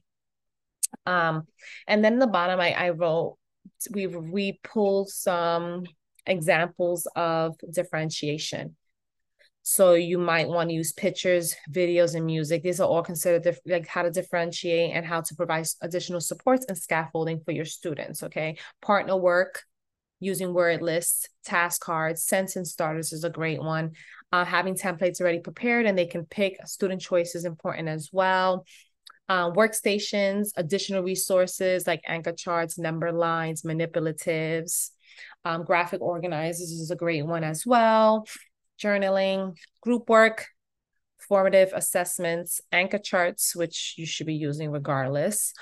Um, 1.06 1.48
and 1.88 2.04
then 2.04 2.20
the 2.20 2.28
bottom, 2.28 2.60
I, 2.60 2.72
I 2.72 2.90
wrote 2.90 3.38
we 3.92 4.08
we 4.08 4.60
pulled 4.64 5.10
some 5.10 5.86
examples 6.26 7.08
of 7.16 7.56
differentiation. 7.72 8.76
So 9.66 9.94
you 9.94 10.18
might 10.18 10.50
want 10.50 10.70
to 10.70 10.76
use 10.76 10.92
pictures, 10.92 11.56
videos, 11.72 12.16
and 12.16 12.26
music. 12.26 12.64
These 12.64 12.82
are 12.82 12.88
all 12.88 13.02
considered 13.02 13.58
like 13.66 13.88
how 13.88 14.04
to 14.04 14.12
differentiate 14.12 14.92
and 14.94 15.06
how 15.06 15.22
to 15.22 15.36
provide 15.36 15.66
additional 15.82 16.20
supports 16.20 16.66
and 16.68 16.78
scaffolding 16.78 17.40
for 17.40 17.54
your 17.54 17.64
students. 17.64 18.24
Okay, 18.24 18.58
partner 18.82 19.16
work 19.16 19.64
using 20.20 20.54
word 20.54 20.82
lists, 20.82 21.30
task 21.46 21.82
cards, 21.82 22.24
sentence 22.24 22.72
starters 22.72 23.14
is 23.14 23.24
a 23.24 23.30
great 23.30 23.62
one. 23.62 23.92
Uh, 24.34 24.44
having 24.44 24.76
templates 24.76 25.22
already 25.22 25.40
prepared 25.40 25.86
and 25.86 25.98
they 25.98 26.08
can 26.08 26.26
pick 26.26 26.58
student 26.68 27.02
choice 27.02 27.34
is 27.34 27.46
important 27.46 27.88
as 27.88 28.10
well. 28.12 28.66
Uh, 29.30 29.50
workstations, 29.52 30.50
additional 30.58 31.04
resources 31.04 31.88
like 31.88 32.02
anchor 32.06 32.34
charts, 32.34 32.78
number 32.78 33.14
lines, 33.14 33.62
manipulatives, 33.62 34.90
um, 35.46 35.64
graphic 35.64 36.02
organizers 36.02 36.72
is 36.72 36.92
a 36.92 36.96
great 36.96 37.26
one 37.26 37.46
as 37.46 37.66
well 37.66 38.26
journaling, 38.82 39.56
group 39.82 40.10
work, 40.10 40.48
formative 41.28 41.72
assessments, 41.74 42.62
anchor 42.72 42.98
charts, 42.98 43.56
which 43.56 43.96
you 43.98 44.06
should 44.06 44.28
be 44.28 44.36
using 44.36 44.72
regardless, 44.72 45.54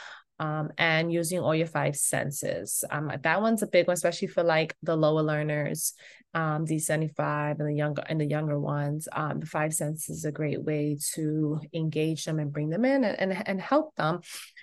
um, 0.41 0.71
and 0.79 1.13
using 1.13 1.39
all 1.39 1.53
your 1.53 1.67
five 1.67 1.95
senses. 1.95 2.83
Um, 2.89 3.11
that 3.21 3.41
one's 3.43 3.61
a 3.61 3.67
big 3.67 3.85
one, 3.85 3.93
especially 3.93 4.27
for 4.27 4.41
like 4.41 4.75
the 4.81 4.95
lower 4.95 5.21
learners, 5.21 5.93
um, 6.33 6.65
D75 6.65 7.59
and 7.59 7.69
the 7.69 7.75
younger 7.75 8.01
and 8.09 8.19
the 8.19 8.25
younger 8.25 8.59
ones. 8.59 9.07
Um, 9.11 9.41
the 9.41 9.45
five 9.45 9.71
senses 9.71 10.17
is 10.17 10.25
a 10.25 10.31
great 10.31 10.63
way 10.63 10.97
to 11.13 11.61
engage 11.73 12.25
them 12.25 12.39
and 12.39 12.51
bring 12.51 12.71
them 12.71 12.85
in 12.85 13.03
and, 13.03 13.19
and, 13.19 13.47
and 13.47 13.61
help 13.61 13.95
them 13.97 14.21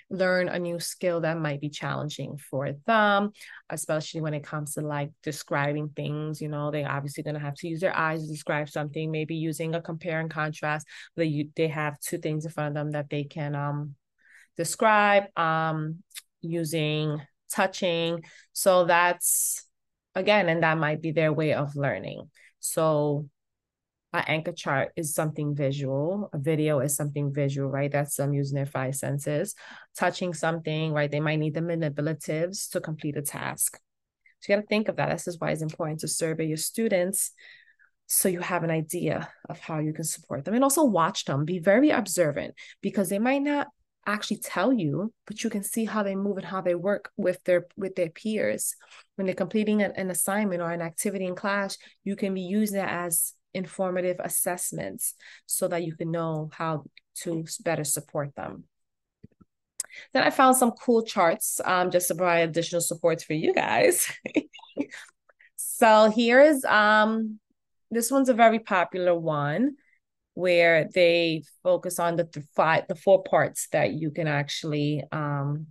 learn 0.09 0.49
a 0.49 0.59
new 0.59 0.81
skill 0.81 1.21
that 1.21 1.39
might 1.39 1.61
be 1.61 1.69
challenging 1.69 2.37
for 2.49 2.73
them, 2.85 3.31
especially 3.69 4.19
when 4.19 4.33
it 4.33 4.43
comes 4.43 4.73
to 4.73 4.81
like 4.81 5.11
describing 5.23 5.87
things. 5.95 6.41
You 6.41 6.49
know, 6.49 6.71
they're 6.71 6.91
obviously 6.91 7.23
going 7.23 7.35
to 7.35 7.39
have 7.39 7.55
to 7.55 7.69
use 7.69 7.79
their 7.79 7.95
eyes 7.95 8.23
to 8.23 8.27
describe 8.27 8.67
something, 8.67 9.09
maybe 9.09 9.35
using 9.35 9.75
a 9.75 9.81
compare 9.81 10.19
and 10.19 10.29
contrast. 10.29 10.85
You 11.15 11.47
they 11.55 11.69
have 11.69 11.97
two 12.01 12.17
things 12.17 12.43
in 12.43 12.51
front 12.51 12.67
of 12.67 12.73
them 12.73 12.91
that 12.91 13.09
they 13.09 13.23
can 13.23 13.55
um 13.55 13.95
describe 14.59 15.23
um 15.37 16.03
using 16.41 17.19
touching. 17.49 18.23
So 18.53 18.85
that's 18.85 19.65
again, 20.13 20.49
and 20.49 20.61
that 20.63 20.77
might 20.77 21.01
be 21.01 21.11
their 21.11 21.33
way 21.33 21.53
of 21.53 21.75
learning. 21.75 22.29
So 22.59 23.27
an 24.11 24.23
anchor 24.27 24.51
chart 24.51 24.91
is 24.95 25.13
something 25.13 25.55
visual. 25.55 26.29
A 26.33 26.37
video 26.37 26.79
is 26.79 26.95
something 26.95 27.33
visual 27.33 27.69
right? 27.69 27.91
That's 27.91 28.15
them 28.15 28.33
using 28.33 28.55
their 28.55 28.65
five 28.65 28.95
senses. 28.95 29.55
Touching 29.95 30.33
something 30.33 30.91
right? 30.93 31.09
They 31.09 31.19
might 31.19 31.39
need 31.39 31.53
the 31.53 31.61
manipulatives 31.61 32.69
to 32.71 32.81
complete 32.81 33.17
a 33.17 33.21
task. 33.21 33.79
So 34.39 34.51
you 34.51 34.55
got 34.55 34.61
to 34.61 34.67
think 34.67 34.87
of 34.89 34.97
that. 34.97 35.09
This 35.09 35.27
is 35.27 35.39
why 35.39 35.51
it's 35.51 35.61
important 35.61 35.99
to 36.01 36.07
survey 36.07 36.47
your 36.47 36.57
students 36.57 37.31
so 38.07 38.27
you 38.27 38.39
have 38.39 38.63
an 38.63 38.71
idea 38.71 39.29
of 39.47 39.59
how 39.59 39.77
you 39.77 39.93
can 39.93 40.03
support 40.03 40.43
them. 40.43 40.55
And 40.55 40.63
also 40.63 40.83
watch 40.83 41.25
them. 41.25 41.45
Be 41.45 41.59
very 41.59 41.91
observant 41.91 42.55
because 42.81 43.09
they 43.09 43.19
might 43.19 43.43
not 43.43 43.67
actually 44.05 44.37
tell 44.37 44.73
you 44.73 45.13
but 45.27 45.43
you 45.43 45.49
can 45.49 45.61
see 45.61 45.85
how 45.85 46.01
they 46.01 46.15
move 46.15 46.37
and 46.37 46.45
how 46.45 46.61
they 46.61 46.73
work 46.73 47.11
with 47.15 47.43
their 47.43 47.67
with 47.77 47.95
their 47.95 48.09
peers 48.09 48.75
when 49.15 49.25
they're 49.25 49.35
completing 49.35 49.81
an, 49.81 49.91
an 49.95 50.09
assignment 50.09 50.61
or 50.61 50.71
an 50.71 50.81
activity 50.81 51.25
in 51.25 51.35
class 51.35 51.77
you 52.03 52.15
can 52.15 52.33
be 52.33 52.41
using 52.41 52.79
it 52.79 52.87
as 52.87 53.33
informative 53.53 54.17
assessments 54.19 55.15
so 55.45 55.67
that 55.67 55.83
you 55.83 55.95
can 55.95 56.11
know 56.11 56.49
how 56.53 56.83
to 57.15 57.45
better 57.63 57.83
support 57.83 58.35
them. 58.35 58.63
Then 60.13 60.23
I 60.23 60.29
found 60.29 60.55
some 60.55 60.71
cool 60.71 61.03
charts 61.03 61.59
um, 61.65 61.91
just 61.91 62.07
to 62.09 62.15
provide 62.15 62.49
additional 62.49 62.81
supports 62.81 63.23
for 63.23 63.33
you 63.33 63.53
guys. 63.53 64.11
so 65.55 66.09
here 66.09 66.41
is 66.41 66.63
um, 66.65 67.39
this 67.89 68.11
one's 68.11 68.29
a 68.29 68.33
very 68.33 68.59
popular 68.59 69.17
one 69.17 69.75
where 70.39 70.87
they 70.95 71.43
focus 71.63 71.99
on 71.99 72.15
the 72.15 72.23
th- 72.23 72.45
five 72.55 72.87
the 72.87 72.95
four 72.95 73.23
parts 73.23 73.67
that 73.71 73.93
you 73.93 74.09
can 74.09 74.27
actually 74.27 75.03
um, 75.11 75.67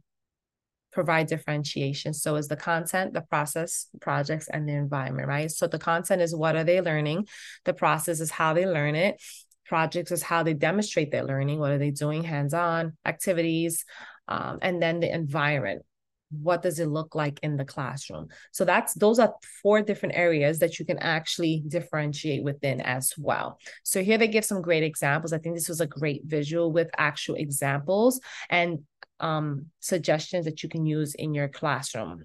provide 0.92 1.26
differentiation. 1.26 2.12
So 2.12 2.36
is 2.36 2.48
the 2.48 2.56
content, 2.56 3.14
the 3.14 3.22
process, 3.22 3.86
projects, 4.00 4.48
and 4.48 4.68
the 4.68 4.74
environment, 4.74 5.28
right? 5.28 5.50
So 5.50 5.66
the 5.66 5.78
content 5.78 6.20
is 6.22 6.34
what 6.34 6.56
are 6.56 6.64
they 6.64 6.80
learning? 6.80 7.28
The 7.64 7.74
process 7.74 8.20
is 8.20 8.30
how 8.30 8.52
they 8.52 8.66
learn 8.66 8.94
it. 8.94 9.20
Projects 9.64 10.12
is 10.12 10.22
how 10.22 10.42
they 10.42 10.54
demonstrate 10.54 11.10
their 11.10 11.24
learning. 11.24 11.58
What 11.58 11.72
are 11.72 11.78
they 11.78 11.90
doing? 11.90 12.24
Hands-on 12.24 12.96
activities. 13.04 13.84
Um, 14.26 14.58
and 14.60 14.82
then 14.82 15.00
the 15.00 15.12
environment. 15.14 15.82
What 16.30 16.62
does 16.62 16.78
it 16.78 16.86
look 16.86 17.14
like 17.14 17.38
in 17.42 17.56
the 17.56 17.64
classroom? 17.64 18.28
So 18.52 18.64
that's 18.64 18.94
those 18.94 19.18
are 19.18 19.34
four 19.62 19.82
different 19.82 20.14
areas 20.16 20.58
that 20.58 20.78
you 20.78 20.84
can 20.84 20.98
actually 20.98 21.62
differentiate 21.66 22.42
within 22.42 22.80
as 22.80 23.14
well. 23.16 23.58
So 23.82 24.02
here 24.02 24.18
they 24.18 24.28
give 24.28 24.44
some 24.44 24.62
great 24.62 24.82
examples. 24.82 25.32
I 25.32 25.38
think 25.38 25.54
this 25.54 25.68
was 25.68 25.80
a 25.80 25.86
great 25.86 26.22
visual 26.24 26.72
with 26.72 26.90
actual 26.96 27.36
examples 27.36 28.20
and 28.50 28.80
um, 29.20 29.66
suggestions 29.80 30.44
that 30.44 30.62
you 30.62 30.68
can 30.68 30.86
use 30.86 31.14
in 31.14 31.34
your 31.34 31.48
classroom. 31.48 32.24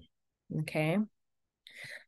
Okay. 0.60 0.98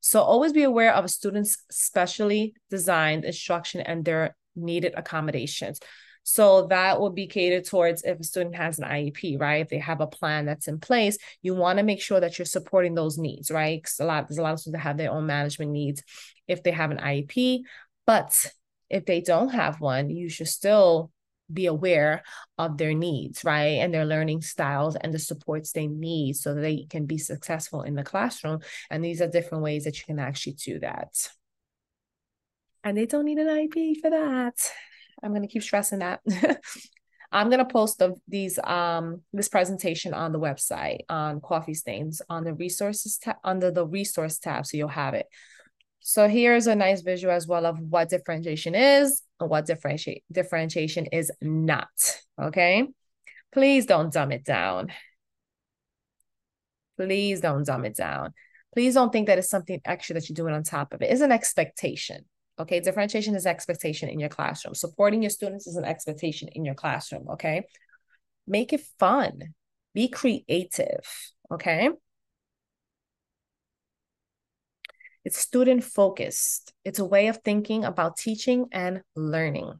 So 0.00 0.20
always 0.20 0.52
be 0.52 0.62
aware 0.62 0.94
of 0.94 1.04
a 1.04 1.08
student's 1.08 1.58
specially 1.70 2.54
designed 2.70 3.24
instruction 3.24 3.80
and 3.80 4.04
their 4.04 4.36
needed 4.54 4.94
accommodations. 4.96 5.80
So 6.28 6.66
that 6.66 7.00
will 7.00 7.10
be 7.10 7.28
catered 7.28 7.66
towards 7.66 8.02
if 8.02 8.18
a 8.18 8.24
student 8.24 8.56
has 8.56 8.80
an 8.80 8.84
IEP, 8.84 9.38
right? 9.38 9.60
If 9.60 9.68
they 9.68 9.78
have 9.78 10.00
a 10.00 10.08
plan 10.08 10.44
that's 10.44 10.66
in 10.66 10.80
place, 10.80 11.18
you 11.40 11.54
want 11.54 11.78
to 11.78 11.84
make 11.84 12.02
sure 12.02 12.18
that 12.18 12.36
you're 12.36 12.46
supporting 12.46 12.96
those 12.96 13.16
needs, 13.16 13.48
right? 13.48 13.80
Because 13.80 14.00
a 14.00 14.04
lot 14.04 14.26
there's 14.26 14.38
a 14.38 14.42
lot 14.42 14.54
of 14.54 14.58
students 14.58 14.82
that 14.82 14.88
have 14.88 14.96
their 14.96 15.12
own 15.12 15.26
management 15.26 15.70
needs 15.70 16.02
if 16.48 16.64
they 16.64 16.72
have 16.72 16.90
an 16.90 16.98
IEP. 16.98 17.60
But 18.08 18.52
if 18.90 19.06
they 19.06 19.20
don't 19.20 19.50
have 19.50 19.80
one, 19.80 20.10
you 20.10 20.28
should 20.28 20.48
still 20.48 21.12
be 21.50 21.66
aware 21.66 22.24
of 22.58 22.76
their 22.76 22.92
needs, 22.92 23.44
right? 23.44 23.78
And 23.78 23.94
their 23.94 24.04
learning 24.04 24.42
styles 24.42 24.96
and 24.96 25.14
the 25.14 25.20
supports 25.20 25.70
they 25.70 25.86
need 25.86 26.34
so 26.34 26.54
that 26.54 26.60
they 26.60 26.88
can 26.90 27.06
be 27.06 27.18
successful 27.18 27.82
in 27.82 27.94
the 27.94 28.02
classroom. 28.02 28.62
And 28.90 29.04
these 29.04 29.22
are 29.22 29.28
different 29.28 29.62
ways 29.62 29.84
that 29.84 29.96
you 29.96 30.04
can 30.04 30.18
actually 30.18 30.54
do 30.54 30.80
that. 30.80 31.30
And 32.82 32.96
they 32.96 33.06
don't 33.06 33.26
need 33.26 33.38
an 33.38 33.46
IEP 33.46 34.00
for 34.00 34.10
that. 34.10 34.72
I'm 35.22 35.30
going 35.30 35.42
to 35.42 35.48
keep 35.48 35.62
stressing 35.62 36.00
that. 36.00 36.20
I'm 37.32 37.48
going 37.48 37.58
to 37.58 37.64
post 37.64 37.98
the, 37.98 38.14
these 38.28 38.58
um 38.62 39.22
this 39.32 39.48
presentation 39.48 40.14
on 40.14 40.32
the 40.32 40.38
website 40.38 41.00
on 41.08 41.40
coffee 41.40 41.74
stains 41.74 42.22
on 42.28 42.44
the 42.44 42.54
resources 42.54 43.18
tab 43.18 43.36
under 43.42 43.70
the 43.70 43.86
resource 43.86 44.38
tab 44.38 44.66
so 44.66 44.76
you'll 44.76 44.88
have 44.88 45.14
it. 45.14 45.26
So 46.00 46.28
here's 46.28 46.68
a 46.68 46.76
nice 46.76 47.02
visual 47.02 47.34
as 47.34 47.48
well 47.48 47.66
of 47.66 47.80
what 47.80 48.08
differentiation 48.08 48.76
is 48.76 49.22
and 49.40 49.50
what 49.50 49.66
differentiate 49.66 50.22
differentiation 50.30 51.06
is 51.06 51.32
not. 51.40 51.88
Okay. 52.40 52.86
Please 53.52 53.86
don't 53.86 54.12
dumb 54.12 54.32
it 54.32 54.44
down. 54.44 54.92
Please 56.96 57.40
don't 57.40 57.66
dumb 57.66 57.84
it 57.84 57.96
down. 57.96 58.34
Please 58.72 58.94
don't 58.94 59.12
think 59.12 59.26
that 59.26 59.38
it's 59.38 59.50
something 59.50 59.80
extra 59.84 60.14
that 60.14 60.28
you're 60.28 60.34
doing 60.34 60.54
on 60.54 60.62
top 60.62 60.92
of 60.92 61.02
it. 61.02 61.10
It's 61.10 61.22
an 61.22 61.32
expectation. 61.32 62.24
Okay. 62.58 62.80
Differentiation 62.80 63.34
is 63.34 63.46
expectation 63.46 64.08
in 64.08 64.18
your 64.18 64.28
classroom. 64.28 64.74
Supporting 64.74 65.22
your 65.22 65.30
students 65.30 65.66
is 65.66 65.76
an 65.76 65.84
expectation 65.84 66.48
in 66.52 66.64
your 66.64 66.74
classroom. 66.74 67.28
Okay. 67.30 67.66
Make 68.46 68.72
it 68.72 68.82
fun. 68.98 69.54
Be 69.94 70.08
creative. 70.08 71.06
Okay. 71.50 71.90
It's 75.24 75.38
student 75.38 75.82
focused. 75.82 76.72
It's 76.84 77.00
a 77.00 77.04
way 77.04 77.26
of 77.26 77.38
thinking 77.44 77.84
about 77.84 78.16
teaching 78.16 78.66
and 78.70 79.02
learning. 79.16 79.72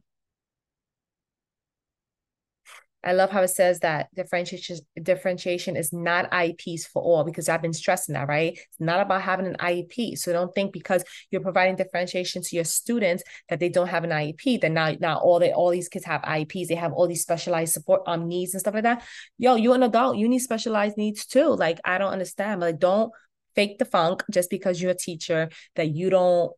I 3.03 3.13
love 3.13 3.29
how 3.29 3.43
it 3.43 3.49
says 3.49 3.79
that 3.81 4.07
differentiation 4.15 4.79
differentiation 5.01 5.77
is 5.77 5.93
not 5.93 6.29
IEPs 6.31 6.87
for 6.87 7.01
all 7.01 7.23
because 7.23 7.47
I've 7.47 7.61
been 7.61 7.73
stressing 7.73 8.13
that, 8.13 8.27
right? 8.27 8.53
It's 8.53 8.79
not 8.79 8.99
about 8.99 9.21
having 9.21 9.45
an 9.45 9.55
IEP. 9.59 10.17
So 10.17 10.33
don't 10.33 10.53
think 10.53 10.73
because 10.73 11.03
you're 11.31 11.41
providing 11.41 11.75
differentiation 11.75 12.41
to 12.41 12.55
your 12.55 12.65
students 12.65 13.23
that 13.49 13.59
they 13.59 13.69
don't 13.69 13.87
have 13.87 14.03
an 14.03 14.09
IEP, 14.09 14.61
that 14.61 14.71
now 14.71 14.93
now 14.99 15.19
all 15.19 15.39
they 15.39 15.51
all 15.51 15.69
these 15.69 15.89
kids 15.89 16.05
have 16.05 16.21
IEPs, 16.23 16.67
they 16.67 16.75
have 16.75 16.91
all 16.91 17.07
these 17.07 17.21
specialized 17.21 17.73
support 17.73 18.01
um 18.07 18.27
needs 18.27 18.53
and 18.53 18.61
stuff 18.61 18.73
like 18.73 18.83
that. 18.83 19.03
Yo, 19.37 19.55
you're 19.55 19.75
an 19.75 19.83
adult, 19.83 20.17
you 20.17 20.27
need 20.27 20.39
specialized 20.39 20.97
needs 20.97 21.25
too. 21.25 21.49
Like 21.49 21.79
I 21.85 21.99
don't 21.99 22.11
understand. 22.11 22.61
Like 22.61 22.79
don't 22.79 23.11
fake 23.55 23.77
the 23.79 23.85
funk 23.85 24.23
just 24.31 24.49
because 24.49 24.81
you're 24.81 24.91
a 24.91 24.95
teacher 24.95 25.49
that 25.75 25.89
you 25.89 26.09
don't 26.09 26.51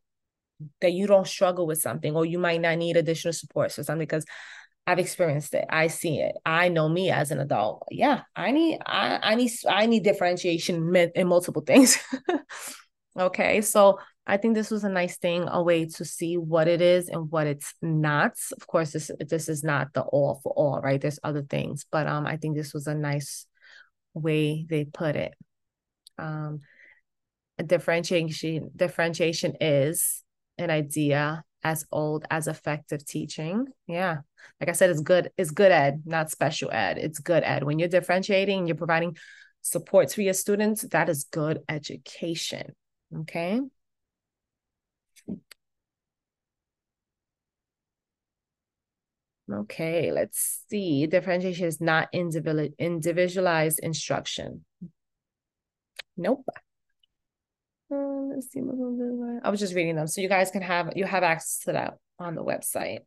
that 0.82 0.92
you 0.94 1.08
don't 1.08 1.28
struggle 1.28 1.66
with 1.66 1.82
something 1.82 2.16
or 2.16 2.26
you 2.26 2.38
might 2.38 2.62
not 2.62 2.78
need 2.78 2.98
additional 2.98 3.34
support 3.34 3.72
for 3.72 3.84
something 3.84 4.06
because 4.06 4.26
I've 4.90 4.98
experienced 4.98 5.54
it. 5.54 5.66
I 5.70 5.86
see 5.86 6.18
it. 6.18 6.36
I 6.44 6.70
know 6.70 6.90
me 6.90 7.12
as 7.12 7.30
an 7.30 7.40
adult. 7.40 7.88
Yeah, 7.92 8.22
I 8.36 8.50
need 8.50 8.80
I, 8.84 9.20
I 9.22 9.36
need 9.36 9.52
I 9.70 9.86
need 9.86 10.04
differentiation 10.04 10.96
in 11.14 11.28
multiple 11.28 11.62
things. 11.62 12.00
okay, 13.20 13.62
so 13.62 14.00
I 14.26 14.38
think 14.38 14.56
this 14.56 14.72
was 14.72 14.84
a 14.84 14.90
nice 14.90 15.18
thing, 15.18 15.48
a 15.48 15.62
way 15.62 15.86
to 15.86 16.06
see 16.06 16.38
what 16.38 16.68
it 16.68 16.82
is 16.82 17.08
and 17.08 17.30
what 17.30 17.46
it's 17.46 17.72
not. 17.84 18.34
Of 18.60 18.66
course, 18.66 18.92
this 18.92 19.12
this 19.20 19.48
is 19.48 19.64
not 19.64 19.94
the 19.94 20.02
all 20.02 20.40
for 20.42 20.54
all, 20.54 20.82
right? 20.82 21.00
There's 21.00 21.20
other 21.24 21.44
things, 21.44 21.86
but 21.92 22.08
um, 22.08 22.26
I 22.26 22.38
think 22.38 22.56
this 22.56 22.74
was 22.74 22.88
a 22.88 22.96
nice 22.96 23.46
way 24.16 24.66
they 24.68 24.86
put 24.86 25.16
it. 25.16 25.36
Um, 26.18 26.62
differentiation 27.64 28.72
differentiation 28.76 29.56
is 29.62 30.24
an 30.58 30.72
idea 30.72 31.44
as 31.64 31.86
old 31.92 32.26
as 32.30 32.48
effective 32.48 33.06
teaching. 33.06 33.68
Yeah. 33.88 34.18
Like 34.60 34.70
I 34.70 34.74
said, 34.74 34.90
it's 34.90 35.02
good, 35.02 35.32
it's 35.38 35.52
good 35.52 35.72
ed, 35.72 36.04
not 36.06 36.32
special 36.32 36.72
ed. 36.72 36.98
It's 36.98 37.20
good 37.20 37.44
ed. 37.44 37.64
When 37.64 37.80
you're 37.80 37.90
differentiating, 37.90 38.68
you're 38.68 38.76
providing 38.76 39.18
supports 39.62 40.14
for 40.14 40.22
your 40.22 40.34
students, 40.34 40.84
that 40.84 41.10
is 41.10 41.26
good 41.26 41.60
education. 41.68 42.74
Okay. 43.22 43.60
Okay, 49.52 50.12
let's 50.12 50.64
see. 50.70 51.08
Differentiation 51.08 51.66
is 51.66 51.82
not 51.82 52.10
individualized 52.14 53.80
instruction. 53.80 54.64
Nope. 56.16 56.46
Uh. 57.92 59.40
I 59.44 59.50
was 59.50 59.60
just 59.60 59.74
reading 59.74 59.96
them, 59.96 60.08
so 60.08 60.22
you 60.22 60.30
guys 60.30 60.52
can 60.52 60.62
have 60.62 60.94
you 60.96 61.06
have 61.06 61.24
access 61.24 61.60
to 61.66 61.74
that 61.74 61.98
on 62.20 62.36
the 62.36 62.44
website. 62.44 63.00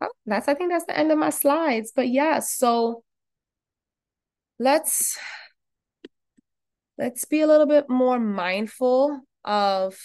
Oh, 0.00 0.10
that's 0.26 0.48
I 0.48 0.54
think 0.54 0.70
that's 0.70 0.86
the 0.86 0.96
end 0.96 1.12
of 1.12 1.18
my 1.18 1.30
slides. 1.30 1.92
But 1.94 2.08
yeah, 2.08 2.40
so 2.40 3.02
let's 4.58 5.18
let's 6.98 7.24
be 7.24 7.40
a 7.40 7.46
little 7.46 7.66
bit 7.66 7.88
more 7.88 8.20
mindful 8.20 9.20
of 9.44 9.98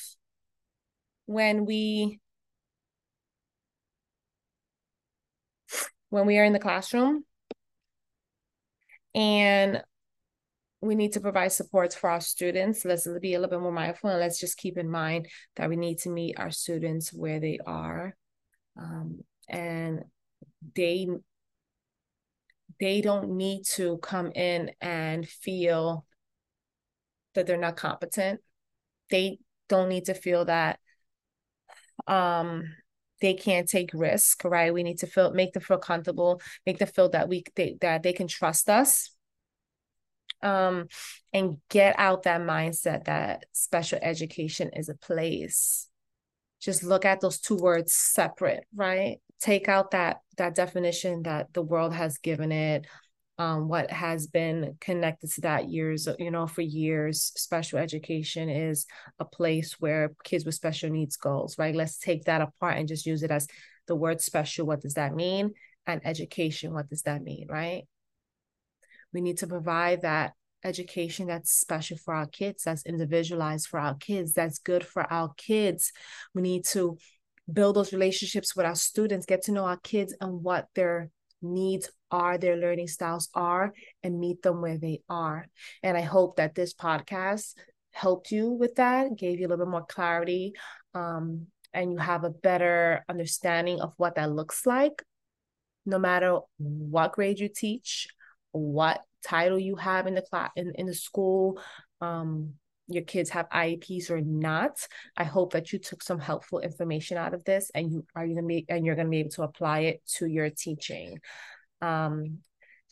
when 1.28 1.66
we 1.66 2.20
when 6.10 6.26
we 6.26 6.38
are 6.38 6.46
in 6.46 6.54
the 6.54 6.60
classroom 6.60 7.24
and 9.14 9.82
we 10.82 10.96
need 10.96 11.14
to 11.14 11.20
provide 11.20 11.52
supports 11.52 11.96
for 11.96 12.10
our 12.10 12.22
students. 12.22 12.86
Let's 12.86 13.08
be 13.20 13.34
a 13.34 13.40
little 13.40 13.58
bit 13.58 13.64
more 13.64 13.72
mindful 13.72 14.10
and 14.10 14.20
let's 14.20 14.40
just 14.40 14.58
keep 14.58 14.78
in 14.78 14.90
mind 14.90 15.28
that 15.56 15.70
we 15.70 15.76
need 15.76 16.00
to 16.00 16.10
meet 16.10 16.40
our 16.40 16.52
students 16.52 17.12
where 17.12 17.40
they 17.40 17.60
are. 17.66 18.16
Um, 18.80 19.22
and 19.50 20.04
they 20.76 21.08
they 22.80 23.02
don't 23.02 23.32
need 23.38 23.64
to 23.66 23.98
come 23.98 24.32
in 24.34 24.72
and 24.82 25.28
feel 25.28 26.06
that 27.34 27.48
they're 27.48 27.58
not 27.58 27.76
competent. 27.76 28.42
They 29.10 29.40
don't 29.68 29.90
need 29.90 30.06
to 30.06 30.14
feel 30.14 30.46
that 30.46 30.80
um 32.06 32.64
they 33.22 33.34
can't 33.34 33.68
take 33.68 33.92
risk, 33.94 34.44
right? 34.44 34.74
We 34.74 34.84
need 34.84 35.00
to 35.00 35.08
feel 35.08 35.32
make 35.34 35.54
them 35.54 35.64
feel 35.64 35.78
comfortable, 35.78 36.42
make 36.66 36.80
them 36.80 36.88
feel 36.88 37.10
that 37.10 37.30
we 37.30 37.44
they, 37.56 37.78
that 37.82 38.04
they 38.04 38.14
can 38.14 38.28
trust 38.28 38.70
us. 38.70 39.12
Um, 40.44 40.88
and 41.34 41.58
get 41.70 41.96
out 41.98 42.24
that 42.24 42.42
mindset 42.42 43.06
that 43.06 43.46
special 43.54 43.98
education 44.02 44.70
is 44.76 44.88
a 44.88 44.94
place. 44.94 45.90
Just 46.60 46.84
look 46.84 47.06
at 47.06 47.22
those 47.22 47.40
two 47.40 47.56
words 47.56 47.94
separate, 47.94 48.64
right? 48.76 49.18
Take 49.40 49.68
out 49.68 49.92
that 49.92 50.22
that 50.38 50.56
definition 50.56 51.24
that 51.24 51.54
the 51.54 51.64
world 51.64 51.94
has 51.94 52.20
given 52.20 52.52
it 52.52 52.86
um, 53.38 53.68
what 53.68 53.92
has 53.92 54.28
been 54.28 54.76
connected 54.82 55.32
to 55.32 55.42
that 55.42 55.70
years, 55.70 56.08
you 56.18 56.32
know, 56.32 56.48
for 56.48 56.62
years, 56.62 57.32
special 57.36 57.78
education 57.78 58.50
is 58.50 58.88
a 59.20 59.26
place 59.26 59.80
where 59.80 60.14
kids 60.24 60.44
with 60.44 60.56
special 60.56 60.90
needs 60.90 61.18
goes, 61.18 61.58
right? 61.58 61.76
Let's 61.76 62.00
take 62.00 62.24
that 62.26 62.42
apart 62.42 62.78
and 62.78 62.88
just 62.88 63.06
use 63.06 63.22
it 63.22 63.32
as 63.32 63.48
the 63.88 63.96
word 63.96 64.22
special. 64.22 64.66
What 64.66 64.82
does 64.82 64.96
that 64.96 65.14
mean? 65.14 65.54
And 65.86 66.02
education, 66.04 66.74
what 66.74 66.90
does 66.90 67.04
that 67.04 67.22
mean, 67.22 67.48
right? 67.50 67.84
We 69.14 69.22
need 69.22 69.38
to 69.40 69.48
provide 69.48 70.02
that 70.02 70.34
education 70.64 71.28
that's 71.28 71.52
special 71.52 71.98
for 71.98 72.14
our 72.14 72.26
kids, 72.26 72.64
that's 72.64 72.86
individualized 72.86 73.68
for 73.68 73.80
our 73.80 73.96
kids, 73.96 74.34
that's 74.34 74.58
good 74.58 74.86
for 74.86 75.04
our 75.12 75.32
kids. 75.38 75.92
We 76.34 76.42
need 76.42 76.66
to 76.66 76.98
build 77.52 77.76
those 77.76 77.94
relationships 77.94 78.56
with 78.56 78.66
our 78.66 78.76
students, 78.76 79.26
get 79.26 79.44
to 79.44 79.52
know 79.52 79.66
our 79.66 79.78
kids 79.78 80.14
and 80.20 80.44
what 80.44 80.68
their 80.76 81.10
needs 81.42 81.90
are, 82.12 82.38
their 82.38 82.58
learning 82.58 82.88
styles 82.88 83.30
are, 83.34 83.74
and 84.04 84.20
meet 84.20 84.42
them 84.42 84.62
where 84.62 84.78
they 84.78 85.02
are. 85.10 85.48
And 85.84 85.98
I 85.98 86.02
hope 86.02 86.38
that 86.38 86.56
this 86.56 86.74
podcast 86.74 87.54
helped 87.92 88.32
you 88.32 88.52
with 88.52 88.76
that, 88.76 89.16
gave 89.18 89.40
you 89.40 89.48
a 89.48 89.50
little 89.50 89.66
bit 89.66 89.72
more 89.72 89.86
clarity, 89.86 90.54
um, 90.94 91.48
and 91.74 91.92
you 91.92 91.98
have 91.98 92.24
a 92.24 92.30
better 92.30 93.04
understanding 93.10 93.82
of 93.82 93.94
what 93.98 94.16
that 94.16 94.32
looks 94.32 94.66
like, 94.66 95.04
no 95.86 96.00
matter 96.00 96.40
what 96.58 97.14
grade 97.14 97.40
you 97.40 97.50
teach, 97.50 98.08
what 98.52 99.02
title 99.26 99.60
you 99.60 99.76
have 99.76 100.08
in 100.08 100.16
the 100.16 100.22
class 100.22 100.52
in, 100.56 100.74
in 100.76 100.86
the 100.86 100.94
school, 100.94 101.60
um, 102.02 102.54
your 102.88 103.04
kids 103.04 103.30
have 103.32 103.50
IEPs 103.50 104.10
or 104.10 104.22
not. 104.22 104.88
I 105.16 105.24
hope 105.24 105.54
that 105.54 105.74
you 105.74 105.80
took 105.80 106.02
some 106.02 106.20
helpful 106.20 106.60
information 106.60 107.18
out 107.18 107.34
of 107.34 107.44
this 107.44 107.70
and 107.76 107.92
you 107.92 108.06
are 108.16 108.28
gonna 108.28 108.44
be 108.44 108.66
and 108.70 108.86
you're 108.86 108.96
gonna 108.96 109.10
be 109.10 109.20
able 109.20 109.32
to 109.32 109.44
apply 109.44 109.80
it 109.80 110.02
to 110.16 110.26
your 110.26 110.50
teaching. 110.50 111.20
Um, 111.82 112.40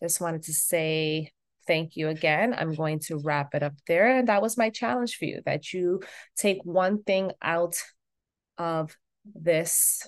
just 0.02 0.22
wanted 0.22 0.44
to 0.44 0.54
say 0.54 1.32
thank 1.68 1.96
you 1.96 2.10
again. 2.10 2.54
I'm 2.56 2.74
going 2.74 3.00
to 3.08 3.18
wrap 3.18 3.56
it 3.56 3.64
up 3.64 3.74
there. 3.88 4.18
And 4.20 4.28
that 4.28 4.42
was 4.42 4.58
my 4.58 4.70
challenge 4.70 5.18
for 5.18 5.26
you 5.26 5.42
that 5.46 5.74
you 5.74 6.02
take 6.38 6.64
one 6.64 7.04
thing 7.04 7.32
out 7.42 7.76
of 8.58 8.96
this 9.34 10.08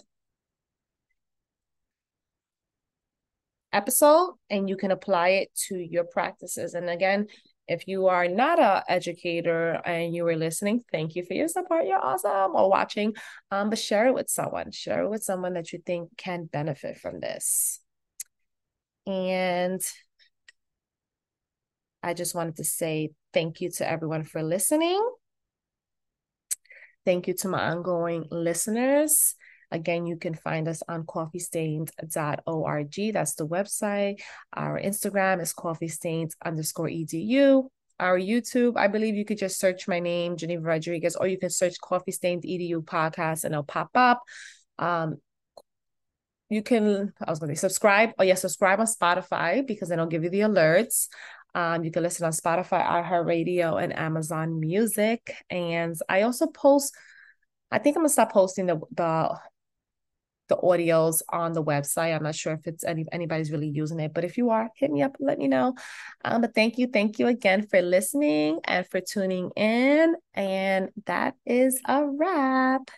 episode 3.73 4.33
and 4.49 4.69
you 4.69 4.75
can 4.77 4.91
apply 4.91 5.29
it 5.29 5.49
to 5.67 5.77
your 5.77 6.03
practices. 6.03 6.73
And 6.73 6.89
again, 6.89 7.27
if 7.67 7.87
you 7.87 8.07
are 8.07 8.27
not 8.27 8.59
a 8.59 8.83
educator 8.87 9.81
and 9.85 10.15
you 10.15 10.23
were 10.23 10.35
listening, 10.35 10.83
thank 10.91 11.15
you 11.15 11.23
for 11.23 11.33
your 11.33 11.47
support. 11.47 11.85
You're 11.85 12.03
awesome 12.03 12.55
or 12.55 12.69
watching. 12.69 13.13
Um, 13.51 13.69
but 13.69 13.79
share 13.79 14.07
it 14.07 14.13
with 14.13 14.29
someone. 14.29 14.71
Share 14.71 15.03
it 15.03 15.09
with 15.09 15.23
someone 15.23 15.53
that 15.53 15.73
you 15.73 15.79
think 15.85 16.15
can 16.17 16.45
benefit 16.45 16.97
from 16.97 17.19
this. 17.19 17.79
And 19.05 19.81
I 22.03 22.13
just 22.13 22.35
wanted 22.35 22.57
to 22.57 22.63
say 22.63 23.11
thank 23.33 23.61
you 23.61 23.69
to 23.71 23.89
everyone 23.89 24.23
for 24.23 24.43
listening. 24.43 25.01
Thank 27.05 27.27
you 27.27 27.33
to 27.35 27.47
my 27.47 27.69
ongoing 27.69 28.25
listeners. 28.31 29.35
Again, 29.71 30.05
you 30.05 30.17
can 30.17 30.33
find 30.33 30.67
us 30.67 30.81
on 30.87 31.03
coffeestains.org. 31.03 33.13
That's 33.13 33.35
the 33.35 33.47
website. 33.47 34.21
Our 34.53 34.79
Instagram 34.79 35.41
is 35.41 35.53
coffeestains 35.53 36.31
underscore 36.43 36.87
edu. 36.87 37.67
Our 37.99 38.19
YouTube, 38.19 38.77
I 38.77 38.87
believe 38.87 39.15
you 39.15 39.25
could 39.25 39.39
just 39.39 39.59
search 39.59 39.87
my 39.87 39.99
name, 39.99 40.37
Geneva 40.37 40.61
Rodriguez, 40.61 41.15
or 41.15 41.27
you 41.27 41.39
can 41.39 41.49
search 41.49 41.81
Coffee 41.81 42.11
Stains 42.11 42.45
Edu 42.45 42.83
podcast 42.83 43.43
and 43.43 43.53
it'll 43.53 43.63
pop 43.63 43.89
up. 43.95 44.21
Um, 44.77 45.15
you 46.49 46.61
can, 46.61 47.11
I 47.25 47.31
was 47.31 47.39
going 47.39 47.49
to 47.49 47.55
say 47.55 47.59
subscribe. 47.59 48.11
Oh, 48.19 48.23
yeah, 48.23 48.35
subscribe 48.35 48.79
on 48.79 48.85
Spotify 48.85 49.65
because 49.65 49.89
then 49.89 49.99
I'll 49.99 50.05
give 50.05 50.23
you 50.23 50.29
the 50.29 50.41
alerts. 50.41 51.07
Um, 51.55 51.83
you 51.83 51.89
can 51.89 52.03
listen 52.03 52.23
on 52.23 52.33
Spotify, 52.33 52.85
iHeartRadio, 52.85 53.81
and 53.81 53.97
Amazon 53.97 54.59
Music. 54.59 55.33
And 55.49 55.95
I 56.07 56.21
also 56.21 56.45
post, 56.45 56.95
I 57.71 57.79
think 57.79 57.95
I'm 57.95 58.03
gonna 58.03 58.09
stop 58.09 58.31
posting 58.31 58.67
the 58.67 58.79
the 58.91 59.35
the 60.47 60.57
audios 60.57 61.21
on 61.29 61.53
the 61.53 61.63
website. 61.63 62.15
I'm 62.15 62.23
not 62.23 62.35
sure 62.35 62.53
if 62.53 62.65
it's 62.67 62.83
any 62.83 63.05
anybody's 63.11 63.51
really 63.51 63.69
using 63.69 63.99
it, 63.99 64.13
but 64.13 64.23
if 64.23 64.37
you 64.37 64.49
are, 64.49 64.69
hit 64.75 64.91
me 64.91 65.01
up 65.01 65.15
and 65.19 65.27
let 65.27 65.37
me 65.37 65.47
know. 65.47 65.75
Um, 66.23 66.41
but 66.41 66.55
thank 66.55 66.77
you, 66.77 66.87
thank 66.87 67.19
you 67.19 67.27
again 67.27 67.67
for 67.67 67.81
listening 67.81 68.59
and 68.63 68.87
for 68.87 69.01
tuning 69.01 69.51
in. 69.51 70.15
And 70.33 70.89
that 71.05 71.35
is 71.45 71.79
a 71.85 72.05
wrap. 72.05 72.89